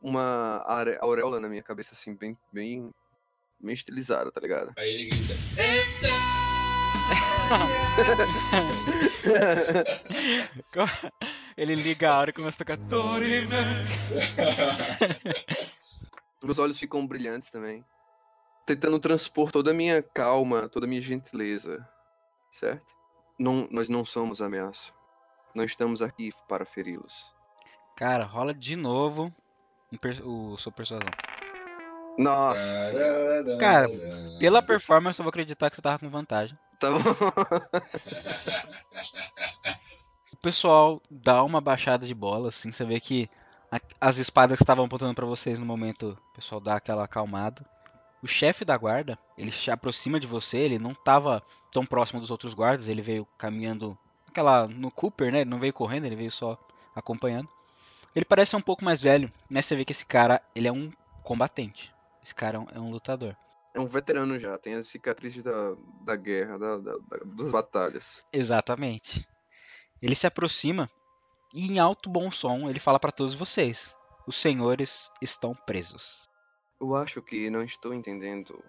uma 0.00 0.62
are- 0.66 0.96
auréola 1.00 1.40
na 1.40 1.48
minha 1.48 1.62
cabeça, 1.62 1.94
assim, 1.94 2.14
bem, 2.14 2.38
bem, 2.52 2.90
bem 3.60 3.74
estilizada, 3.74 4.30
tá 4.30 4.40
ligado? 4.40 4.72
Aí 4.78 4.88
ele 4.88 5.10
grita. 5.10 5.34
Ele 11.56 11.74
liga 11.74 12.10
a 12.10 12.18
hora 12.18 12.30
e 12.30 12.32
começa 12.32 12.56
a 12.56 12.58
tocar 12.58 12.78
Torina. 12.88 13.82
Meus 16.42 16.58
olhos 16.58 16.78
ficam 16.78 17.06
brilhantes 17.06 17.50
também. 17.50 17.84
Tentando 18.64 18.98
transpor 18.98 19.50
toda 19.52 19.72
a 19.72 19.74
minha 19.74 20.02
calma, 20.02 20.68
toda 20.68 20.86
a 20.86 20.88
minha 20.88 21.02
gentileza. 21.02 21.86
Certo? 22.50 22.94
Não, 23.38 23.68
nós 23.70 23.88
não 23.88 24.04
somos 24.04 24.40
ameaça. 24.40 24.92
Não 25.54 25.64
estamos 25.64 26.00
aqui 26.02 26.30
para 26.48 26.64
feri-los. 26.64 27.34
Cara, 27.96 28.24
rola 28.24 28.54
de 28.54 28.76
novo 28.76 29.32
o 30.24 30.56
sua 30.56 30.72
persuasão. 30.72 31.08
Nossa! 32.18 32.92
Cara, 33.58 33.88
Pela 34.38 34.62
performance, 34.62 35.18
eu 35.18 35.24
vou 35.24 35.30
acreditar 35.30 35.70
que 35.70 35.76
você 35.76 35.82
tava 35.82 35.98
com 35.98 36.08
vantagem. 36.08 36.58
Tá 36.78 36.88
bom. 36.90 36.98
O 40.32 40.36
pessoal 40.36 41.02
dá 41.10 41.42
uma 41.42 41.60
baixada 41.60 42.06
de 42.06 42.14
bola, 42.14 42.48
assim, 42.48 42.70
você 42.70 42.84
vê 42.84 43.00
que 43.00 43.28
as 44.00 44.16
espadas 44.18 44.58
que 44.58 44.62
estavam 44.62 44.84
apontando 44.84 45.14
pra 45.14 45.26
vocês 45.26 45.58
no 45.58 45.66
momento, 45.66 46.16
o 46.30 46.34
pessoal 46.34 46.60
dá 46.60 46.76
aquela 46.76 47.04
acalmada. 47.04 47.66
O 48.22 48.26
chefe 48.26 48.64
da 48.64 48.76
guarda, 48.76 49.18
ele 49.36 49.50
se 49.50 49.70
aproxima 49.70 50.20
de 50.20 50.26
você, 50.26 50.58
ele 50.58 50.78
não 50.78 50.94
tava 50.94 51.42
tão 51.72 51.84
próximo 51.84 52.20
dos 52.20 52.30
outros 52.30 52.54
guardas, 52.54 52.88
ele 52.88 53.02
veio 53.02 53.26
caminhando 53.36 53.98
aquela 54.30 54.66
no 54.66 54.90
Cooper, 54.90 55.32
né? 55.32 55.40
Ele 55.42 55.50
não 55.50 55.58
veio 55.60 55.72
correndo, 55.72 56.06
ele 56.06 56.16
veio 56.16 56.30
só 56.30 56.58
acompanhando. 56.94 57.48
Ele 58.14 58.24
parece 58.24 58.56
um 58.56 58.60
pouco 58.60 58.84
mais 58.84 59.00
velho, 59.00 59.30
mas 59.48 59.66
você 59.66 59.76
vê 59.76 59.84
que 59.84 59.92
esse 59.92 60.04
cara, 60.04 60.42
ele 60.54 60.66
é 60.66 60.72
um 60.72 60.90
combatente. 61.22 61.92
Esse 62.22 62.34
cara 62.34 62.56
é 62.56 62.60
um, 62.60 62.66
é 62.74 62.80
um 62.80 62.90
lutador. 62.90 63.36
É 63.72 63.78
um 63.80 63.86
veterano 63.86 64.36
já, 64.38 64.58
tem 64.58 64.74
as 64.74 64.88
cicatrizes 64.88 65.44
da, 65.44 65.52
da 66.02 66.16
guerra, 66.16 66.58
da, 66.58 66.76
da- 66.78 66.92
da- 66.98 67.24
das 67.24 67.52
batalhas. 67.52 68.24
Exatamente. 68.32 69.24
Ele 70.02 70.14
se 70.16 70.26
aproxima 70.26 70.88
e 71.54 71.70
em 71.70 71.78
alto 71.78 72.10
bom 72.10 72.30
som 72.32 72.68
ele 72.68 72.80
fala 72.80 72.98
pra 72.98 73.12
todos 73.12 73.32
vocês: 73.34 73.94
os 74.26 74.34
senhores 74.36 75.08
estão 75.22 75.54
presos. 75.54 76.28
Eu 76.80 76.96
acho 76.96 77.22
que 77.22 77.48
não 77.48 77.62
estou 77.62 77.94
entendendo 77.94 78.60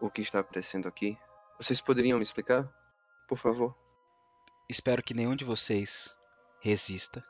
o 0.00 0.08
que 0.08 0.22
está 0.22 0.38
acontecendo 0.38 0.88
aqui. 0.88 1.18
Vocês 1.58 1.80
poderiam 1.80 2.16
me 2.18 2.22
explicar? 2.22 2.66
Por 3.28 3.36
favor. 3.36 3.76
Espero 4.72 5.02
que 5.02 5.12
nenhum 5.12 5.36
de 5.36 5.44
vocês 5.44 6.16
resista, 6.58 7.22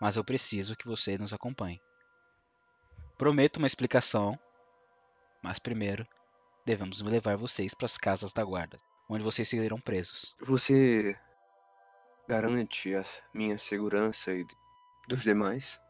mas 0.00 0.16
eu 0.16 0.24
preciso 0.24 0.74
que 0.74 0.88
você 0.88 1.16
nos 1.16 1.32
acompanhe. 1.32 1.80
Prometo 3.16 3.58
uma 3.58 3.68
explicação, 3.68 4.36
mas 5.40 5.60
primeiro 5.60 6.04
devemos 6.66 7.00
levar 7.00 7.36
vocês 7.36 7.72
para 7.72 7.86
as 7.86 7.96
casas 7.96 8.32
da 8.32 8.42
guarda, 8.42 8.80
onde 9.08 9.22
vocês 9.22 9.48
serão 9.48 9.78
presos. 9.78 10.34
Você 10.40 11.16
garante 12.26 12.96
a 12.96 13.04
minha 13.32 13.60
segurança 13.60 14.32
e 14.32 14.44
dos 15.06 15.22
demais? 15.22 15.80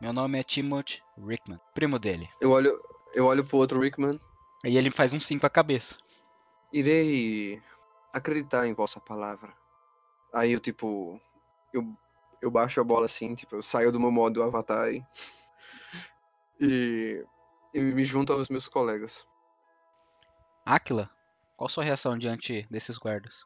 Meu 0.00 0.12
nome 0.12 0.40
é 0.40 0.42
Timothy 0.42 1.00
Rickman, 1.16 1.60
primo 1.72 1.96
dele. 1.96 2.28
Eu 2.40 2.50
olho, 2.50 2.82
eu 3.14 3.26
olho 3.26 3.44
pro 3.44 3.58
outro 3.58 3.78
Rickman. 3.78 4.18
E 4.64 4.76
ele 4.76 4.90
faz 4.90 5.14
um 5.14 5.20
sim 5.20 5.38
com 5.38 5.46
a 5.46 5.50
cabeça. 5.50 5.96
Irei 6.72 7.62
acreditar 8.12 8.66
em 8.66 8.74
vossa 8.74 8.98
palavra. 8.98 9.62
Aí 10.34 10.52
eu, 10.52 10.58
tipo, 10.58 11.20
eu, 11.72 11.96
eu 12.42 12.50
baixo 12.50 12.80
a 12.80 12.84
bola 12.84 13.06
assim, 13.06 13.36
tipo, 13.36 13.54
eu 13.54 13.62
saio 13.62 13.92
do 13.92 14.00
meu 14.00 14.10
modo 14.10 14.42
avatar 14.42 14.92
e, 14.92 15.06
e, 16.60 17.24
e 17.72 17.80
me 17.80 18.02
junto 18.02 18.32
aos 18.32 18.48
meus 18.48 18.66
colegas. 18.66 19.24
Aquila, 20.66 21.08
qual 21.56 21.68
sua 21.68 21.84
reação 21.84 22.18
diante 22.18 22.66
desses 22.68 22.98
guardas? 22.98 23.44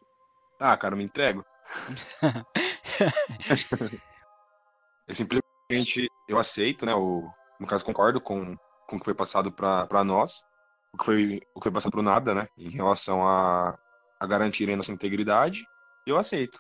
Ah, 0.59 0.75
cara, 0.79 0.95
eu 0.95 0.99
me 0.99 1.05
entrego. 1.05 1.45
eu 5.07 5.15
simplesmente 5.15 6.09
eu 6.27 6.39
aceito, 6.39 6.87
né? 6.87 6.95
O, 6.95 7.31
no 7.61 7.67
caso, 7.67 7.85
concordo 7.85 8.19
com, 8.19 8.57
com 8.87 8.97
o 8.97 8.99
que 8.99 9.05
foi 9.05 9.15
passado 9.15 9.53
pra 9.53 9.87
pra 9.87 10.03
nós, 10.03 10.43
o 10.95 10.97
que 10.97 11.05
foi, 11.05 11.43
o 11.55 11.61
que 11.61 11.65
foi 11.65 11.73
passado 11.73 11.93
pro 11.93 12.01
nada, 12.01 12.35
né? 12.35 12.49
Em 12.57 12.71
relação 12.71 13.29
a, 13.29 13.79
a 14.19 14.27
garantir 14.27 14.71
a 14.71 14.77
nossa 14.77 14.91
integridade, 14.91 15.67
eu 16.07 16.17
aceito. 16.17 16.59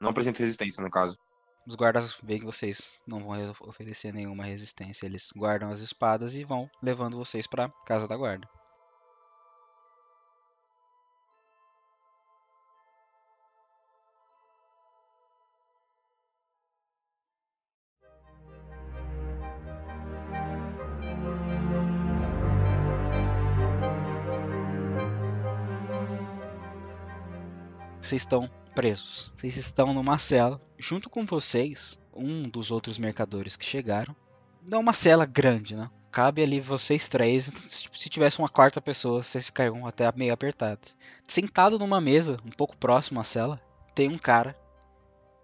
Não 0.00 0.10
apresento 0.10 0.40
resistência, 0.40 0.82
no 0.82 0.90
caso. 0.90 1.16
Os 1.66 1.74
guardas 1.74 2.18
veem 2.22 2.40
que 2.40 2.46
vocês 2.46 2.98
não 3.06 3.20
vão 3.20 3.32
re- 3.32 3.54
oferecer 3.60 4.12
nenhuma 4.12 4.44
resistência. 4.44 5.06
Eles 5.06 5.28
guardam 5.36 5.70
as 5.70 5.80
espadas 5.80 6.34
e 6.34 6.44
vão 6.44 6.70
levando 6.82 7.16
vocês 7.18 7.46
pra 7.46 7.68
casa 7.86 8.08
da 8.08 8.16
guarda. 8.16 8.48
Vocês 28.00 28.22
estão 28.22 28.48
presos. 28.78 29.32
Vocês 29.36 29.56
estão 29.56 29.92
numa 29.92 30.18
cela. 30.18 30.60
Junto 30.78 31.10
com 31.10 31.26
vocês, 31.26 31.98
um 32.14 32.44
dos 32.44 32.70
outros 32.70 32.96
mercadores 32.96 33.56
que 33.56 33.64
chegaram. 33.64 34.14
Não 34.62 34.78
é 34.78 34.80
uma 34.80 34.92
cela 34.92 35.26
grande, 35.26 35.74
né? 35.74 35.90
Cabe 36.12 36.44
ali 36.44 36.60
vocês 36.60 37.08
três. 37.08 37.50
Se 37.66 38.08
tivesse 38.08 38.38
uma 38.38 38.48
quarta 38.48 38.80
pessoa, 38.80 39.24
vocês 39.24 39.46
ficariam 39.46 39.84
até 39.84 40.08
meio 40.14 40.32
apertados. 40.32 40.94
Sentado 41.26 41.76
numa 41.76 42.00
mesa, 42.00 42.36
um 42.46 42.50
pouco 42.50 42.76
próximo 42.76 43.18
à 43.18 43.24
cela, 43.24 43.60
tem 43.96 44.08
um 44.08 44.16
cara 44.16 44.56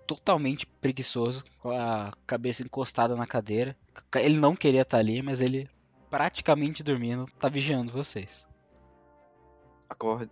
totalmente 0.07 0.65
preguiçoso, 0.65 1.43
com 1.59 1.73
a 1.73 2.13
cabeça 2.29 2.63
encostada 2.63 3.17
na 3.17 3.27
cadeira. 3.27 3.77
Ele 4.15 4.39
não 4.39 4.55
queria 4.55 4.83
estar 4.83 4.99
ali, 4.99 5.23
mas 5.23 5.41
ele 5.41 5.69
praticamente 6.09 6.85
dormindo, 6.85 7.27
tá 7.37 7.49
vigiando 7.49 7.91
vocês. 7.91 8.47
Acorde. 9.91 10.31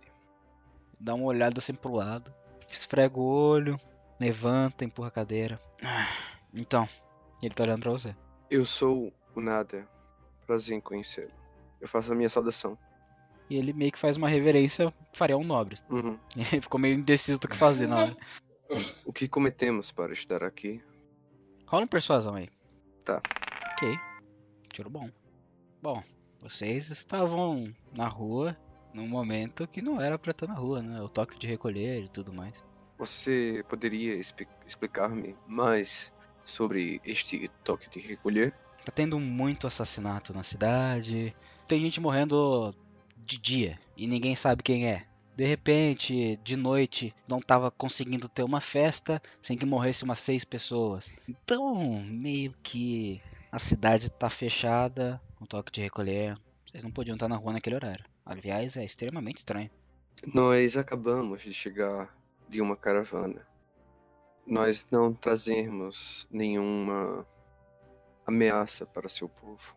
Dá 0.97 1.13
uma 1.13 1.25
olhada 1.25 1.59
assim 1.59 1.73
pro 1.73 1.95
lado, 1.95 2.33
esfrega 2.71 3.19
o 3.19 3.23
olho, 3.23 3.75
levanta, 4.19 4.85
empurra 4.85 5.09
a 5.09 5.11
cadeira. 5.11 5.59
Então, 6.53 6.87
ele 7.41 7.53
tá 7.53 7.63
olhando 7.63 7.81
pra 7.81 7.91
você. 7.91 8.15
Eu 8.49 8.65
sou 8.65 9.11
o 9.35 9.41
Nada. 9.41 9.87
Prazer 10.45 10.77
em 10.77 10.81
conhecê-lo. 10.81 11.31
Eu 11.81 11.87
faço 11.87 12.11
a 12.11 12.15
minha 12.15 12.29
saudação. 12.29 12.77
E 13.49 13.57
ele 13.57 13.73
meio 13.73 13.91
que 13.91 13.99
faz 13.99 14.17
uma 14.17 14.27
reverência 14.27 14.93
faria 15.13 15.37
um 15.37 15.43
nobre. 15.43 15.77
Uhum. 15.89 16.17
Ele 16.35 16.61
ficou 16.61 16.79
meio 16.79 16.95
indeciso 16.95 17.39
do 17.39 17.47
que 17.47 17.55
fazer 17.55 17.87
na 17.87 17.97
hora. 17.97 18.17
O 19.05 19.13
que 19.13 19.27
cometemos 19.27 19.91
para 19.91 20.13
estar 20.13 20.43
aqui? 20.43 20.81
Rola 21.67 21.83
um 21.83 21.87
persuasão 21.87 22.35
aí. 22.35 22.49
Tá. 23.03 23.21
Ok. 23.73 23.97
Tiro 24.71 24.89
bom. 24.89 25.09
Bom, 25.81 26.01
vocês 26.41 26.89
estavam 26.89 27.73
na 27.95 28.07
rua 28.07 28.57
num 28.93 29.07
momento 29.07 29.67
que 29.67 29.81
não 29.81 29.99
era 29.99 30.17
pra 30.19 30.31
estar 30.31 30.47
na 30.47 30.53
rua, 30.53 30.81
né? 30.81 31.01
O 31.01 31.09
toque 31.09 31.37
de 31.37 31.47
recolher 31.47 32.03
e 32.03 32.09
tudo 32.09 32.31
mais. 32.33 32.63
Você 32.97 33.65
poderia 33.67 34.13
expli- 34.15 34.47
explicar-me 34.67 35.35
mais 35.47 36.13
sobre 36.45 37.01
este 37.03 37.49
toque 37.63 37.89
de 37.89 37.99
recolher? 37.99 38.53
Tá 38.85 38.91
tendo 38.91 39.19
muito 39.19 39.65
assassinato 39.65 40.33
na 40.33 40.43
cidade. 40.43 41.35
Tem 41.67 41.81
gente 41.81 41.99
morrendo 41.99 42.75
de 43.17 43.37
dia 43.37 43.79
e 43.97 44.05
ninguém 44.07 44.35
sabe 44.35 44.61
quem 44.61 44.87
é. 44.87 45.05
De 45.35 45.45
repente, 45.45 46.37
de 46.43 46.55
noite, 46.55 47.11
não 47.27 47.41
tava 47.41 47.71
conseguindo 47.71 48.29
ter 48.29 48.43
uma 48.43 48.61
festa 48.61 49.19
sem 49.41 49.57
que 49.57 49.65
morresse 49.65 50.03
umas 50.03 50.19
seis 50.19 50.45
pessoas. 50.45 51.11
Então, 51.27 52.03
meio 52.03 52.53
que 52.61 53.19
a 53.51 53.57
cidade 53.57 54.11
tá 54.11 54.29
fechada, 54.29 55.19
o 55.41 55.47
toque 55.47 55.71
de 55.71 55.81
recolher. 55.81 56.37
Vocês 56.65 56.83
não 56.83 56.91
podiam 56.91 57.15
estar 57.15 57.27
na 57.27 57.35
rua 57.35 57.53
naquele 57.53 57.75
horário. 57.75 58.05
Aliás, 58.25 58.77
é 58.77 58.83
extremamente 58.85 59.39
estranho. 59.39 59.69
Nós 60.33 60.77
acabamos 60.77 61.41
de 61.41 61.53
chegar 61.53 62.15
de 62.47 62.61
uma 62.61 62.75
caravana. 62.77 63.45
Nós 64.45 64.87
não 64.91 65.13
trazemos 65.13 66.27
nenhuma 66.31 67.25
ameaça 68.25 68.85
para 68.85 69.09
seu 69.09 69.27
povo. 69.27 69.75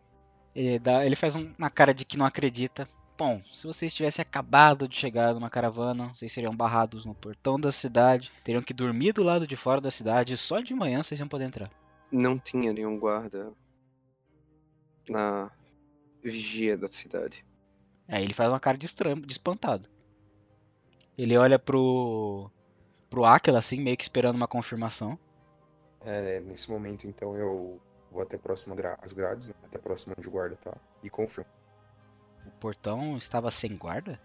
Ele, 0.55 0.79
dá, 0.79 1.05
ele 1.05 1.15
faz 1.15 1.35
um- 1.35 1.53
uma 1.57 1.69
cara 1.69 1.93
de 1.93 2.05
que 2.05 2.17
não 2.17 2.25
acredita. 2.25 2.87
Bom, 3.17 3.41
se 3.51 3.65
vocês 3.65 3.93
tivessem 3.93 4.21
acabado 4.21 4.87
de 4.87 4.95
chegar 4.95 5.33
numa 5.33 5.49
caravana, 5.49 6.13
vocês 6.13 6.31
seriam 6.31 6.55
barrados 6.55 7.03
no 7.05 7.15
portão 7.15 7.59
da 7.59 7.71
cidade, 7.71 8.31
teriam 8.43 8.61
que 8.61 8.73
dormir 8.73 9.11
do 9.13 9.23
lado 9.23 9.47
de 9.47 9.55
fora 9.55 9.81
da 9.81 9.89
cidade 9.89 10.33
e 10.33 10.37
só 10.37 10.59
de 10.59 10.73
manhã 10.73 11.01
vocês 11.01 11.19
iam 11.19 11.27
poder 11.27 11.45
entrar. 11.45 11.69
Não 12.11 12.37
tinha 12.37 12.71
nenhum 12.71 12.97
guarda 12.99 13.51
na 15.09 15.51
vigia 16.23 16.77
da 16.77 16.87
cidade. 16.87 17.45
Aí 18.07 18.23
ele 18.23 18.33
faz 18.33 18.49
uma 18.49 18.59
cara 18.59 18.77
de 18.77 18.85
estranho, 18.85 19.21
de 19.21 19.31
espantado. 19.31 19.89
Ele 21.17 21.37
olha 21.37 21.57
pro 21.59 22.49
pro 23.09 23.25
Aquila 23.25 23.59
assim, 23.59 23.79
meio 23.79 23.97
que 23.97 24.03
esperando 24.03 24.35
uma 24.35 24.47
confirmação. 24.47 25.17
É, 26.01 26.39
nesse 26.41 26.69
momento, 26.69 27.07
então, 27.07 27.35
eu 27.35 27.81
vou 28.11 28.21
até 28.21 28.37
próximo 28.37 28.75
às 29.01 29.13
grades, 29.13 29.51
até 29.63 29.77
próximo 29.77 30.13
onde 30.17 30.27
o 30.27 30.31
guarda 30.31 30.55
tá, 30.57 30.77
e 31.03 31.09
confirmo. 31.09 31.49
O 32.45 32.51
portão 32.59 33.17
estava 33.17 33.51
sem 33.51 33.75
guarda? 33.75 34.19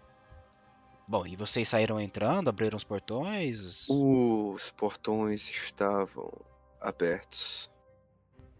Bom, 1.07 1.27
e 1.27 1.35
vocês 1.35 1.67
saíram 1.67 1.99
entrando, 1.99 2.49
abriram 2.49 2.77
os 2.77 2.83
portões? 2.83 3.85
Os 3.89 4.71
portões 4.71 5.49
estavam 5.49 6.31
abertos. 6.79 7.69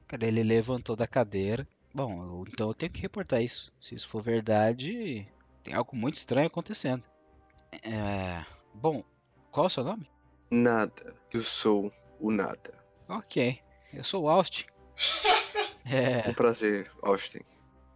Cara, 0.07 0.25
ele 0.25 0.43
levantou 0.43 0.95
da 0.95 1.07
cadeira. 1.07 1.67
Bom, 1.93 2.23
eu- 2.23 2.45
então 2.51 2.67
eu 2.69 2.73
tenho 2.73 2.91
que 2.91 3.01
reportar 3.01 3.41
isso. 3.41 3.71
Se 3.79 3.93
isso 3.95 4.07
for 4.07 4.21
verdade, 4.23 5.27
tem 5.63 5.73
algo 5.73 5.95
muito 5.95 6.15
estranho 6.15 6.47
acontecendo. 6.47 7.03
É. 7.83 8.43
Bom, 8.73 9.03
qual 9.51 9.65
é 9.65 9.67
o 9.67 9.69
seu 9.69 9.83
nome? 9.83 10.09
Nada. 10.51 11.15
Eu 11.31 11.41
sou 11.41 11.91
o 12.19 12.31
nada. 12.31 12.73
Ok, 13.07 13.59
eu 13.93 14.03
sou 14.03 14.23
o 14.23 14.29
Austin. 14.29 14.65
É. 15.85 16.29
Um 16.29 16.33
prazer, 16.33 16.89
Austin. 17.01 17.41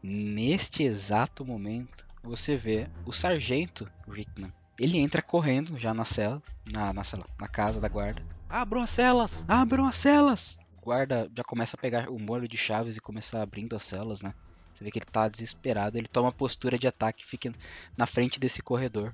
Neste 0.03 0.83
exato 0.83 1.45
momento, 1.45 2.05
você 2.21 2.57
vê 2.57 2.89
o 3.05 3.13
sargento 3.13 3.89
Rickman. 4.05 4.51
Ele 4.77 4.97
entra 4.97 5.21
correndo 5.21 5.77
já 5.77 5.93
na 5.93 6.03
cela, 6.03 6.43
na, 6.69 6.91
na 6.91 7.05
cela, 7.05 7.25
na 7.39 7.47
casa 7.47 7.79
da 7.79 7.87
guarda. 7.87 8.21
Abram 8.49 8.81
as 8.81 8.89
celas! 8.89 9.45
Abram 9.47 9.87
as 9.87 9.95
celas! 9.95 10.59
Guarda 10.87 11.29
já 11.35 11.43
começa 11.43 11.75
a 11.75 11.81
pegar 11.81 12.09
o 12.09 12.17
molho 12.17 12.47
de 12.47 12.55
chaves 12.55 12.95
e 12.95 13.01
começar 13.01 13.41
abrindo 13.41 13.75
as 13.75 13.83
celas, 13.83 14.21
né? 14.21 14.33
Você 14.73 14.85
vê 14.85 14.89
que 14.89 14.99
ele 14.99 15.05
tá 15.05 15.27
desesperado, 15.27 15.97
ele 15.97 16.07
toma 16.07 16.31
postura 16.31 16.79
de 16.79 16.87
ataque 16.87 17.23
e 17.23 17.27
fica 17.27 17.51
na 17.97 18.05
frente 18.05 18.39
desse 18.39 18.61
corredor. 18.61 19.13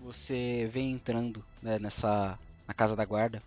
Você 0.00 0.70
vem 0.70 0.92
entrando 0.92 1.44
né, 1.60 1.80
nessa 1.80 2.38
na 2.64 2.72
casa 2.72 2.94
da 2.94 3.04
guarda, 3.04 3.42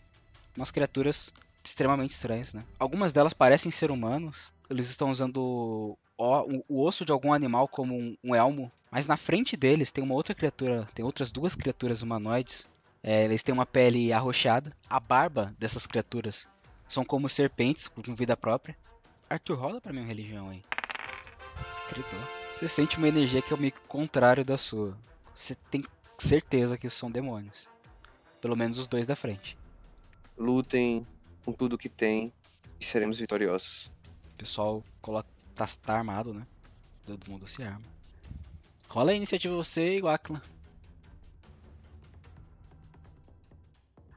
umas 0.58 0.72
criaturas 0.72 1.32
extremamente 1.64 2.12
estranhas, 2.12 2.54
né? 2.54 2.66
Algumas 2.78 3.14
delas 3.14 3.32
parecem 3.32 3.72
ser 3.72 3.92
humanos, 3.92 4.52
eles 4.70 4.90
estão 4.90 5.10
usando 5.10 5.98
o, 6.18 6.64
o 6.68 6.86
osso 6.86 7.06
de 7.06 7.14
algum 7.14 7.32
animal 7.32 7.66
como 7.66 7.96
um, 7.96 8.18
um 8.22 8.36
elmo, 8.36 8.70
mas 8.92 9.08
na 9.08 9.16
frente 9.16 9.56
deles 9.56 9.90
tem 9.90 10.04
uma 10.04 10.16
outra 10.16 10.36
criatura, 10.36 10.86
tem 10.94 11.06
outras 11.06 11.32
duas 11.32 11.56
criaturas 11.56 12.02
humanoides. 12.02 12.70
É, 13.02 13.24
eles 13.24 13.42
têm 13.42 13.54
uma 13.54 13.66
pele 13.66 14.12
arroxeada. 14.12 14.76
A 14.90 15.00
barba 15.00 15.56
dessas 15.58 15.88
criaturas 15.88 16.46
são 16.92 17.06
como 17.06 17.30
serpentes 17.30 17.88
com 17.88 18.02
vida 18.14 18.36
própria. 18.36 18.78
Arthur, 19.30 19.58
rola 19.58 19.80
pra 19.80 19.94
mim 19.94 20.00
uma 20.00 20.08
religião 20.08 20.50
aí. 20.50 20.62
Escritor. 21.72 22.20
Você 22.60 22.68
sente 22.68 22.98
uma 22.98 23.08
energia 23.08 23.42
que 23.42 23.54
é 23.54 23.58
meio 23.58 23.72
que 23.72 23.80
o 23.80 23.88
contrário 23.88 24.44
da 24.44 24.58
sua. 24.58 24.98
Você 25.34 25.56
tem 25.70 25.86
certeza 26.18 26.78
que 26.78 26.90
são 26.90 27.10
demônios. 27.10 27.70
Pelo 28.42 28.58
menos 28.58 28.78
os 28.78 28.88
dois 28.88 29.08
da 29.08 29.16
frente. 29.16 29.58
Lutem 30.38 31.08
com 31.46 31.54
tudo 31.54 31.78
que 31.78 31.88
tem 31.88 32.34
e 32.80 32.84
seremos 32.84 33.20
vitoriosos. 33.20 33.90
O 34.34 34.36
pessoal 34.38 34.84
coloca, 35.02 35.30
tá, 35.56 35.66
tá 35.82 35.98
armado, 35.98 36.34
né? 36.34 36.46
Todo 37.06 37.32
mundo 37.32 37.48
se 37.48 37.64
arma. 37.64 37.86
Rola 38.90 39.12
a 39.12 39.16
iniciativa 39.16 39.56
você 39.56 39.98
e 39.98 40.02
o 40.02 40.10
Akla. 40.10 40.42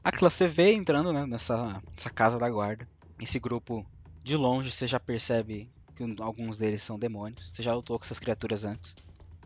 Akla, 0.05 0.29
você 0.29 0.45
vê 0.45 0.71
entrando 0.71 1.11
né, 1.11 1.25
nessa, 1.25 1.81
nessa 1.95 2.11
casa 2.11 2.37
da 2.37 2.47
guarda. 2.47 2.87
Esse 3.19 3.39
grupo, 3.39 3.83
de 4.23 4.37
longe, 4.37 4.71
você 4.71 4.85
já 4.85 4.99
percebe 4.99 5.67
que 5.95 6.03
alguns 6.21 6.59
deles 6.59 6.83
são 6.83 6.99
demônios. 6.99 7.49
Você 7.51 7.63
já 7.63 7.73
lutou 7.73 7.97
com 7.97 8.05
essas 8.05 8.19
criaturas 8.19 8.63
antes. 8.63 8.93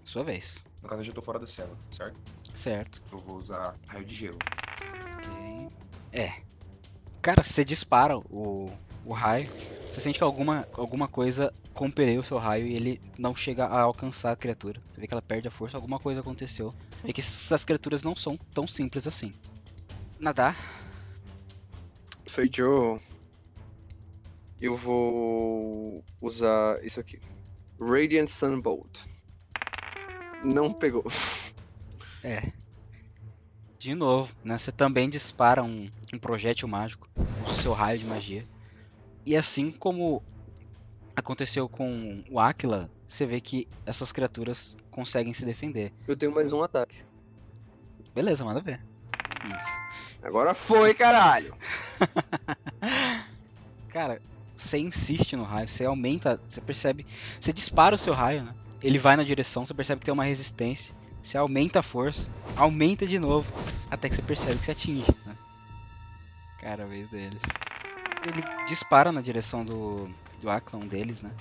Sua 0.04 0.22
vez. 0.22 0.62
No 0.84 0.90
caso, 0.90 1.00
eu 1.00 1.06
já 1.06 1.14
tô 1.14 1.22
fora 1.22 1.40
da 1.40 1.48
cela, 1.48 1.74
certo? 1.90 2.20
Certo. 2.54 3.02
Eu 3.10 3.20
vou 3.20 3.38
usar 3.38 3.74
raio 3.88 4.04
de 4.04 4.14
gelo. 4.14 4.38
Ok. 5.16 5.70
É. 6.12 6.42
Cara, 7.22 7.42
você 7.42 7.64
dispara 7.64 8.18
o, 8.18 8.70
o 9.06 9.14
raio. 9.14 9.50
Você 9.90 10.02
sente 10.02 10.18
que 10.18 10.24
alguma, 10.26 10.68
alguma 10.74 11.08
coisa 11.08 11.54
compeliu 11.74 12.20
o 12.20 12.24
seu 12.24 12.38
raio 12.38 12.68
e 12.68 12.76
ele 12.76 13.02
não 13.18 13.34
chega 13.34 13.66
a 13.66 13.80
alcançar 13.80 14.34
a 14.34 14.36
criatura. 14.36 14.82
Você 14.92 15.00
vê 15.00 15.08
que 15.08 15.14
ela 15.14 15.22
perde 15.22 15.48
a 15.48 15.52
força, 15.52 15.78
alguma 15.78 16.00
coisa 16.00 16.20
aconteceu. 16.20 16.74
Você 16.98 17.08
vê 17.08 17.14
que 17.14 17.22
essas 17.22 17.64
criaturas 17.64 18.04
não 18.04 18.14
são 18.14 18.38
tão 18.54 18.68
simples 18.68 19.08
assim. 19.08 19.34
Nadar. 20.20 20.56
Sou 22.26 22.44
Joe. 22.52 23.00
Eu 24.60 24.76
vou 24.76 26.04
usar 26.20 26.84
isso 26.84 27.00
aqui. 27.00 27.20
Radiant 27.80 28.28
Sunbolt. 28.28 29.06
Não 30.44 30.72
pegou. 30.72 31.06
É. 32.22 32.52
De 33.78 33.96
novo, 33.96 34.36
né? 34.44 34.58
Você 34.58 34.74
também 34.74 35.10
dispara 35.10 35.64
um, 35.64 35.90
um 36.14 36.20
projétil 36.20 36.68
mágico. 36.68 37.10
O 37.48 37.54
seu 37.54 37.72
raio 37.72 37.98
de 37.98 38.06
magia. 38.06 38.44
E 39.26 39.38
assim 39.38 39.72
como 39.72 40.22
aconteceu 41.16 41.70
com 41.70 42.22
o 42.30 42.40
Aquila, 42.40 42.90
você 43.08 43.26
vê 43.26 43.40
que 43.40 43.70
essas 43.86 44.12
criaturas 44.12 44.76
conseguem 44.92 45.34
se 45.34 45.46
defender. 45.46 45.94
Eu 46.06 46.18
tenho 46.18 46.34
mais 46.34 46.52
um 46.52 46.62
ataque. 46.62 46.98
Beleza, 48.14 48.44
manda 48.44 48.60
ver. 48.60 48.82
Agora 50.22 50.54
foi, 50.54 50.94
caralho! 50.94 51.56
Cara, 53.90 54.22
você 54.56 54.78
insiste 54.78 55.36
no 55.36 55.44
raio, 55.44 55.68
você 55.68 55.86
aumenta, 55.86 56.40
você 56.48 56.60
percebe, 56.60 57.06
você 57.40 57.54
dispara 57.54 57.96
o 57.96 57.98
seu 57.98 58.14
raio, 58.14 58.44
né? 58.44 58.54
Ele 58.82 58.98
vai 58.98 59.16
na 59.16 59.24
direção, 59.24 59.66
você 59.66 59.74
percebe 59.74 60.00
que 60.00 60.06
tem 60.06 60.14
uma 60.14 60.26
resistência, 60.26 60.94
você 61.24 61.38
aumenta 61.38 61.80
a 61.80 61.84
força, 61.84 62.30
aumenta 62.56 63.08
de 63.08 63.18
novo, 63.18 63.52
até 63.90 64.10
que 64.10 64.16
você 64.16 64.22
percebe 64.22 64.60
que 64.60 64.66
você 64.66 64.72
atinge, 64.72 65.06
né? 65.26 65.36
Cara, 66.60 66.84
a 66.84 66.88
vez 66.88 67.10
deles. 67.10 67.42
Ele 68.28 68.66
dispara 68.68 69.12
na 69.12 69.22
direção 69.22 69.64
do, 69.64 70.10
do 70.42 70.50
Akla, 70.50 70.80
um 70.80 70.88
deles, 70.88 71.22
né? 71.22 71.32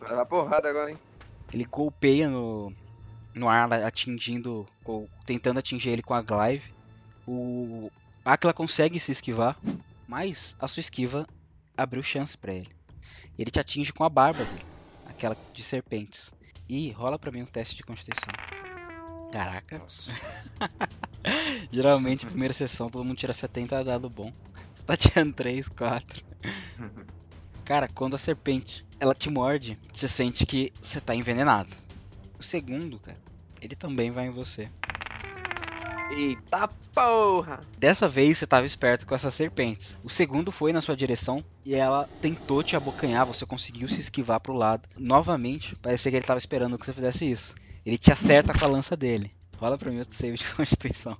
Vai 0.00 0.16
dar 0.16 0.24
porrada 0.24 0.68
agora, 0.68 0.90
hein? 0.90 0.98
Ele 1.52 1.64
golpeia 1.64 2.28
no, 2.28 2.72
no 3.34 3.48
ar, 3.48 3.70
atingindo, 3.72 4.66
ou 4.84 5.08
tentando 5.26 5.58
atingir 5.58 5.90
ele 5.90 6.02
com 6.02 6.14
a 6.14 6.22
Glaive. 6.22 6.72
O 7.26 7.90
Aquila 8.24 8.54
consegue 8.54 9.00
se 9.00 9.10
esquivar, 9.10 9.58
mas 10.06 10.54
a 10.60 10.68
sua 10.68 10.80
esquiva 10.80 11.26
abriu 11.76 12.02
chance 12.02 12.38
pra 12.38 12.52
ele. 12.52 12.70
Ele 13.36 13.50
te 13.50 13.58
atinge 13.58 13.92
com 13.92 14.04
a 14.04 14.08
barba 14.08 14.44
dele, 14.44 14.64
aquela 15.06 15.36
de 15.52 15.64
serpentes. 15.64 16.32
E 16.68 16.90
rola 16.92 17.18
pra 17.18 17.32
mim 17.32 17.42
um 17.42 17.46
teste 17.46 17.76
de 17.76 17.82
constituição. 17.82 18.28
Caraca, 19.32 19.82
geralmente 21.72 22.26
primeira 22.26 22.54
sessão 22.54 22.88
todo 22.88 23.04
mundo 23.04 23.16
tira 23.16 23.32
70 23.32 23.82
dado 23.82 24.08
bom. 24.08 24.32
Você 24.74 24.82
tá 24.84 24.96
tirando 24.96 25.34
3, 25.34 25.68
4. 25.68 26.24
Cara, 27.64 27.88
quando 27.88 28.14
a 28.14 28.18
serpente 28.18 28.84
ela 29.00 29.14
te 29.14 29.30
morde, 29.30 29.78
você 29.92 30.06
sente 30.06 30.46
que 30.46 30.72
você 30.80 31.00
tá 31.00 31.14
envenenado. 31.14 31.74
O 32.38 32.42
segundo, 32.42 32.98
cara, 32.98 33.18
ele 33.60 33.74
também 33.76 34.10
vai 34.10 34.26
em 34.26 34.30
você. 34.30 34.68
Eita 36.14 36.68
porra! 36.94 37.60
Dessa 37.78 38.06
vez 38.06 38.38
você 38.38 38.44
estava 38.44 38.66
esperto 38.66 39.06
com 39.06 39.14
essas 39.14 39.34
serpentes. 39.34 39.96
O 40.04 40.10
segundo 40.10 40.52
foi 40.52 40.72
na 40.72 40.80
sua 40.80 40.96
direção 40.96 41.42
e 41.64 41.74
ela 41.74 42.08
tentou 42.20 42.62
te 42.62 42.76
abocanhar, 42.76 43.24
você 43.26 43.46
conseguiu 43.46 43.88
se 43.88 44.00
esquivar 44.00 44.38
pro 44.40 44.52
lado. 44.52 44.88
Novamente, 44.96 45.74
parecia 45.76 46.10
que 46.10 46.16
ele 46.16 46.22
estava 46.24 46.38
esperando 46.38 46.78
que 46.78 46.84
você 46.84 46.92
fizesse 46.92 47.30
isso. 47.30 47.54
Ele 47.84 47.96
te 47.98 48.12
acerta 48.12 48.52
com 48.56 48.64
a 48.64 48.68
lança 48.68 48.96
dele. 48.96 49.32
Rola 49.56 49.78
pra 49.78 49.90
mim 49.90 49.98
outro 49.98 50.14
save 50.14 50.36
de 50.36 50.44
constituição. 50.54 51.16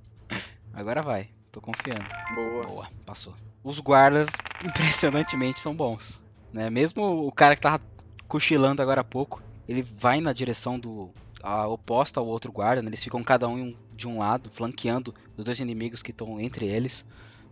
Agora 0.74 1.00
vai, 1.02 1.28
tô 1.50 1.60
confiando. 1.60 2.04
Boa. 2.34 2.66
Boa, 2.66 2.88
passou. 3.06 3.34
Os 3.64 3.78
guardas, 3.78 4.28
impressionantemente, 4.64 5.60
são 5.60 5.74
bons. 5.74 6.20
Né? 6.52 6.68
Mesmo 6.68 7.26
o 7.26 7.32
cara 7.32 7.54
que 7.54 7.62
tava 7.62 7.80
cochilando 8.28 8.82
agora 8.82 9.00
há 9.00 9.04
pouco, 9.04 9.42
ele 9.68 9.82
vai 9.82 10.20
na 10.20 10.32
direção 10.32 10.78
do 10.78 11.10
a 11.42 11.66
oposta 11.66 12.20
ao 12.20 12.26
outro 12.26 12.52
guarda. 12.52 12.82
né? 12.82 12.88
Eles 12.88 13.02
ficam 13.02 13.22
cada 13.24 13.48
um 13.48 13.58
em 13.58 13.62
um- 13.62 13.76
de 14.02 14.08
um 14.08 14.18
lado, 14.18 14.50
flanqueando 14.50 15.14
os 15.36 15.44
dois 15.44 15.58
inimigos 15.60 16.02
que 16.02 16.10
estão 16.10 16.40
entre 16.40 16.66
eles. 16.66 17.04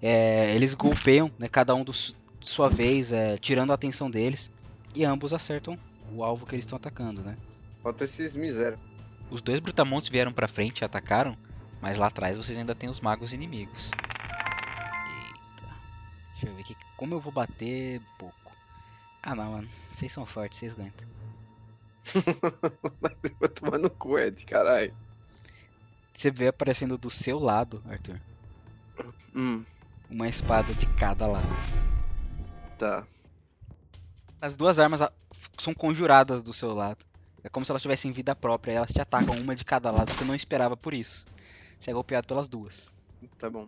É, 0.02 0.54
eles 0.54 0.74
golpeiam, 0.74 1.30
né, 1.38 1.48
cada 1.48 1.74
um 1.74 1.84
de 1.84 2.14
sua 2.40 2.68
vez, 2.68 3.12
é, 3.12 3.36
tirando 3.38 3.70
a 3.70 3.74
atenção 3.74 4.10
deles. 4.10 4.50
E 4.94 5.04
ambos 5.04 5.32
acertam 5.32 5.78
o 6.12 6.24
alvo 6.24 6.44
que 6.44 6.54
eles 6.54 6.64
estão 6.64 6.76
atacando, 6.76 7.22
né? 7.22 7.36
Falta 7.82 8.04
esses 8.04 8.34
miséria. 8.34 8.78
Os 9.30 9.40
dois 9.40 9.60
brutamontes 9.60 10.08
vieram 10.08 10.32
pra 10.32 10.48
frente 10.48 10.80
e 10.80 10.84
atacaram, 10.84 11.36
mas 11.80 11.98
lá 11.98 12.08
atrás 12.08 12.36
vocês 12.36 12.58
ainda 12.58 12.74
tem 12.74 12.90
os 12.90 13.00
magos 13.00 13.32
inimigos. 13.32 13.92
Eita. 15.06 15.74
Deixa 16.32 16.46
eu 16.48 16.54
ver 16.54 16.62
aqui. 16.62 16.76
Como 16.96 17.14
eu 17.14 17.20
vou 17.20 17.32
bater 17.32 18.00
pouco. 18.18 18.52
Ah 19.22 19.36
não, 19.36 19.52
mano. 19.52 19.68
Vocês 19.94 20.10
são 20.10 20.26
fortes, 20.26 20.58
vocês 20.58 20.72
aguentam. 20.72 21.06
Vou 23.38 23.48
tomar 23.48 23.78
no 23.78 23.90
cu, 23.90 24.18
Ed, 24.18 24.44
caralho. 24.46 24.92
Você 26.20 26.30
vê 26.30 26.48
aparecendo 26.48 26.98
do 26.98 27.08
seu 27.08 27.38
lado, 27.38 27.82
Arthur, 27.88 28.20
Hum, 29.34 29.64
uma 30.10 30.28
espada 30.28 30.74
de 30.74 30.84
cada 30.98 31.26
lado. 31.26 31.48
tá. 32.76 33.06
As 34.38 34.54
duas 34.54 34.78
armas 34.78 35.00
são 35.58 35.72
conjuradas 35.72 36.42
do 36.42 36.52
seu 36.52 36.74
lado. 36.74 37.06
É 37.42 37.48
como 37.48 37.64
se 37.64 37.72
elas 37.72 37.80
tivessem 37.80 38.12
vida 38.12 38.36
própria. 38.36 38.72
e 38.72 38.76
Elas 38.76 38.92
te 38.92 39.00
atacam 39.00 39.34
uma 39.34 39.56
de 39.56 39.64
cada 39.64 39.90
lado. 39.90 40.12
Você 40.12 40.22
não 40.24 40.34
esperava 40.34 40.76
por 40.76 40.92
isso. 40.92 41.24
Você 41.78 41.90
é 41.90 41.94
golpeado 41.94 42.26
pelas 42.26 42.50
duas. 42.50 42.92
Tá 43.38 43.48
bom. 43.48 43.66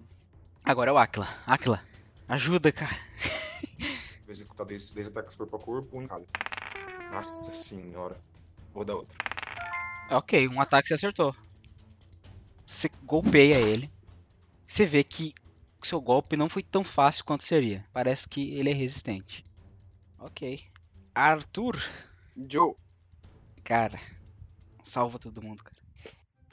Agora 0.62 0.90
é 0.90 0.92
o 0.92 0.98
Aquila. 0.98 1.28
Aquila, 1.46 1.82
ajuda, 2.28 2.70
cara. 2.70 2.98
Vou 4.26 4.30
executar 4.30 4.66
10 4.66 4.92
10 4.92 5.07
ataques 5.07 5.36
corpo 5.36 5.57
a 5.57 5.59
corpo, 5.59 5.98
um 5.98 6.07
cada. 6.07 6.26
Nossa 7.11 7.55
senhora. 7.55 8.20
Vou 8.74 8.84
dar 8.84 8.96
outro. 8.96 9.16
Ok, 10.11 10.46
um 10.48 10.61
ataque 10.61 10.88
você 10.88 10.94
acertou. 10.94 11.34
Você 12.73 12.91
golpeia 13.05 13.57
ele. 13.57 13.91
Você 14.66 14.87
vê 14.87 15.05
que 15.05 15.35
seu 15.83 16.01
golpe 16.01 16.39
não 16.39 16.49
foi 16.49 16.62
tão 16.62 16.83
fácil 16.83 17.23
quanto 17.23 17.45
seria. 17.45 17.85
Parece 17.93 18.27
que 18.27 18.55
ele 18.55 18.70
é 18.70 18.73
resistente. 18.73 19.45
Ok. 20.18 20.59
Arthur, 21.14 21.77
Joe. 22.49 22.75
cara, 23.62 24.01
salva 24.83 25.18
todo 25.18 25.43
mundo, 25.43 25.62
cara. 25.62 25.77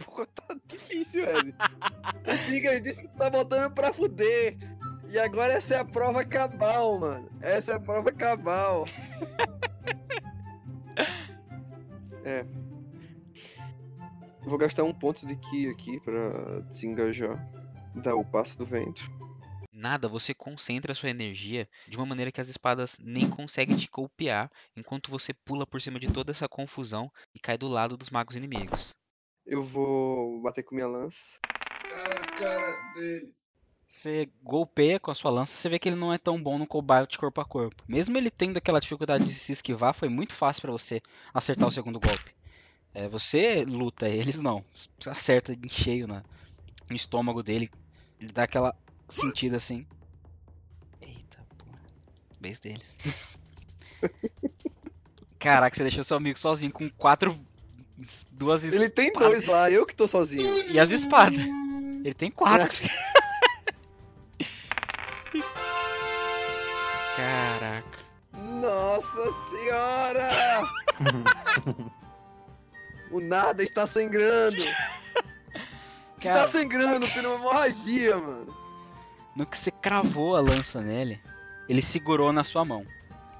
Porra, 0.04 0.26
tá 0.28 0.58
difícil, 0.68 1.24
Ed. 1.24 1.56
o 1.56 2.46
Pigas 2.48 2.82
disse 2.82 3.02
que 3.02 3.18
tá 3.18 3.30
voltando 3.30 3.74
pra 3.74 3.94
fuder. 3.94 4.58
E 5.08 5.18
agora 5.18 5.54
essa 5.54 5.76
é 5.76 5.80
a 5.80 5.86
prova 5.86 6.26
cabal, 6.26 7.00
mano. 7.00 7.30
Essa 7.40 7.72
é 7.72 7.76
a 7.76 7.80
prova 7.80 8.12
cabal. 8.12 8.86
é. 12.26 12.46
Vou 14.50 14.58
gastar 14.58 14.84
um 14.84 14.92
ponto 14.92 15.28
de 15.28 15.36
Ki 15.36 15.70
aqui 15.70 16.00
pra 16.00 16.62
desengajar. 16.62 17.38
Dar 17.94 18.16
o 18.16 18.26
passo 18.26 18.58
do 18.58 18.66
vento. 18.66 19.04
Nada, 19.72 20.10
você 20.10 20.34
concentra 20.34 20.96
sua 20.96 21.12
energia 21.12 21.70
de 21.88 21.96
uma 21.96 22.06
maneira 22.08 22.32
que 22.32 22.42
as 22.42 22.50
espadas 22.50 22.98
nem 23.00 23.30
conseguem 23.30 23.78
te 23.78 23.88
golpear 23.88 24.50
enquanto 24.76 25.12
você 25.12 25.36
pula 25.36 25.68
por 25.68 25.80
cima 25.80 26.00
de 26.00 26.12
toda 26.12 26.32
essa 26.32 26.50
confusão 26.50 27.12
e 27.32 27.40
cai 27.40 27.60
do 27.60 27.68
lado 27.68 27.96
dos 27.96 28.10
magos 28.10 28.36
inimigos. 28.36 28.96
Eu 29.46 29.62
vou 29.62 30.42
bater 30.42 30.64
com 30.64 30.74
minha 30.74 30.88
lança. 30.88 31.38
Cara, 31.88 32.20
cara 32.40 32.94
dele. 32.96 33.36
Você 33.88 34.32
golpeia 34.42 35.00
com 35.00 35.12
a 35.12 35.16
sua 35.16 35.30
lança, 35.30 35.56
você 35.56 35.70
vê 35.70 35.78
que 35.78 35.90
ele 35.90 35.96
não 35.96 36.12
é 36.12 36.18
tão 36.18 36.42
bom 36.42 36.58
no 36.58 36.66
combate 36.66 37.20
corpo 37.20 37.40
a 37.40 37.46
corpo. 37.46 37.84
Mesmo 37.88 38.18
ele 38.18 38.32
tendo 38.32 38.58
aquela 38.58 38.80
dificuldade 38.80 39.26
de 39.26 39.34
se 39.36 39.52
esquivar, 39.52 39.94
foi 39.94 40.10
muito 40.10 40.34
fácil 40.34 40.64
pra 40.64 40.72
você 40.72 41.02
acertar 41.36 41.68
o 41.68 41.72
segundo 41.72 42.00
golpe. 42.00 42.39
É, 42.94 43.08
você 43.08 43.64
luta, 43.66 44.08
eles 44.10 44.42
não. 44.42 44.64
Você 45.00 45.10
acerta 45.10 45.54
em 45.54 45.70
cheio 45.70 46.08
na, 46.08 46.24
no 46.90 46.96
estômago 46.96 47.44
dele. 47.44 47.70
Ele 48.20 48.32
dá 48.32 48.44
aquela 48.44 48.76
sentida 49.08 49.58
assim. 49.58 49.86
Eita, 51.02 51.40
porra. 51.58 51.80
Vez 52.40 52.60
deles. 52.60 52.98
Caraca, 55.40 55.76
você 55.76 55.84
deixou 55.84 56.04
seu 56.04 56.18
amigo 56.18 56.38
sozinho 56.38 56.72
com 56.72 56.90
quatro. 56.90 57.38
Duas 58.32 58.64
Ele 58.64 58.90
tem 58.90 59.08
espadas. 59.08 59.30
dois 59.30 59.46
lá, 59.48 59.70
eu 59.72 59.86
que 59.86 59.96
tô 59.96 60.08
sozinho. 60.08 60.70
E 60.70 60.80
as 60.80 60.92
espadas. 60.92 61.40
Ele 61.40 62.14
tem 62.14 62.32
quatro. 62.32 62.78
Caraca. 67.16 68.00
Nossa 68.34 69.34
senhora! 69.50 70.64
O 73.12 73.20
nada 73.20 73.64
está 73.64 73.86
sangrando. 73.86 74.58
Cara. 76.22 76.46
Está 76.46 76.48
sangrando, 76.48 77.08
tendo 77.14 77.30
uma 77.30 77.36
hemorragia, 77.36 78.18
mano. 78.18 78.56
No 79.36 79.46
que 79.46 79.58
você 79.58 79.72
cravou 79.72 80.36
a 80.36 80.42
lança 80.42 80.82
nele, 80.82 81.20
ele 81.68 81.82
segurou 81.82 82.34
na 82.34 82.44
sua 82.44 82.66
mão. 82.66 82.86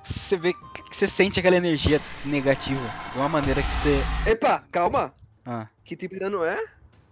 Você 0.02 0.38
vê 0.38 0.54
que 0.54 0.96
você 0.96 1.06
sente 1.06 1.40
aquela 1.40 1.58
energia 1.58 2.00
negativa 2.26 2.90
de 3.12 3.18
uma 3.18 3.28
maneira 3.28 3.62
que 3.62 3.76
você. 3.76 4.02
Epa, 4.26 4.64
calma. 4.72 5.14
Ah, 5.46 5.68
Que 5.84 5.96
tipo 5.96 6.14
de 6.14 6.22
dano 6.22 6.44
é? 6.44 6.64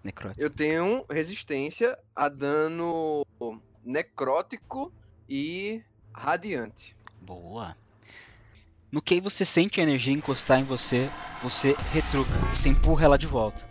necrótico. 0.03 0.41
Eu 0.41 0.49
tenho 0.49 1.05
resistência 1.09 1.97
a 2.15 2.29
dano 2.29 3.25
necrótico 3.83 4.91
e 5.27 5.81
radiante. 6.13 6.95
Boa. 7.21 7.75
No 8.89 9.01
que 9.01 9.19
você 9.19 9.43
sente 9.43 9.81
a 9.81 9.83
energia 9.83 10.13
encostar 10.13 10.59
em 10.59 10.63
você, 10.63 11.09
você 11.43 11.75
retruca, 11.91 12.31
você 12.55 12.69
empurra 12.69 13.05
ela 13.05 13.17
de 13.17 13.27
volta. 13.27 13.67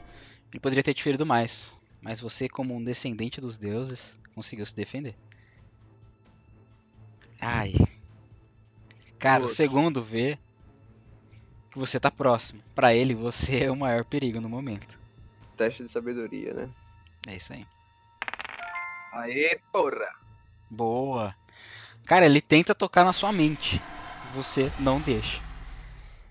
Ele 0.52 0.60
poderia 0.60 0.82
ter 0.82 0.92
te 0.92 1.02
ferido 1.02 1.24
mais, 1.24 1.74
mas 2.02 2.20
você, 2.20 2.48
como 2.48 2.74
um 2.74 2.84
descendente 2.84 3.40
dos 3.40 3.56
deuses, 3.56 4.18
conseguiu 4.34 4.66
se 4.66 4.76
defender. 4.76 5.16
Ai. 7.40 7.74
Cara, 9.18 9.44
o 9.44 9.48
segundo 9.48 10.02
vê 10.02 10.38
que 11.70 11.78
você 11.78 11.98
tá 11.98 12.10
próximo. 12.10 12.62
Pra 12.74 12.94
ele, 12.94 13.14
você 13.14 13.64
é 13.64 13.70
o 13.70 13.76
maior 13.76 14.04
perigo 14.04 14.40
no 14.40 14.48
momento. 14.50 14.98
Teste 15.56 15.84
de 15.84 15.90
sabedoria, 15.90 16.52
né? 16.52 16.70
É 17.26 17.36
isso 17.36 17.54
aí. 17.54 17.66
Aê, 19.12 19.58
porra! 19.72 20.10
Boa. 20.70 21.34
Cara, 22.04 22.26
ele 22.26 22.42
tenta 22.42 22.74
tocar 22.74 23.04
na 23.04 23.14
sua 23.14 23.32
mente. 23.32 23.80
Você 24.36 24.70
não 24.78 25.00
deixa. 25.00 25.40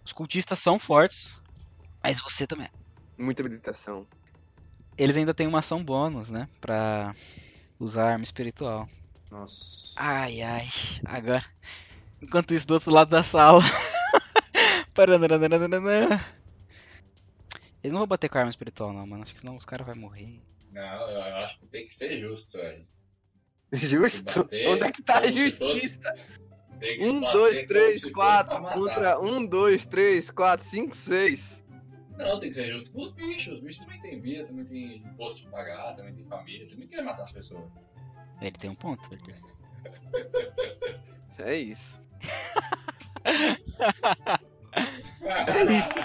Os 0.05 0.13
cultistas 0.13 0.59
são 0.59 0.77
fortes, 0.77 1.41
mas 2.03 2.21
você 2.21 2.45
também. 2.45 2.69
Muita 3.17 3.41
meditação. 3.41 4.05
Eles 4.95 5.17
ainda 5.17 5.33
têm 5.33 5.47
uma 5.47 5.57
ação 5.57 5.83
bônus, 5.83 6.29
né? 6.29 6.47
Pra 6.61 7.15
usar 7.79 8.11
arma 8.11 8.23
espiritual. 8.23 8.87
Nossa. 9.31 9.93
Ai, 9.95 10.39
ai. 10.43 10.69
Agora. 11.03 11.43
Enquanto 12.21 12.53
isso, 12.53 12.67
do 12.67 12.75
outro 12.75 12.91
lado 12.91 13.09
da 13.09 13.23
sala. 13.23 13.63
Eles 17.81 17.91
não 17.91 18.01
vão 18.01 18.07
bater 18.07 18.29
com 18.29 18.37
a 18.37 18.41
arma 18.41 18.51
espiritual, 18.51 18.93
não, 18.93 19.07
mano. 19.07 19.23
Acho 19.23 19.33
que 19.33 19.39
senão 19.39 19.57
os 19.57 19.65
caras 19.65 19.87
vão 19.87 19.95
morrer. 19.95 20.39
Não, 20.71 21.09
eu 21.09 21.21
acho 21.37 21.59
que 21.59 21.65
tem 21.65 21.87
que 21.87 21.93
ser 21.93 22.19
justo, 22.19 22.59
velho. 22.59 22.87
Justo? 23.73 24.43
bater 24.43 24.67
Onde 24.67 24.83
é 24.83 24.91
que 24.91 25.01
tá 25.01 25.17
a 25.21 25.27
justiça? 25.27 25.57
Tem 25.57 25.73
que 25.73 25.89
se 25.89 26.44
Um, 27.01 27.19
dois, 27.19 27.65
três, 27.67 28.05
quatro. 28.05 28.61
Contra 28.73 29.19
um, 29.19 29.45
dois, 29.45 29.86
três, 29.86 30.30
quatro, 30.30 30.65
cinco, 30.65 30.95
seis. 30.95 31.63
Não, 32.17 32.39
tem 32.39 32.49
que 32.49 32.55
ser 32.55 32.71
justo 32.71 32.91
com 32.91 33.03
os 33.03 33.11
bichos. 33.11 33.55
Os 33.55 33.59
bichos 33.59 33.84
também 33.84 33.99
têm 33.99 34.19
vida, 34.19 34.45
também 34.45 34.65
tem 34.65 34.97
imposto 34.97 35.47
pra 35.49 35.59
pagar, 35.59 35.95
também 35.95 36.13
tem 36.13 36.26
família, 36.26 36.67
também 36.67 36.88
quer 36.88 37.01
matar 37.01 37.23
as 37.23 37.32
pessoas. 37.32 37.65
Ele 38.41 38.51
tem 38.51 38.69
um 38.69 38.76
ponto. 38.76 39.09
Arthur. 39.13 39.34
É 41.39 41.57
isso. 41.57 42.01
é 43.23 43.57
isso. 45.71 45.89
O 45.89 45.95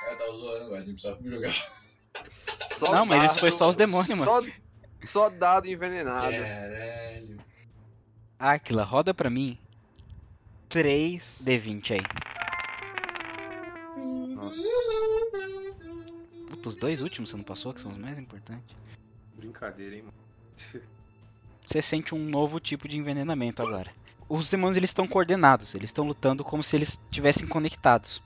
cara 0.00 0.16
tá 0.16 0.24
zoando, 0.26 0.70
velho. 0.70 0.86
Não 0.86 0.92
precisa 0.92 1.16
me 1.20 1.30
jogar. 1.30 1.54
Só 2.72 2.92
Não, 2.92 3.06
mas 3.06 3.30
isso 3.30 3.40
foi 3.40 3.50
só 3.50 3.68
os 3.68 3.76
demônios, 3.76 4.18
Só, 4.20 4.40
só 5.04 5.28
dado 5.28 5.68
envenenado. 5.68 6.32
Caralho. 6.32 6.76
Aquila, 8.38 8.84
roda 8.84 9.12
pra 9.12 9.28
mim 9.28 9.58
3 10.68 11.42
D20 11.44 11.92
aí. 11.92 12.00
Nossa. 14.34 14.62
Puta, 16.48 16.68
os 16.68 16.76
dois 16.76 17.02
últimos 17.02 17.30
você 17.30 17.36
não 17.36 17.42
passou, 17.42 17.74
que 17.74 17.80
são 17.80 17.90
os 17.90 17.96
mais 17.96 18.16
importantes. 18.16 18.76
Brincadeira, 19.34 19.96
hein, 19.96 20.02
mano. 20.02 20.14
Você 21.66 21.82
sente 21.82 22.14
um 22.14 22.18
novo 22.18 22.58
tipo 22.58 22.88
de 22.88 22.96
envenenamento 22.96 23.62
agora. 23.62 23.92
Os 24.26 24.48
demônios 24.48 24.78
eles 24.78 24.88
estão 24.88 25.06
coordenados, 25.06 25.74
eles 25.74 25.90
estão 25.90 26.06
lutando 26.06 26.42
como 26.42 26.62
se 26.62 26.74
eles 26.74 26.98
estivessem 27.10 27.46
conectados. 27.46 28.22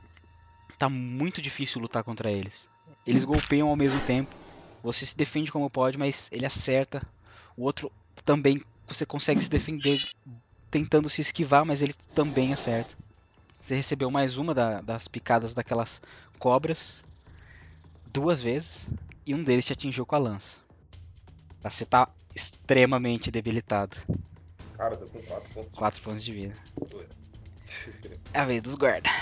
Tá 0.79 0.89
muito 0.89 1.43
difícil 1.43 1.83
lutar 1.83 2.05
contra 2.05 2.31
eles. 2.31 2.69
Eles 3.05 3.25
golpeiam 3.25 3.69
ao 3.69 3.75
mesmo 3.75 4.01
tempo. 4.07 4.31
Você 4.81 5.05
se 5.05 5.17
defende 5.17 5.51
como 5.51 5.69
pode, 5.69 5.99
mas 5.99 6.29
ele 6.31 6.47
acerta. 6.47 7.03
O 7.57 7.65
outro 7.65 7.91
também 8.25 8.63
você 8.93 9.07
consegue 9.07 9.43
se 9.43 9.49
defender 9.51 10.03
tentando 10.71 11.09
se 11.11 11.21
esquivar, 11.21 11.65
mas 11.65 11.83
ele 11.83 11.95
também 12.15 12.53
acerta. 12.53 12.95
Você 13.61 13.75
recebeu 13.77 14.11
mais 14.11 14.37
uma 14.39 14.53
da- 14.55 14.81
das 14.81 15.07
picadas 15.07 15.55
daquelas 15.55 16.01
cobras 16.39 17.03
duas 18.13 18.41
vezes 18.41 18.89
e 19.27 19.35
um 19.35 19.43
deles 19.45 19.65
te 19.65 19.73
atingiu 19.73 20.05
com 20.05 20.15
a 20.17 20.19
lança. 20.19 20.57
Você 21.63 21.85
tá 21.87 22.09
extremamente 22.35 23.31
debilitado. 23.31 23.97
Cara, 24.77 24.97
tô 24.97 25.07
com 25.07 25.21
4 25.23 25.55
pontos. 25.55 25.79
4 25.79 26.03
pontos 26.03 26.25
de 26.25 26.33
vida. 26.33 26.55
É 28.35 28.41
a 28.41 28.45
vez 28.45 28.63
dos 28.63 28.75
guardas. 28.75 29.13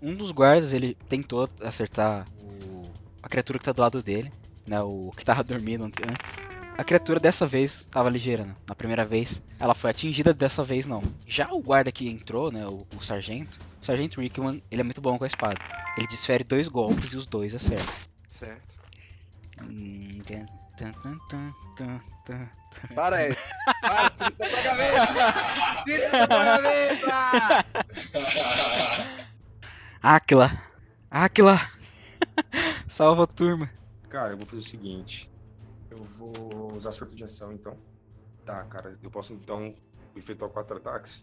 Um 0.00 0.16
dos 0.16 0.32
guardas, 0.32 0.72
ele 0.72 0.94
tentou 1.08 1.48
acertar 1.60 2.26
o- 2.42 2.82
a 3.22 3.28
criatura 3.28 3.58
que 3.58 3.64
tá 3.64 3.72
do 3.72 3.80
lado 3.80 4.02
dele, 4.02 4.32
né? 4.66 4.80
O 4.82 5.12
que 5.16 5.24
tava 5.24 5.44
dormindo 5.44 5.84
ante- 5.84 6.02
antes. 6.02 6.32
A 6.76 6.84
criatura 6.84 7.20
dessa 7.20 7.46
vez 7.46 7.86
tava 7.90 8.08
ligeira, 8.08 8.44
né? 8.44 8.54
Na 8.66 8.74
primeira 8.74 9.04
vez, 9.04 9.42
ela 9.58 9.74
foi 9.74 9.90
atingida, 9.90 10.32
dessa 10.32 10.62
vez 10.62 10.86
não. 10.86 11.02
Já 11.26 11.48
o 11.52 11.60
guarda 11.60 11.92
que 11.92 12.08
entrou, 12.08 12.50
né? 12.50 12.66
O, 12.66 12.86
o 12.96 13.00
sargento, 13.00 13.58
o 13.80 13.84
sargento 13.84 14.20
Rickman, 14.20 14.62
ele 14.70 14.80
é 14.80 14.84
muito 14.84 15.00
bom 15.00 15.18
com 15.18 15.24
a 15.24 15.26
espada. 15.26 15.56
Ele 15.96 16.06
desfere 16.06 16.42
dois 16.42 16.68
golpes 16.68 17.12
e 17.12 17.16
os 17.16 17.26
dois 17.26 17.54
acertam. 17.54 17.94
Certo. 18.28 18.74
Hum. 19.62 20.20
Para 22.94 23.16
aí. 23.16 23.36
Para, 23.80 24.10
tira 24.34 24.50
da 24.50 24.62
cabeça! 24.62 25.84
Tira 25.84 26.10
da 26.10 26.26
tua 26.26 26.44
cabeça! 26.44 27.64
Áquila! 30.02 30.62
Áquila! 31.10 31.60
Salva 32.88 33.24
a 33.24 33.26
turma. 33.26 33.68
Cara, 34.08 34.30
eu 34.32 34.38
vou 34.38 34.46
fazer 34.46 34.58
o 34.58 34.62
seguinte. 34.62 35.31
Eu 35.92 36.02
vou 36.04 36.72
usar 36.74 36.90
surto 36.90 37.14
de 37.14 37.22
ação, 37.22 37.52
então. 37.52 37.76
Tá, 38.46 38.64
cara. 38.64 38.98
Eu 39.02 39.10
posso, 39.10 39.34
então, 39.34 39.74
efetuar 40.16 40.50
quatro 40.50 40.78
ataques. 40.78 41.22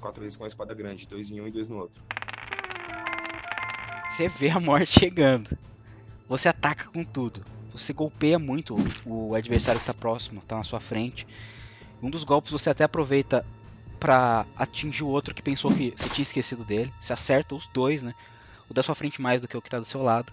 Quatro 0.00 0.22
vezes 0.22 0.38
com 0.38 0.44
a 0.44 0.46
espada 0.46 0.72
grande. 0.72 1.04
Dois 1.08 1.32
em 1.32 1.40
um 1.40 1.48
e 1.48 1.50
dois 1.50 1.68
no 1.68 1.78
outro. 1.78 2.00
Você 4.08 4.28
vê 4.28 4.50
a 4.50 4.60
morte 4.60 5.00
chegando. 5.00 5.58
Você 6.28 6.48
ataca 6.48 6.84
com 6.90 7.02
tudo. 7.04 7.44
Você 7.72 7.92
golpeia 7.92 8.38
muito 8.38 8.76
o 9.04 9.34
adversário 9.34 9.80
que 9.80 9.86
tá 9.86 9.94
próximo, 9.94 10.40
tá 10.42 10.56
na 10.56 10.62
sua 10.62 10.78
frente. 10.78 11.26
Um 12.00 12.08
dos 12.08 12.22
golpes 12.22 12.52
você 12.52 12.70
até 12.70 12.84
aproveita 12.84 13.44
pra 13.98 14.46
atingir 14.54 15.02
o 15.02 15.08
outro 15.08 15.34
que 15.34 15.42
pensou 15.42 15.74
que 15.74 15.92
você 15.96 16.08
tinha 16.08 16.22
esquecido 16.22 16.64
dele. 16.64 16.92
Você 17.00 17.12
acerta 17.12 17.56
os 17.56 17.66
dois, 17.66 18.00
né? 18.00 18.14
O 18.70 18.74
da 18.74 18.82
sua 18.82 18.94
frente 18.94 19.20
mais 19.20 19.40
do 19.40 19.48
que 19.48 19.56
o 19.56 19.62
que 19.62 19.70
tá 19.70 19.80
do 19.80 19.84
seu 19.84 20.02
lado. 20.02 20.32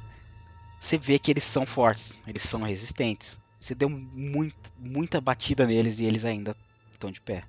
Você 0.79 0.97
vê 0.97 1.19
que 1.19 1.31
eles 1.31 1.43
são 1.43 1.65
fortes, 1.65 2.19
eles 2.25 2.41
são 2.41 2.61
resistentes. 2.61 3.39
Você 3.59 3.75
deu 3.75 3.89
muito, 3.89 4.55
muita 4.77 5.19
batida 5.19 5.65
neles 5.67 5.99
e 5.99 6.05
eles 6.05 6.23
ainda 6.23 6.55
estão 6.91 7.11
de 7.11 7.19
pé. 7.19 7.43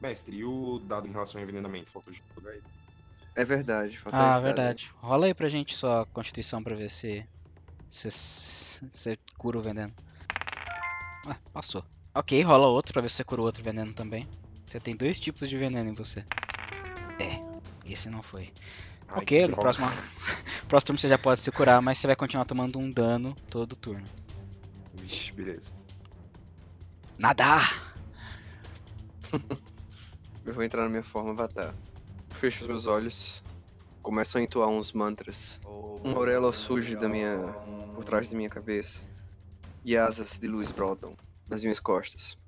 Mestre, 0.00 0.36
e 0.36 0.44
o 0.44 0.78
dado 0.78 1.06
em 1.06 1.12
relação 1.12 1.38
ao 1.38 1.42
envenenamento? 1.42 1.90
Falta 1.90 2.10
jogar 2.10 2.52
ele. 2.52 2.62
É 3.36 3.44
verdade. 3.44 3.98
falta 3.98 4.16
Ah, 4.16 4.20
esse 4.22 4.30
dado 4.30 4.36
aí. 4.38 4.42
verdade. 4.44 4.90
Rola 5.02 5.26
aí 5.26 5.34
pra 5.34 5.48
gente 5.48 5.76
sua 5.76 6.06
constituição 6.06 6.62
pra 6.62 6.74
ver 6.74 6.88
se 6.90 7.24
se 7.90 8.08
você 8.90 9.18
cura 9.36 9.58
o 9.58 9.62
veneno. 9.62 9.92
Ah, 11.26 11.36
passou. 11.52 11.84
Ok, 12.14 12.40
rola 12.42 12.66
outro 12.68 12.92
pra 12.92 13.02
ver 13.02 13.10
se 13.10 13.16
você 13.16 13.24
cura 13.24 13.42
o 13.42 13.44
outro 13.44 13.62
veneno 13.62 13.92
também. 13.92 14.26
Você 14.64 14.80
tem 14.80 14.96
dois 14.96 15.20
tipos 15.20 15.48
de 15.50 15.58
veneno 15.58 15.90
em 15.90 15.94
você. 15.94 16.24
É, 17.18 17.42
esse 17.84 18.08
não 18.08 18.22
foi. 18.22 18.50
Ai, 19.08 19.18
ok, 19.22 19.46
no 19.48 19.56
próximo, 19.56 19.86
próximo 20.70 20.86
turno 20.86 20.98
você 21.00 21.08
já 21.08 21.18
pode 21.18 21.40
se 21.40 21.50
curar, 21.50 21.82
mas 21.82 21.98
você 21.98 22.06
vai 22.06 22.14
continuar 22.14 22.44
tomando 22.44 22.78
um 22.78 22.88
dano 22.88 23.34
todo 23.50 23.74
turno. 23.74 24.06
Vixe, 24.94 25.32
beleza. 25.32 25.72
Nadar! 27.18 27.92
Eu 30.46 30.54
vou 30.54 30.62
entrar 30.62 30.84
na 30.84 30.88
minha 30.88 31.02
forma 31.02 31.30
avatar. 31.30 31.74
Fecho 32.30 32.62
os 32.62 32.68
meus 32.68 32.86
olhos. 32.86 33.42
Começo 34.00 34.38
a 34.38 34.42
entoar 34.42 34.68
uns 34.68 34.92
mantras. 34.92 35.60
Uma 36.04 36.16
auréola 36.16 36.52
surge 36.52 36.94
da 36.94 37.08
minha... 37.08 37.36
por 37.92 38.04
trás 38.04 38.28
da 38.28 38.36
minha 38.36 38.48
cabeça. 38.48 39.04
E 39.84 39.96
asas 39.96 40.38
de 40.38 40.46
luz 40.46 40.70
brotam 40.70 41.16
nas 41.48 41.62
minhas 41.62 41.80
costas. 41.80 42.38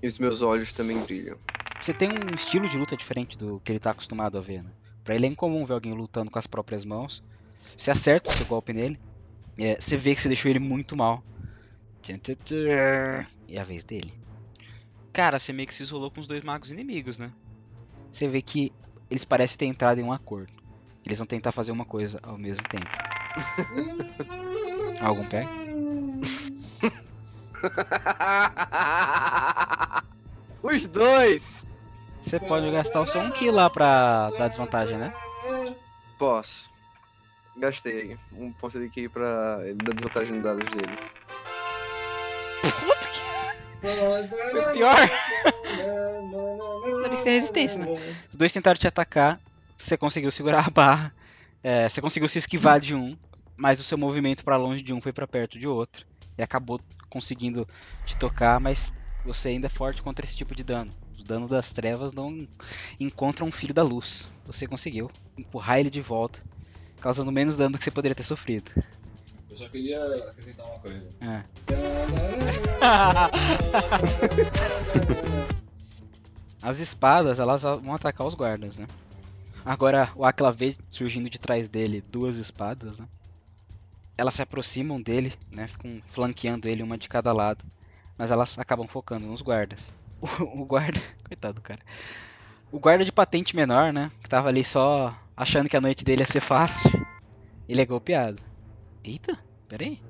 E 0.00 0.06
os 0.06 0.20
meus 0.20 0.40
olhos 0.40 0.72
também 0.72 1.00
brilham. 1.00 1.36
Você 1.80 1.92
tem 1.92 2.08
um 2.10 2.34
estilo 2.34 2.68
de 2.68 2.78
luta 2.78 2.96
diferente 2.96 3.36
do 3.36 3.60
que 3.60 3.72
ele 3.72 3.80
tá 3.80 3.90
acostumado 3.90 4.38
a 4.38 4.40
ver, 4.40 4.62
né? 4.62 4.70
Pra 5.02 5.16
ele 5.16 5.26
é 5.26 5.28
incomum 5.28 5.64
ver 5.64 5.74
alguém 5.74 5.92
lutando 5.94 6.30
com 6.30 6.38
as 6.38 6.46
próprias 6.46 6.84
mãos. 6.84 7.24
Você 7.76 7.90
acerta 7.90 8.30
o 8.30 8.32
seu 8.32 8.46
golpe 8.46 8.72
nele. 8.72 8.98
é, 9.58 9.80
você 9.80 9.96
vê 9.96 10.14
que 10.14 10.20
você 10.20 10.28
deixou 10.28 10.50
ele 10.50 10.58
muito 10.58 10.96
mal. 10.96 11.22
E 13.48 13.56
é 13.56 13.60
a 13.60 13.64
vez 13.64 13.82
dele. 13.82 14.12
Cara, 15.12 15.38
você 15.38 15.52
meio 15.52 15.66
que 15.66 15.74
se 15.74 15.82
isolou 15.82 16.10
com 16.10 16.20
os 16.20 16.26
dois 16.26 16.42
magos 16.44 16.70
inimigos, 16.70 17.18
né? 17.18 17.32
Você 18.12 18.28
vê 18.28 18.42
que 18.42 18.72
eles 19.10 19.24
parecem 19.24 19.58
ter 19.58 19.66
entrado 19.66 19.98
em 19.98 20.04
um 20.04 20.12
acordo. 20.12 20.52
Eles 21.04 21.18
vão 21.18 21.26
tentar 21.26 21.52
fazer 21.52 21.72
uma 21.72 21.84
coisa 21.84 22.18
ao 22.22 22.36
mesmo 22.36 22.62
tempo. 22.68 22.86
Algum 25.00 25.24
pé? 25.26 25.46
Os 30.62 30.86
dois! 30.86 31.66
Você 32.22 32.40
pode 32.40 32.70
gastar 32.72 33.00
o 33.00 33.06
seu 33.06 33.20
1 33.20 33.30
ki 33.32 33.50
lá 33.50 33.70
pra 33.70 34.30
dar 34.30 34.48
desvantagem, 34.48 34.98
né? 34.98 35.12
Posso. 36.18 36.68
Gastei 37.58 38.18
um 38.32 38.52
ponto 38.52 38.78
de 38.78 38.86
aqui 38.86 39.08
pra 39.08 39.60
ele 39.64 39.76
dar 39.76 39.94
desvantagem 39.94 40.34
nos 40.34 40.42
dados 40.42 40.70
dele. 40.70 40.96
Puta 42.62 43.08
que. 43.08 43.20
Foi 44.50 44.72
pior! 44.72 44.96
Ainda 46.84 47.08
bem 47.08 47.10
que 47.10 47.18
você 47.18 47.24
tem 47.24 47.34
resistência, 47.34 47.78
né? 47.78 47.86
Os 48.30 48.36
dois 48.36 48.52
tentaram 48.52 48.78
te 48.78 48.86
atacar, 48.86 49.40
você 49.76 49.96
conseguiu 49.96 50.30
segurar 50.30 50.66
a 50.66 50.70
barra, 50.70 51.14
é, 51.62 51.88
você 51.88 52.00
conseguiu 52.00 52.28
se 52.28 52.38
esquivar 52.38 52.78
de 52.78 52.94
um, 52.94 53.16
mas 53.56 53.80
o 53.80 53.84
seu 53.84 53.96
movimento 53.96 54.44
pra 54.44 54.56
longe 54.56 54.82
de 54.82 54.92
um 54.92 55.00
foi 55.00 55.12
pra 55.12 55.26
perto 55.26 55.58
de 55.58 55.66
outro. 55.66 56.04
E 56.36 56.42
acabou 56.42 56.80
conseguindo 57.08 57.66
te 58.04 58.16
tocar, 58.16 58.60
mas 58.60 58.92
você 59.24 59.48
ainda 59.48 59.66
é 59.66 59.70
forte 59.70 60.02
contra 60.02 60.26
esse 60.26 60.36
tipo 60.36 60.54
de 60.54 60.62
dano. 60.62 60.92
Os 61.16 61.22
danos 61.22 61.50
das 61.50 61.72
trevas 61.72 62.12
não 62.12 62.46
encontram 63.00 63.46
um 63.46 63.52
filho 63.52 63.72
da 63.72 63.82
luz. 63.82 64.30
Você 64.44 64.66
conseguiu 64.66 65.10
empurrar 65.38 65.78
ele 65.78 65.90
de 65.90 66.02
volta, 66.02 66.40
causando 67.00 67.32
menos 67.32 67.56
dano 67.56 67.72
do 67.72 67.78
que 67.78 67.84
você 67.84 67.90
poderia 67.90 68.14
ter 68.14 68.22
sofrido. 68.22 68.70
Eu 69.50 69.56
só 69.56 69.68
queria 69.68 70.04
acrescentar 70.28 70.66
uma 70.66 70.78
coisa. 70.78 71.08
É. 71.20 71.42
As 76.62 76.78
espadas, 76.80 77.38
elas 77.38 77.62
vão 77.62 77.94
atacar 77.94 78.26
os 78.26 78.34
guardas, 78.34 78.76
né? 78.76 78.86
Agora 79.64 80.10
o 80.14 80.24
Aquila 80.24 80.50
vê 80.50 80.76
surgindo 80.88 81.30
de 81.30 81.38
trás 81.38 81.68
dele 81.68 82.00
duas 82.00 82.36
espadas, 82.36 82.98
né? 82.98 83.06
Elas 84.18 84.34
se 84.34 84.42
aproximam 84.42 85.00
dele, 85.00 85.34
né? 85.50 85.68
Ficam 85.68 86.00
flanqueando 86.04 86.68
ele, 86.68 86.82
uma 86.82 86.98
de 86.98 87.08
cada 87.08 87.32
lado. 87.32 87.64
Mas 88.18 88.30
elas 88.30 88.58
acabam 88.58 88.86
focando 88.86 89.26
nos 89.26 89.42
guardas. 89.42 89.92
O, 90.20 90.26
o 90.62 90.64
guarda. 90.64 91.00
Coitado 91.26 91.54
do 91.54 91.60
cara. 91.60 91.80
O 92.72 92.78
guarda 92.78 93.04
de 93.04 93.12
patente 93.12 93.54
menor, 93.54 93.92
né? 93.92 94.10
Que 94.22 94.28
tava 94.28 94.48
ali 94.48 94.64
só 94.64 95.16
achando 95.36 95.68
que 95.68 95.76
a 95.76 95.80
noite 95.80 96.04
dele 96.04 96.22
ia 96.22 96.26
ser 96.26 96.40
fácil. 96.40 96.90
Ele 97.68 97.80
é 97.80 97.86
golpeado. 97.86 98.42
Eita, 99.04 99.38
peraí. 99.68 100.00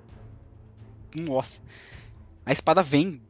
Nossa. 1.18 1.60
A 2.44 2.52
espada 2.52 2.82
vem 2.82 3.20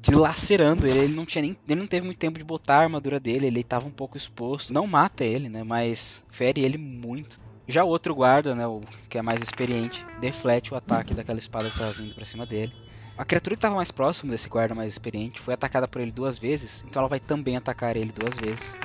dilacerando 0.00 0.86
ele. 0.86 0.98
Ele 0.98 1.14
não 1.14 1.24
tinha 1.24 1.42
nem. 1.42 1.56
Ele 1.68 1.80
não 1.80 1.86
teve 1.86 2.04
muito 2.04 2.18
tempo 2.18 2.38
de 2.38 2.44
botar 2.44 2.78
a 2.78 2.82
armadura 2.82 3.18
dele. 3.18 3.46
Ele 3.46 3.64
tava 3.64 3.86
um 3.86 3.90
pouco 3.90 4.16
exposto. 4.16 4.72
Não 4.72 4.86
mata 4.86 5.24
ele, 5.24 5.48
né? 5.48 5.62
Mas 5.62 6.22
fere 6.28 6.62
ele 6.62 6.76
muito. 6.76 7.40
Já 7.68 7.82
o 7.82 7.88
outro 7.88 8.14
guarda, 8.14 8.54
né? 8.54 8.66
O 8.66 8.82
que 9.08 9.18
é 9.18 9.22
mais 9.22 9.40
experiente, 9.40 10.06
deflete 10.20 10.72
o 10.72 10.76
ataque 10.76 11.14
daquela 11.14 11.38
espada 11.38 11.68
que 11.68 11.78
tava 11.78 11.90
vindo 11.90 12.14
pra 12.14 12.24
cima 12.24 12.46
dele. 12.46 12.72
A 13.18 13.24
criatura 13.24 13.56
que 13.56 13.62
tava 13.62 13.74
mais 13.74 13.90
próximo 13.90 14.30
desse 14.30 14.48
guarda 14.48 14.74
mais 14.74 14.92
experiente 14.92 15.40
foi 15.40 15.54
atacada 15.54 15.88
por 15.88 16.00
ele 16.00 16.12
duas 16.12 16.38
vezes. 16.38 16.84
Então 16.86 17.00
ela 17.00 17.08
vai 17.08 17.18
também 17.18 17.56
atacar 17.56 17.96
ele 17.96 18.12
duas 18.12 18.36
vezes. 18.36 18.76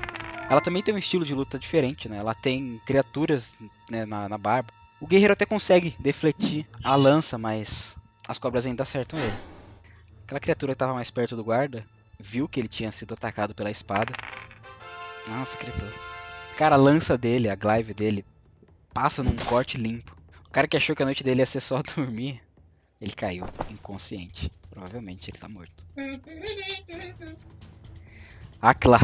Ela 0.52 0.60
também 0.60 0.84
tem 0.84 0.94
um 0.94 0.98
estilo 0.98 1.24
de 1.24 1.34
luta 1.34 1.58
diferente, 1.58 2.10
né? 2.10 2.18
Ela 2.18 2.36
tem 2.36 2.82
criaturas 2.86 3.58
né, 3.90 4.06
na, 4.06 4.28
na 4.28 4.38
barba. 4.38 4.74
O 5.00 5.08
guerreiro 5.08 5.32
até 5.32 5.46
consegue 5.46 5.96
defletir 5.98 6.68
a 6.84 6.94
lança, 6.94 7.38
mas 7.38 7.96
as 8.28 8.38
cobras 8.38 8.66
ainda 8.66 8.84
acertam 8.84 9.18
ele. 9.18 9.34
Aquela 10.26 10.42
criatura 10.42 10.74
que 10.74 10.76
estava 10.76 10.94
mais 10.94 11.10
perto 11.10 11.38
do 11.38 11.44
guarda 11.46 11.86
viu 12.20 12.50
que 12.50 12.60
ele 12.60 12.68
tinha 12.68 12.92
sido 12.92 13.14
atacado 13.14 13.56
pela 13.56 13.72
espada. 13.72 14.12
Nossa, 15.26 15.56
criatura. 15.56 15.94
Cara, 16.58 16.76
a 16.76 16.78
lança 16.78 17.18
dele, 17.18 17.48
a 17.48 17.56
glaive 17.56 17.94
dele, 17.94 18.26
passa 18.94 19.24
num 19.24 19.38
corte 19.46 19.78
limpo. 19.78 20.18
cara 20.52 20.68
que 20.68 20.76
achou 20.76 20.94
que 20.94 21.02
a 21.02 21.06
noite 21.06 21.24
dele 21.24 21.40
ia 21.40 21.46
ser 21.46 21.62
só 21.62 21.80
dormir, 21.96 22.44
ele 23.00 23.14
caiu 23.14 23.48
inconsciente. 23.70 24.52
Provavelmente 24.70 25.32
ele 25.32 25.38
tá 25.38 25.48
morto. 25.48 25.88
Akla. 28.62 29.00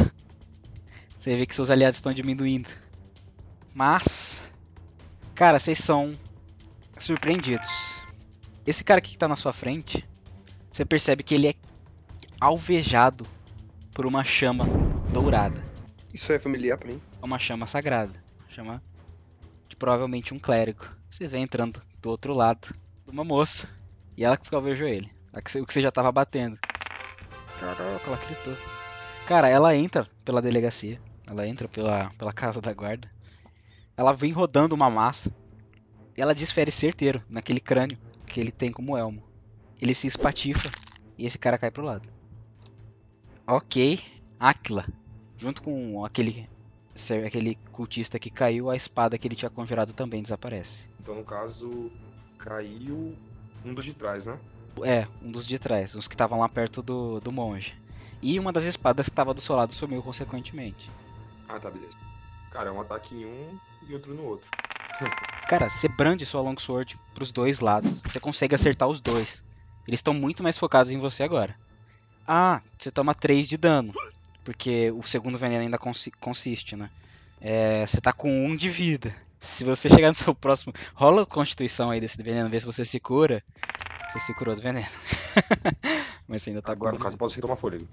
Você 1.18 1.36
vê 1.36 1.46
que 1.46 1.54
seus 1.54 1.68
aliados 1.68 1.98
estão 1.98 2.12
diminuindo. 2.12 2.68
Mas. 3.74 4.42
Cara, 5.34 5.58
vocês 5.58 5.78
são 5.78 6.12
surpreendidos. 6.96 7.68
Esse 8.66 8.84
cara 8.84 8.98
aqui 8.98 9.12
que 9.12 9.18
tá 9.18 9.28
na 9.28 9.36
sua 9.36 9.52
frente, 9.52 10.06
você 10.72 10.84
percebe 10.84 11.22
que 11.22 11.34
ele 11.34 11.48
é 11.48 11.54
alvejado 12.40 13.26
por 13.92 14.06
uma 14.06 14.22
chama 14.24 14.64
dourada. 15.12 15.62
Isso 16.12 16.32
é 16.32 16.38
familiar 16.38 16.78
pra 16.78 16.88
mim. 16.88 17.00
É 17.20 17.24
uma 17.24 17.38
chama 17.38 17.66
sagrada. 17.66 18.22
Chama 18.48 18.82
de 19.68 19.76
provavelmente 19.76 20.32
um 20.32 20.38
clérigo. 20.38 20.86
Vocês 21.10 21.32
vêm 21.32 21.42
entrando 21.42 21.82
do 22.00 22.10
outro 22.10 22.32
lado 22.32 22.74
de 23.04 23.10
uma 23.10 23.24
moça. 23.24 23.68
E 24.16 24.24
ela 24.24 24.36
que 24.36 24.52
alvejou 24.54 24.88
ele. 24.88 25.10
O 25.32 25.66
que 25.66 25.72
você 25.72 25.80
já 25.80 25.90
tava 25.90 26.10
batendo. 26.10 26.58
Caraca, 27.60 27.82
ela 27.82 28.16
gritou. 28.16 28.56
Cara, 29.26 29.48
ela 29.48 29.76
entra 29.76 30.08
pela 30.24 30.42
delegacia. 30.42 31.00
Ela 31.28 31.46
entra 31.46 31.68
pela, 31.68 32.10
pela 32.16 32.32
casa 32.32 32.60
da 32.60 32.72
guarda. 32.72 33.10
Ela 33.96 34.12
vem 34.12 34.32
rodando 34.32 34.74
uma 34.74 34.88
massa. 34.88 35.30
E 36.16 36.22
ela 36.22 36.34
desfere 36.34 36.70
certeiro 36.70 37.22
naquele 37.28 37.60
crânio 37.60 37.98
que 38.26 38.40
ele 38.40 38.50
tem 38.50 38.72
como 38.72 38.96
elmo. 38.96 39.22
Ele 39.80 39.94
se 39.94 40.06
espatifa 40.06 40.70
e 41.16 41.26
esse 41.26 41.38
cara 41.38 41.58
cai 41.58 41.70
pro 41.70 41.84
lado. 41.84 42.08
Ok. 43.46 44.00
Aquila. 44.38 44.86
Junto 45.36 45.62
com 45.62 46.04
aquele, 46.04 46.48
aquele 47.26 47.56
cultista 47.70 48.18
que 48.18 48.30
caiu, 48.30 48.70
a 48.70 48.76
espada 48.76 49.16
que 49.16 49.28
ele 49.28 49.36
tinha 49.36 49.50
conjurado 49.50 49.92
também 49.92 50.22
desaparece. 50.22 50.88
Então, 51.00 51.14
no 51.14 51.24
caso, 51.24 51.90
caiu 52.38 53.16
um 53.64 53.74
dos 53.74 53.84
de 53.84 53.94
trás, 53.94 54.26
né? 54.26 54.38
É, 54.84 55.06
um 55.22 55.30
dos 55.30 55.46
de 55.46 55.58
trás, 55.58 55.94
os 55.94 56.06
que 56.06 56.14
estavam 56.14 56.38
lá 56.38 56.48
perto 56.48 56.82
do, 56.82 57.20
do 57.20 57.32
monge. 57.32 57.74
E 58.20 58.38
uma 58.38 58.52
das 58.52 58.64
espadas 58.64 59.06
que 59.06 59.12
estava 59.12 59.32
do 59.32 59.40
seu 59.40 59.54
lado 59.54 59.72
sumiu 59.72 60.02
consequentemente. 60.02 60.90
Ah, 61.48 61.58
tá, 61.58 61.70
beleza. 61.70 61.96
Cara, 62.50 62.68
é 62.68 62.72
um 62.72 62.80
ataque 62.80 63.14
em 63.14 63.24
um 63.24 63.58
e 63.88 63.94
outro 63.94 64.14
no 64.14 64.24
outro. 64.24 64.50
Cara, 65.48 65.68
você 65.70 65.88
brande 65.88 66.26
sua 66.26 66.40
longsword 66.40 66.98
pros 67.14 67.30
dois 67.32 67.60
lados. 67.60 67.90
Você 68.02 68.18
consegue 68.20 68.54
acertar 68.54 68.88
os 68.88 69.00
dois. 69.00 69.42
Eles 69.86 70.00
estão 70.00 70.12
muito 70.12 70.42
mais 70.42 70.58
focados 70.58 70.92
em 70.92 70.98
você 70.98 71.22
agora. 71.22 71.54
Ah, 72.26 72.60
você 72.78 72.90
toma 72.90 73.14
3 73.14 73.48
de 73.48 73.56
dano. 73.56 73.92
Porque 74.44 74.90
o 74.90 75.02
segundo 75.02 75.38
veneno 75.38 75.62
ainda 75.62 75.78
consi- 75.78 76.10
consiste, 76.10 76.74
né? 76.76 76.90
É, 77.40 77.86
você 77.86 78.00
tá 78.00 78.12
com 78.12 78.28
1 78.46 78.56
de 78.56 78.68
vida. 78.68 79.14
Se 79.38 79.64
você 79.64 79.88
chegar 79.88 80.08
no 80.08 80.14
seu 80.14 80.34
próximo. 80.34 80.72
Rola 80.94 81.22
a 81.22 81.26
constituição 81.26 81.90
aí 81.90 82.00
desse 82.00 82.20
veneno, 82.22 82.50
ver 82.50 82.60
se 82.60 82.66
você 82.66 82.84
se 82.84 82.98
cura. 83.00 83.42
Você 84.10 84.20
se 84.20 84.34
curou 84.34 84.54
do 84.54 84.60
veneno. 84.62 84.86
Mas 86.26 86.42
você 86.42 86.50
ainda 86.50 86.60
tá 86.62 86.72
Agora, 86.72 86.92
no 86.92 86.98
caso, 86.98 87.14
eu 87.14 87.18
posso 87.18 87.36
retomar 87.36 87.56
fôlego. 87.56 87.86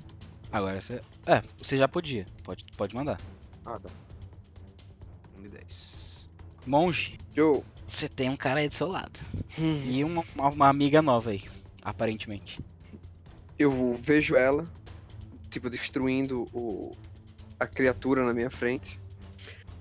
Agora 0.52 0.82
você. 0.82 1.02
É, 1.26 1.42
você 1.58 1.78
já 1.78 1.88
podia. 1.88 2.26
Pode, 2.44 2.66
pode 2.76 2.96
mandar. 2.96 3.18
1 3.66 5.42
de 5.42 5.50
10. 5.50 6.32
Monge, 6.66 7.18
Eu. 7.36 7.64
você 7.88 8.08
tem 8.10 8.30
um 8.30 8.36
cara 8.38 8.60
aí 8.60 8.68
do 8.68 8.74
seu 8.74 8.88
lado. 8.88 9.20
Hum, 9.60 9.82
E 9.86 10.04
uma, 10.04 10.24
uma, 10.36 10.50
uma 10.50 10.70
amiga 10.70 11.02
nova 11.02 11.32
aí, 11.32 11.44
aparentemente. 11.84 12.60
Eu 13.58 13.94
vejo 13.96 14.36
ela, 14.36 14.66
tipo, 15.50 15.70
destruindo 15.70 16.48
o... 16.54 16.92
a 17.60 17.66
criatura 17.68 18.26
na 18.26 18.34
minha 18.34 18.50
frente. 18.50 19.00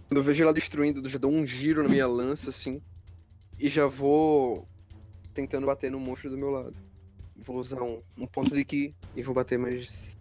Quando 0.08 0.18
eu 0.18 0.22
vejo 0.22 0.42
ela 0.42 0.52
destruindo, 0.52 1.00
eu 1.00 1.08
já 1.08 1.18
dou 1.18 1.30
um 1.32 1.46
giro 1.46 1.82
na 1.82 1.88
minha 1.88 2.06
lança, 2.06 2.50
assim. 2.50 2.80
E 3.58 3.68
já 3.68 3.86
vou 3.86 4.68
tentando 5.32 5.66
bater 5.66 5.90
no 5.90 5.98
monstro 5.98 6.30
do 6.30 6.36
meu 6.38 6.50
lado. 6.50 6.76
Vou 7.36 7.56
usar 7.56 7.82
um, 7.82 8.00
um 8.16 8.26
ponto 8.26 8.54
de 8.54 8.64
ki 8.64 8.94
e 9.16 9.22
vou 9.22 9.34
bater 9.34 9.58
mais. 9.58 10.16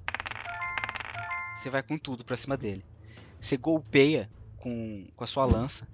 Você 1.56 1.70
vai 1.70 1.84
com 1.84 1.98
tudo 1.98 2.26
pra 2.26 2.36
cima 2.36 2.58
dele. 2.58 2.84
Você 3.44 3.58
golpeia 3.58 4.30
com, 4.56 5.06
com 5.18 5.24
a 5.26 5.28
sua 5.28 5.44
lança. 5.44 5.86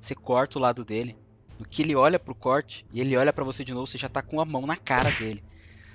Você 0.00 0.14
corta 0.14 0.60
o 0.60 0.62
lado 0.62 0.84
dele. 0.84 1.18
No 1.58 1.66
que 1.66 1.82
ele 1.82 1.96
olha 1.96 2.20
pro 2.20 2.36
corte 2.36 2.86
e 2.92 3.00
ele 3.00 3.16
olha 3.16 3.32
pra 3.32 3.42
você 3.42 3.64
de 3.64 3.74
novo, 3.74 3.88
você 3.88 3.98
já 3.98 4.08
tá 4.08 4.22
com 4.22 4.40
a 4.40 4.44
mão 4.44 4.64
na 4.64 4.76
cara 4.76 5.10
dele. 5.10 5.42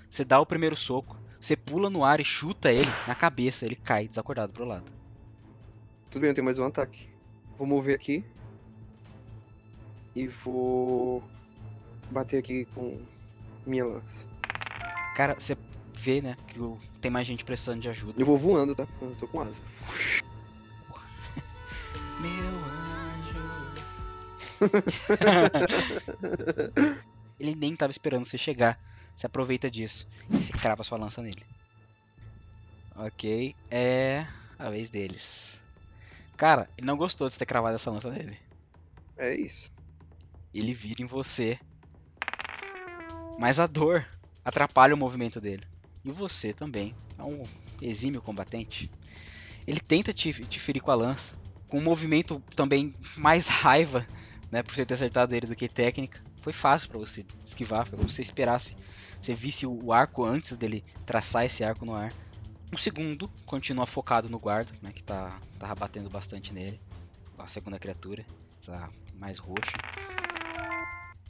Você 0.09 0.25
dá 0.25 0.41
o 0.41 0.45
primeiro 0.45 0.75
soco. 0.75 1.17
Você 1.39 1.55
pula 1.55 1.89
no 1.89 2.03
ar 2.03 2.19
e 2.19 2.25
chuta 2.25 2.69
ele 2.69 2.91
na 3.07 3.15
cabeça. 3.15 3.65
Ele 3.65 3.77
cai 3.77 4.09
desacordado 4.09 4.51
pro 4.51 4.65
lado. 4.65 4.91
Tudo 6.11 6.21
bem, 6.21 6.31
eu 6.31 6.33
tenho 6.33 6.43
mais 6.43 6.59
um 6.59 6.65
ataque. 6.65 7.07
Vou 7.57 7.65
mover 7.65 7.95
aqui. 7.95 8.21
E 10.13 10.27
vou. 10.27 11.23
bater 12.11 12.39
aqui 12.39 12.65
com 12.75 12.99
minha 13.65 13.85
lança. 13.85 14.27
Cara, 15.15 15.35
você 15.35 15.55
vê, 15.93 16.21
né, 16.21 16.35
que 16.45 16.59
tem 16.99 17.09
mais 17.09 17.25
gente 17.25 17.45
precisando 17.45 17.79
de 17.79 17.87
ajuda. 17.87 18.21
Eu 18.21 18.25
vou 18.25 18.37
voando, 18.37 18.75
tá? 18.75 18.85
Eu 19.01 19.15
tô 19.15 19.29
com 19.29 19.39
asa. 19.39 19.61
Meu 22.19 23.19
anjo. 23.19 23.39
Ele 27.39 27.55
nem 27.55 27.75
tava 27.75 27.91
esperando 27.91 28.25
você 28.25 28.37
chegar. 28.37 28.79
Você 29.15 29.25
aproveita 29.25 29.69
disso. 29.69 30.07
E 30.29 30.37
você 30.37 30.53
crava 30.53 30.83
sua 30.83 30.97
lança 30.97 31.21
nele. 31.21 31.43
Ok. 32.95 33.55
É 33.71 34.25
a 34.57 34.69
vez 34.69 34.89
deles. 34.89 35.59
Cara, 36.35 36.69
ele 36.77 36.87
não 36.87 36.97
gostou 36.97 37.27
de 37.27 37.33
você 37.33 37.39
ter 37.39 37.45
cravado 37.45 37.75
essa 37.75 37.91
lança 37.91 38.09
nele. 38.09 38.37
É 39.17 39.35
isso. 39.35 39.71
Ele 40.53 40.73
vira 40.73 41.01
em 41.01 41.05
você. 41.05 41.59
Mas 43.37 43.59
a 43.59 43.67
dor 43.67 44.05
atrapalha 44.43 44.95
o 44.95 44.97
movimento 44.97 45.39
dele. 45.39 45.65
E 46.03 46.11
você 46.11 46.53
também. 46.53 46.95
É 47.17 47.23
um 47.23 47.43
exímio 47.81 48.21
combatente. 48.21 48.89
Ele 49.67 49.79
tenta 49.79 50.13
te, 50.13 50.33
te 50.45 50.59
ferir 50.59 50.81
com 50.81 50.91
a 50.91 50.95
lança. 50.95 51.35
Com 51.69 51.77
um 51.77 51.83
movimento 51.83 52.43
também 52.55 52.93
mais 53.15 53.47
raiva, 53.47 54.05
né? 54.51 54.61
Por 54.61 54.75
você 54.75 54.85
ter 54.85 54.95
acertado 54.95 55.33
ele 55.33 55.47
do 55.47 55.55
que 55.55 55.69
técnica. 55.69 56.21
Foi 56.41 56.51
fácil 56.51 56.89
pra 56.89 56.97
você 56.99 57.25
esquivar. 57.45 57.85
Foi 57.85 57.97
como 57.97 58.09
se 58.09 58.15
você 58.17 58.21
esperasse. 58.23 58.75
Você 59.21 59.33
visse 59.33 59.65
o 59.65 59.93
arco 59.93 60.25
antes 60.25 60.57
dele 60.57 60.83
traçar 61.05 61.45
esse 61.45 61.63
arco 61.63 61.85
no 61.85 61.93
ar. 61.95 62.11
O 62.73 62.77
segundo 62.77 63.29
continua 63.45 63.85
focado 63.85 64.29
no 64.29 64.39
guarda, 64.39 64.71
né? 64.81 64.91
Que 64.91 65.03
tá, 65.03 65.39
tava 65.57 65.75
batendo 65.75 66.09
bastante 66.09 66.53
nele. 66.53 66.79
A 67.37 67.47
segunda 67.47 67.79
criatura. 67.79 68.25
Mais 69.13 69.37
roxa 69.37 69.71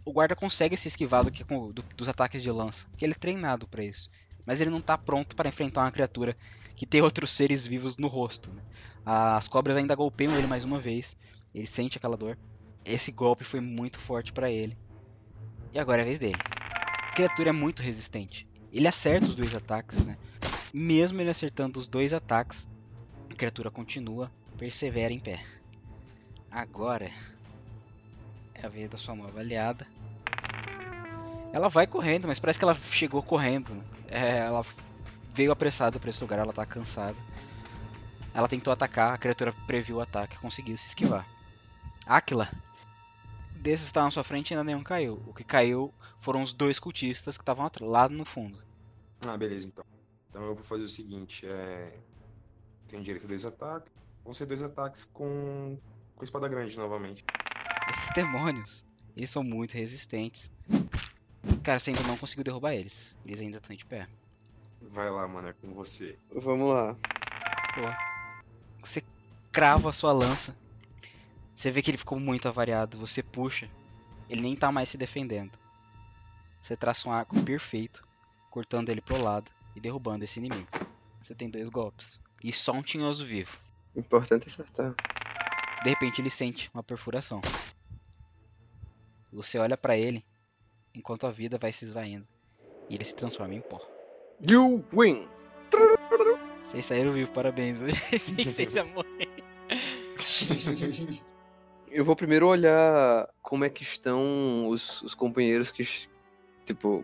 o 0.05 0.11
guarda 0.11 0.35
consegue 0.35 0.75
se 0.75 0.87
esquivar 0.87 1.23
do 1.23 1.31
que 1.31 1.43
do- 1.43 1.71
dos 1.95 2.09
ataques 2.09 2.41
de 2.41 2.51
lança, 2.51 2.85
porque 2.89 3.05
ele 3.05 3.13
é 3.13 3.15
treinado 3.15 3.67
pra 3.67 3.83
isso. 3.83 4.09
Mas 4.49 4.59
ele 4.59 4.71
não 4.71 4.81
tá 4.81 4.97
pronto 4.97 5.35
para 5.35 5.47
enfrentar 5.47 5.81
uma 5.81 5.91
criatura 5.91 6.35
que 6.75 6.83
tem 6.83 7.03
outros 7.03 7.29
seres 7.29 7.67
vivos 7.67 7.97
no 7.97 8.07
rosto. 8.07 8.49
né? 8.49 8.63
As 9.05 9.47
cobras 9.47 9.77
ainda 9.77 9.93
golpeiam 9.93 10.35
ele 10.35 10.47
mais 10.47 10.63
uma 10.63 10.79
vez. 10.79 11.15
Ele 11.53 11.67
sente 11.67 11.99
aquela 11.99 12.17
dor. 12.17 12.35
Esse 12.83 13.11
golpe 13.11 13.43
foi 13.43 13.59
muito 13.59 13.99
forte 13.99 14.33
pra 14.33 14.49
ele. 14.49 14.75
E 15.71 15.77
agora 15.77 16.01
é 16.01 16.03
a 16.03 16.05
vez 16.05 16.17
dele. 16.17 16.33
A 16.41 17.11
criatura 17.11 17.49
é 17.49 17.51
muito 17.51 17.83
resistente. 17.83 18.47
Ele 18.73 18.87
acerta 18.87 19.27
os 19.27 19.35
dois 19.35 19.53
ataques, 19.53 20.03
né? 20.03 20.17
Mesmo 20.73 21.21
ele 21.21 21.29
acertando 21.29 21.77
os 21.77 21.85
dois 21.85 22.11
ataques, 22.11 22.67
a 23.31 23.35
criatura 23.35 23.69
continua, 23.69 24.31
persevera 24.57 25.13
em 25.13 25.19
pé. 25.19 25.45
Agora 26.49 27.11
é 28.55 28.65
a 28.65 28.67
vez 28.67 28.89
da 28.89 28.97
sua 28.97 29.13
nova 29.13 29.41
aliada. 29.41 29.85
Ela 31.51 31.67
vai 31.67 31.87
correndo, 31.87 32.27
mas 32.27 32.39
parece 32.39 32.59
que 32.59 32.65
ela 32.65 32.73
chegou 32.73 33.23
correndo. 33.23 33.83
É, 34.07 34.37
ela 34.39 34.63
veio 35.33 35.51
apressada 35.51 35.99
pra 35.99 36.09
esse 36.09 36.21
lugar, 36.21 36.39
ela 36.39 36.53
tá 36.53 36.65
cansada. 36.65 37.17
Ela 38.33 38.47
tentou 38.47 38.71
atacar, 38.71 39.13
a 39.13 39.17
criatura 39.17 39.53
previu 39.65 39.97
o 39.97 40.01
ataque 40.01 40.35
e 40.35 40.39
conseguiu 40.39 40.77
se 40.77 40.87
esquivar. 40.87 41.27
Aquila. 42.05 42.49
Desses 43.55 43.85
que 43.85 43.89
estavam 43.89 44.07
na 44.07 44.11
sua 44.11 44.23
frente 44.23 44.53
ainda 44.53 44.63
nenhum 44.63 44.83
caiu. 44.83 45.21
O 45.27 45.33
que 45.33 45.43
caiu 45.43 45.93
foram 46.21 46.41
os 46.41 46.53
dois 46.53 46.79
cultistas 46.79 47.37
que 47.37 47.41
estavam 47.41 47.69
lá 47.81 48.07
no 48.07 48.23
fundo. 48.23 48.61
Ah, 49.27 49.35
beleza, 49.35 49.67
então. 49.67 49.83
Então 50.29 50.43
eu 50.43 50.55
vou 50.55 50.63
fazer 50.63 50.83
o 50.83 50.87
seguinte, 50.87 51.45
é... 51.47 51.97
Tenho 52.87 53.03
direito 53.03 53.25
a 53.25 53.27
dois 53.27 53.45
ataques. 53.45 53.91
Vão 54.23 54.33
ser 54.33 54.45
dois 54.45 54.61
ataques 54.61 55.05
com... 55.05 55.77
com 56.15 56.23
espada 56.23 56.47
grande 56.47 56.77
novamente. 56.77 57.25
Esses 57.89 58.13
demônios, 58.13 58.85
eles 59.17 59.29
são 59.29 59.43
muito 59.43 59.73
resistentes. 59.73 60.49
Cara, 61.63 61.79
você 61.79 61.91
ainda 61.91 62.03
não 62.03 62.17
conseguiu 62.17 62.43
derrubar 62.43 62.73
eles. 62.73 63.15
Eles 63.25 63.39
ainda 63.41 63.57
estão 63.57 63.75
de 63.75 63.85
pé. 63.85 64.07
Vai 64.81 65.09
lá, 65.09 65.27
mano, 65.27 65.49
é 65.49 65.53
com 65.53 65.73
você. 65.73 66.17
Vamos 66.33 66.73
lá. 66.73 66.95
Você 68.81 69.03
crava 69.51 69.89
a 69.89 69.93
sua 69.93 70.11
lança. 70.11 70.55
Você 71.53 71.69
vê 71.69 71.81
que 71.81 71.91
ele 71.91 71.97
ficou 71.97 72.19
muito 72.19 72.47
avariado. 72.47 72.97
Você 72.97 73.21
puxa. 73.21 73.69
Ele 74.29 74.41
nem 74.41 74.55
tá 74.55 74.71
mais 74.71 74.89
se 74.89 74.97
defendendo. 74.97 75.51
Você 76.61 76.75
traça 76.75 77.09
um 77.09 77.11
arco 77.11 77.39
perfeito, 77.43 78.07
cortando 78.49 78.89
ele 78.89 79.01
pro 79.01 79.21
lado 79.21 79.51
e 79.75 79.79
derrubando 79.79 80.23
esse 80.23 80.39
inimigo. 80.39 80.67
Você 81.21 81.35
tem 81.35 81.49
dois 81.49 81.67
golpes. 81.69 82.19
E 82.43 82.53
só 82.53 82.71
um 82.71 82.81
tinhoso 82.81 83.25
vivo. 83.25 83.57
Importante 83.95 84.43
é 84.43 84.47
acertar. 84.47 84.95
De 85.83 85.89
repente 85.89 86.21
ele 86.21 86.29
sente 86.29 86.69
uma 86.73 86.83
perfuração. 86.83 87.41
Você 89.31 89.57
olha 89.57 89.77
pra 89.77 89.97
ele 89.97 90.23
enquanto 90.99 91.25
a 91.25 91.31
vida 91.31 91.57
vai 91.57 91.71
se 91.71 91.85
esvaindo. 91.85 92.27
E 92.89 92.95
ele 92.95 93.05
se 93.05 93.15
transforma 93.15 93.55
em 93.55 93.61
pó. 93.61 93.79
You 94.49 94.83
win! 94.93 95.27
Vocês 96.61 96.85
saíram 96.85 97.11
vivos, 97.11 97.29
parabéns. 97.29 97.81
Eu 97.81 97.87
pensei 98.09 98.35
que 98.35 98.51
vocês 98.51 98.75
iam 98.75 98.87
morrer. 98.93 99.29
Eu 101.89 102.05
vou 102.05 102.15
primeiro 102.15 102.47
olhar 102.47 103.27
como 103.41 103.65
é 103.65 103.69
que 103.69 103.81
estão 103.81 104.67
os, 104.67 105.01
os 105.01 105.15
companheiros 105.15 105.71
que. 105.71 105.83
Tipo. 106.65 107.03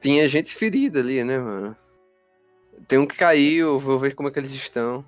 Tinha 0.00 0.28
gente 0.28 0.54
ferida 0.54 1.00
ali, 1.00 1.24
né, 1.24 1.38
mano? 1.38 1.76
Tem 2.86 3.00
um 3.00 3.06
que 3.06 3.16
caiu, 3.16 3.80
vou 3.80 3.98
ver 3.98 4.14
como 4.14 4.28
é 4.28 4.32
que 4.32 4.38
eles 4.38 4.52
estão. 4.52 5.04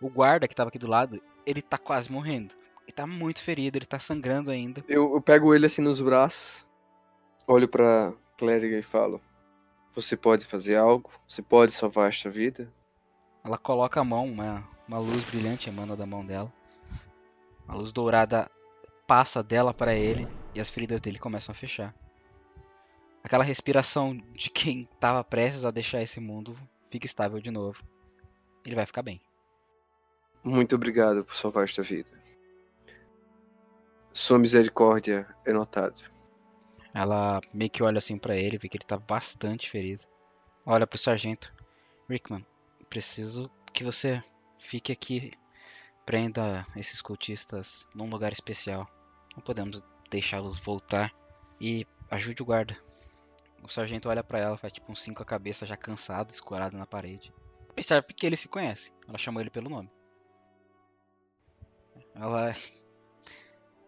O 0.00 0.10
guarda 0.10 0.48
que 0.48 0.54
tava 0.54 0.68
aqui 0.68 0.78
do 0.78 0.88
lado, 0.88 1.22
ele 1.46 1.62
tá 1.62 1.78
quase 1.78 2.10
morrendo. 2.10 2.52
Ele 2.82 2.92
tá 2.92 3.06
muito 3.06 3.40
ferido, 3.40 3.78
ele 3.78 3.86
tá 3.86 4.00
sangrando 4.00 4.50
ainda. 4.50 4.84
Eu, 4.88 5.14
eu 5.14 5.20
pego 5.20 5.54
ele 5.54 5.66
assim 5.66 5.80
nos 5.80 6.00
braços, 6.00 6.66
olho 7.46 7.68
pra 7.68 8.12
clériga 8.36 8.78
e 8.78 8.82
falo: 8.82 9.20
Você 9.94 10.16
pode 10.16 10.44
fazer 10.44 10.76
algo? 10.76 11.10
Você 11.26 11.42
pode 11.42 11.72
salvar 11.72 12.08
esta 12.08 12.30
vida? 12.30 12.72
Ela 13.44 13.58
coloca 13.58 14.00
a 14.00 14.04
mão, 14.04 14.26
uma, 14.26 14.66
uma 14.86 14.98
luz 14.98 15.24
brilhante 15.30 15.68
emana 15.68 15.96
da 15.96 16.06
mão 16.06 16.24
dela. 16.24 16.52
A 17.66 17.74
luz 17.74 17.92
dourada 17.92 18.50
passa 19.06 19.42
dela 19.42 19.74
para 19.74 19.94
ele 19.94 20.28
e 20.54 20.60
as 20.60 20.70
feridas 20.70 21.00
dele 21.00 21.18
começam 21.18 21.52
a 21.52 21.56
fechar. 21.56 21.94
Aquela 23.24 23.44
respiração 23.44 24.16
de 24.34 24.50
quem 24.50 24.88
estava 24.92 25.22
prestes 25.22 25.64
a 25.64 25.70
deixar 25.70 26.02
esse 26.02 26.20
mundo 26.20 26.56
fica 26.90 27.06
estável 27.06 27.40
de 27.40 27.50
novo. 27.50 27.82
Ele 28.64 28.74
vai 28.74 28.86
ficar 28.86 29.02
bem. 29.02 29.20
Muito 30.42 30.74
obrigado 30.74 31.24
por 31.24 31.36
salvar 31.36 31.64
esta 31.64 31.82
vida. 31.82 32.10
Sua 34.12 34.38
misericórdia 34.38 35.26
é 35.44 35.52
notada. 35.52 36.11
Ela 36.94 37.40
meio 37.52 37.70
que 37.70 37.82
olha 37.82 37.98
assim 37.98 38.18
pra 38.18 38.36
ele, 38.36 38.58
vê 38.58 38.68
que 38.68 38.76
ele 38.76 38.84
tá 38.84 38.98
bastante 38.98 39.70
ferido. 39.70 40.02
Olha 40.64 40.86
pro 40.86 40.98
sargento. 40.98 41.52
Rickman, 42.08 42.46
preciso 42.88 43.50
que 43.72 43.82
você 43.82 44.22
fique 44.58 44.92
aqui. 44.92 45.32
Prenda 46.04 46.66
esses 46.76 47.00
cultistas 47.00 47.86
num 47.94 48.10
lugar 48.10 48.32
especial. 48.32 48.86
Não 49.34 49.42
podemos 49.42 49.82
deixá-los 50.10 50.58
voltar. 50.58 51.12
E 51.60 51.86
ajude 52.10 52.42
o 52.42 52.44
guarda. 52.44 52.76
O 53.62 53.68
sargento 53.68 54.08
olha 54.08 54.24
pra 54.24 54.40
ela, 54.40 54.58
faz 54.58 54.72
tipo 54.72 54.90
uns 54.90 55.00
cinco 55.00 55.22
a 55.22 55.26
cabeça 55.26 55.64
já 55.64 55.76
cansado, 55.76 56.32
escorado 56.32 56.76
na 56.76 56.84
parede. 56.84 57.32
Percebe 57.74 58.12
que 58.12 58.26
ele 58.26 58.36
se 58.36 58.48
conhece. 58.48 58.92
Ela 59.08 59.16
chamou 59.16 59.40
ele 59.40 59.50
pelo 59.50 59.70
nome. 59.70 59.90
Ela. 62.14 62.54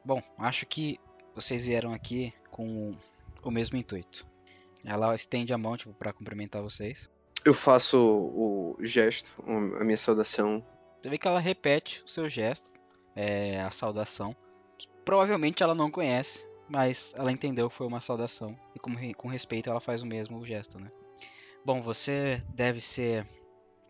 Bom, 0.05 0.23
acho 0.39 0.65
que 0.67 0.99
vocês 1.35 1.67
vieram 1.67 1.93
aqui 1.93 2.33
com 2.55 2.95
o 3.43 3.51
mesmo 3.51 3.77
intuito. 3.77 4.25
Ela 4.85 5.13
estende 5.17 5.53
a 5.53 5.59
mão, 5.59 5.77
tipo, 5.77 5.93
pra 5.93 6.13
cumprimentar 6.13 6.63
vocês. 6.63 7.11
Eu 7.45 7.53
faço 7.53 7.99
o 7.99 8.77
gesto, 8.81 9.35
a 9.47 9.85
minha 9.85 9.97
saudação. 9.97 10.65
Você 11.03 11.09
vê 11.09 11.19
que 11.19 11.27
ela 11.27 11.41
repete 11.41 12.03
o 12.07 12.09
seu 12.09 12.29
gesto, 12.29 12.73
é, 13.17 13.61
a 13.61 13.73
saudação. 13.73 14.37
Provavelmente 15.05 15.65
ela 15.65 15.75
não 15.75 15.91
conhece, 15.91 16.47
mas 16.69 17.13
ela 17.17 17.33
entendeu 17.33 17.69
que 17.69 17.75
foi 17.75 17.89
uma 17.89 18.01
saudação. 18.01 18.57
E 18.73 18.79
com, 18.79 18.93
com 19.15 19.29
respeito 19.29 19.69
ela 19.69 19.81
faz 19.81 20.03
o 20.03 20.07
mesmo 20.07 20.47
gesto, 20.47 20.79
né? 20.79 20.93
Bom, 21.65 21.83
você 21.83 22.41
deve 22.55 22.81
ser 22.81 23.27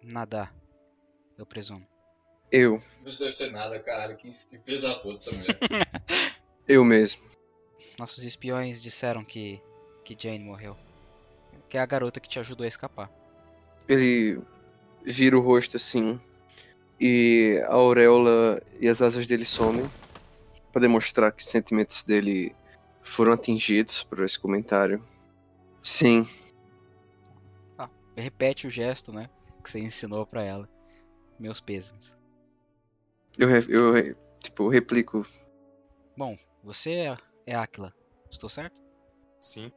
nadar, 0.03 0.55
eu 1.37 1.45
presumo. 1.45 1.87
Eu, 2.51 2.81
Isso 3.05 3.19
deve 3.19 3.33
ser 3.33 3.51
nada, 3.51 3.79
caralho. 3.79 4.17
Que, 4.17 4.31
que 4.31 4.59
filho 4.59 4.81
da 4.81 4.95
puta 4.95 5.15
essa 5.15 5.33
mulher. 5.33 5.59
eu 6.67 6.83
mesmo. 6.85 7.34
Nossos 7.99 8.25
espiões 8.25 8.83
disseram 8.83 9.25
que, 9.25 9.61
que 10.05 10.17
Jane 10.19 10.45
morreu. 10.45 10.77
Que 11.69 11.79
é 11.79 11.81
a 11.81 11.87
garota 11.87 12.21
que 12.21 12.29
te 12.29 12.39
ajudou 12.39 12.65
a 12.65 12.69
escapar. 12.69 13.11
Ele 13.89 14.41
vira 15.05 15.37
o 15.37 15.41
rosto 15.41 15.77
assim 15.77 16.21
e 17.01 17.63
a 17.67 17.75
auréola 17.75 18.63
e 18.81 18.89
as 18.89 19.03
asas 19.03 19.27
dele 19.27 19.45
somem 19.45 19.89
para 20.73 20.83
demonstrar 20.83 21.33
que 21.33 21.43
os 21.43 21.49
sentimentos 21.49 22.03
dele 22.03 22.55
foram 23.03 23.33
atingidos 23.33 24.03
por 24.03 24.25
esse 24.25 24.39
comentário. 24.39 25.03
Sim, 25.83 26.27
Repete 28.17 28.67
o 28.67 28.71
gesto, 28.71 29.13
né? 29.13 29.29
Que 29.63 29.71
você 29.71 29.81
ensinou 29.81 30.25
pra 30.25 30.43
ela. 30.43 30.69
Meus 31.39 31.61
pêsames. 31.61 32.17
eu, 33.39 33.49
eu 33.51 34.17
tipo 34.39 34.69
replico. 34.69 35.27
Bom, 36.17 36.39
você 36.63 37.07
é, 37.47 37.55
Aquila. 37.55 37.93
Estou 38.31 38.49
certo? 38.49 38.81
Sim. 39.41 39.71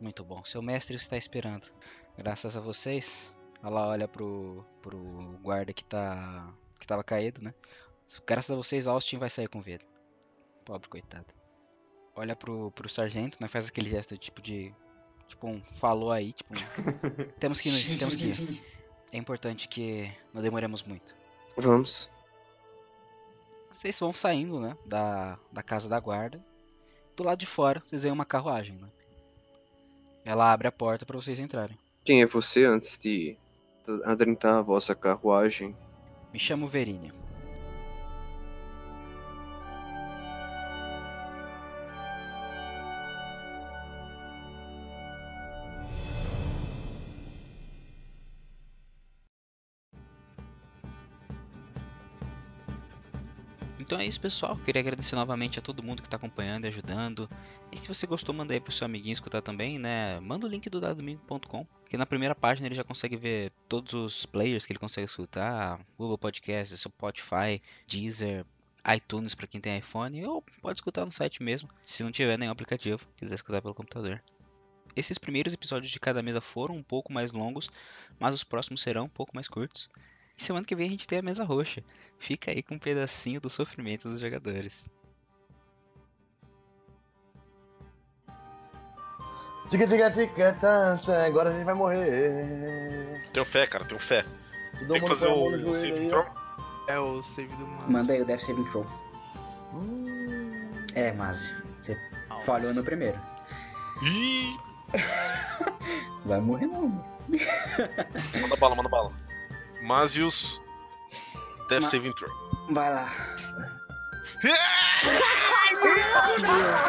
Muito 0.00 0.24
bom. 0.24 0.44
Seu 0.44 0.60
mestre 0.60 0.96
está 0.96 1.16
esperando. 1.16 1.68
Graças 2.16 2.56
a 2.56 2.60
vocês. 2.60 3.32
Ela 3.62 3.88
olha 3.88 4.06
pro, 4.06 4.64
pro 4.82 5.38
guarda 5.42 5.72
que 5.72 5.84
tá. 5.84 6.52
que 6.78 6.86
tava 6.86 7.02
caído, 7.02 7.40
né? 7.40 7.54
Graças 8.26 8.50
a 8.50 8.56
vocês, 8.56 8.86
Austin 8.86 9.18
vai 9.18 9.30
sair 9.30 9.48
com 9.48 9.62
vida. 9.62 9.84
Pobre 10.64 10.88
coitado. 10.88 11.32
Olha 12.14 12.36
pro, 12.36 12.70
pro 12.72 12.88
sargento, 12.88 13.38
né? 13.40 13.48
Faz 13.48 13.66
aquele 13.66 13.88
gesto 13.88 14.16
tipo 14.18 14.42
de. 14.42 14.74
Tipo 15.26 15.46
um 15.46 15.62
falou 15.62 16.12
aí, 16.12 16.34
tipo 16.34 16.52
um, 16.52 17.32
Temos 17.40 17.60
que 17.60 17.70
ir, 17.70 17.98
temos 17.98 18.14
que 18.14 18.26
ir. 18.26 18.62
É 19.10 19.16
importante 19.16 19.66
que 19.68 20.12
não 20.32 20.42
demoremos 20.42 20.82
muito. 20.82 21.16
Vamos. 21.56 22.10
Vocês 23.70 23.98
vão 23.98 24.12
saindo, 24.12 24.60
né? 24.60 24.76
Da, 24.84 25.38
da 25.50 25.62
casa 25.62 25.88
da 25.88 25.98
guarda. 25.98 26.44
Do 27.16 27.24
lado 27.24 27.38
de 27.38 27.46
fora, 27.46 27.82
vocês 27.86 28.02
veem 28.02 28.12
uma 28.12 28.24
carruagem, 28.24 28.76
né? 28.76 28.88
Ela 30.24 30.52
abre 30.52 30.66
a 30.66 30.72
porta 30.72 31.06
para 31.06 31.16
vocês 31.16 31.38
entrarem. 31.38 31.78
Quem 32.04 32.22
é 32.22 32.26
você 32.26 32.64
antes 32.64 32.98
de 32.98 33.36
adentrar 34.04 34.54
a 34.54 34.62
vossa 34.62 34.94
carruagem? 34.94 35.76
Me 36.32 36.38
chamo 36.38 36.66
Verínia. 36.66 37.12
Então 53.94 54.02
é 54.02 54.08
isso, 54.08 54.20
pessoal. 54.20 54.56
Queria 54.56 54.80
agradecer 54.80 55.14
novamente 55.14 55.60
a 55.60 55.62
todo 55.62 55.80
mundo 55.80 56.02
que 56.02 56.08
está 56.08 56.16
acompanhando 56.16 56.64
e 56.64 56.66
ajudando. 56.66 57.30
E 57.70 57.76
se 57.78 57.86
você 57.86 58.08
gostou, 58.08 58.34
manda 58.34 58.52
aí 58.52 58.58
pro 58.58 58.72
seu 58.72 58.86
amiguinho 58.86 59.12
escutar 59.12 59.40
também, 59.40 59.78
né? 59.78 60.18
Manda 60.18 60.48
o 60.48 60.50
link 60.50 60.68
do 60.68 60.80
dadomingo.com, 60.80 61.64
que 61.88 61.96
na 61.96 62.04
primeira 62.04 62.34
página 62.34 62.66
ele 62.66 62.74
já 62.74 62.82
consegue 62.82 63.16
ver 63.16 63.52
todos 63.68 63.94
os 63.94 64.26
players 64.26 64.66
que 64.66 64.72
ele 64.72 64.80
consegue 64.80 65.04
escutar: 65.04 65.78
Google 65.96 66.18
Podcasts, 66.18 66.80
Spotify, 66.80 67.62
Deezer, 67.86 68.44
iTunes 68.96 69.32
para 69.32 69.46
quem 69.46 69.60
tem 69.60 69.78
iPhone, 69.78 70.26
ou 70.26 70.42
pode 70.60 70.78
escutar 70.78 71.04
no 71.04 71.12
site 71.12 71.40
mesmo, 71.40 71.68
se 71.84 72.02
não 72.02 72.10
tiver 72.10 72.36
nenhum 72.36 72.50
aplicativo, 72.50 73.06
quiser 73.16 73.36
escutar 73.36 73.62
pelo 73.62 73.76
computador. 73.76 74.20
Esses 74.96 75.18
primeiros 75.18 75.54
episódios 75.54 75.92
de 75.92 76.00
cada 76.00 76.20
mesa 76.20 76.40
foram 76.40 76.74
um 76.74 76.82
pouco 76.82 77.12
mais 77.12 77.30
longos, 77.30 77.70
mas 78.18 78.34
os 78.34 78.42
próximos 78.42 78.82
serão 78.82 79.04
um 79.04 79.08
pouco 79.08 79.36
mais 79.36 79.46
curtos. 79.46 79.88
E 80.36 80.42
semana 80.42 80.64
que 80.64 80.74
vem 80.74 80.86
a 80.86 80.90
gente 80.90 81.06
tem 81.06 81.18
a 81.18 81.22
mesa 81.22 81.44
roxa. 81.44 81.82
Fica 82.18 82.50
aí 82.50 82.62
com 82.62 82.74
um 82.74 82.78
pedacinho 82.78 83.40
do 83.40 83.50
sofrimento 83.50 84.08
dos 84.08 84.20
jogadores. 84.20 84.88
Tica, 89.68 89.86
tica, 89.86 90.10
tica, 90.10 90.52
tá, 90.54 90.98
tá, 90.98 91.24
agora 91.24 91.50
a 91.50 91.52
gente 91.52 91.64
vai 91.64 91.74
morrer. 91.74 93.24
Tenho 93.32 93.46
fé, 93.46 93.66
cara, 93.66 93.84
tenho 93.84 94.00
fé. 94.00 94.24
Todo 94.78 94.92
Tem 94.92 95.00
que 95.00 95.08
fazer 95.08 95.28
o, 95.28 95.46
o 95.46 95.76
save 95.76 95.98
aí, 95.98 96.08
throw. 96.08 96.26
É 96.86 96.98
o 96.98 97.22
save 97.22 97.56
do 97.56 97.66
Márcio. 97.66 97.92
Manda 97.92 98.12
aí 98.12 98.20
o 98.20 98.24
Death 98.24 98.40
Saving 98.40 98.64
Throw. 98.64 98.86
Hum. 99.72 100.70
É, 100.94 101.12
Márcio. 101.12 101.54
Você 101.82 101.96
falhou 102.44 102.74
no 102.74 102.84
primeiro. 102.84 103.18
Ih! 104.02 104.56
Vai 106.26 106.40
morrer 106.40 106.66
não. 106.66 106.88
Manda 108.40 108.56
bala, 108.56 108.74
manda 108.74 108.88
bala. 108.88 109.23
Masius. 109.84 110.60
Death 111.68 111.82
Ma- 111.82 111.88
Saving 111.88 112.12
Throw. 112.12 112.30
Vai 112.70 112.92
lá. 112.92 113.08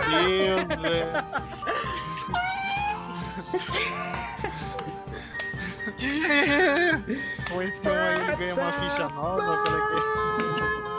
Meu 0.09 0.65
Deus, 0.65 0.81
velho. 0.81 1.11
Com 7.49 7.61
esse 7.61 7.87
um 7.87 7.91
aí 7.93 8.21
ele 8.21 8.35
ganha 8.35 8.55
uma 8.55 8.71
ficha 8.71 9.09
nova. 9.09 9.63
É? 10.91 10.94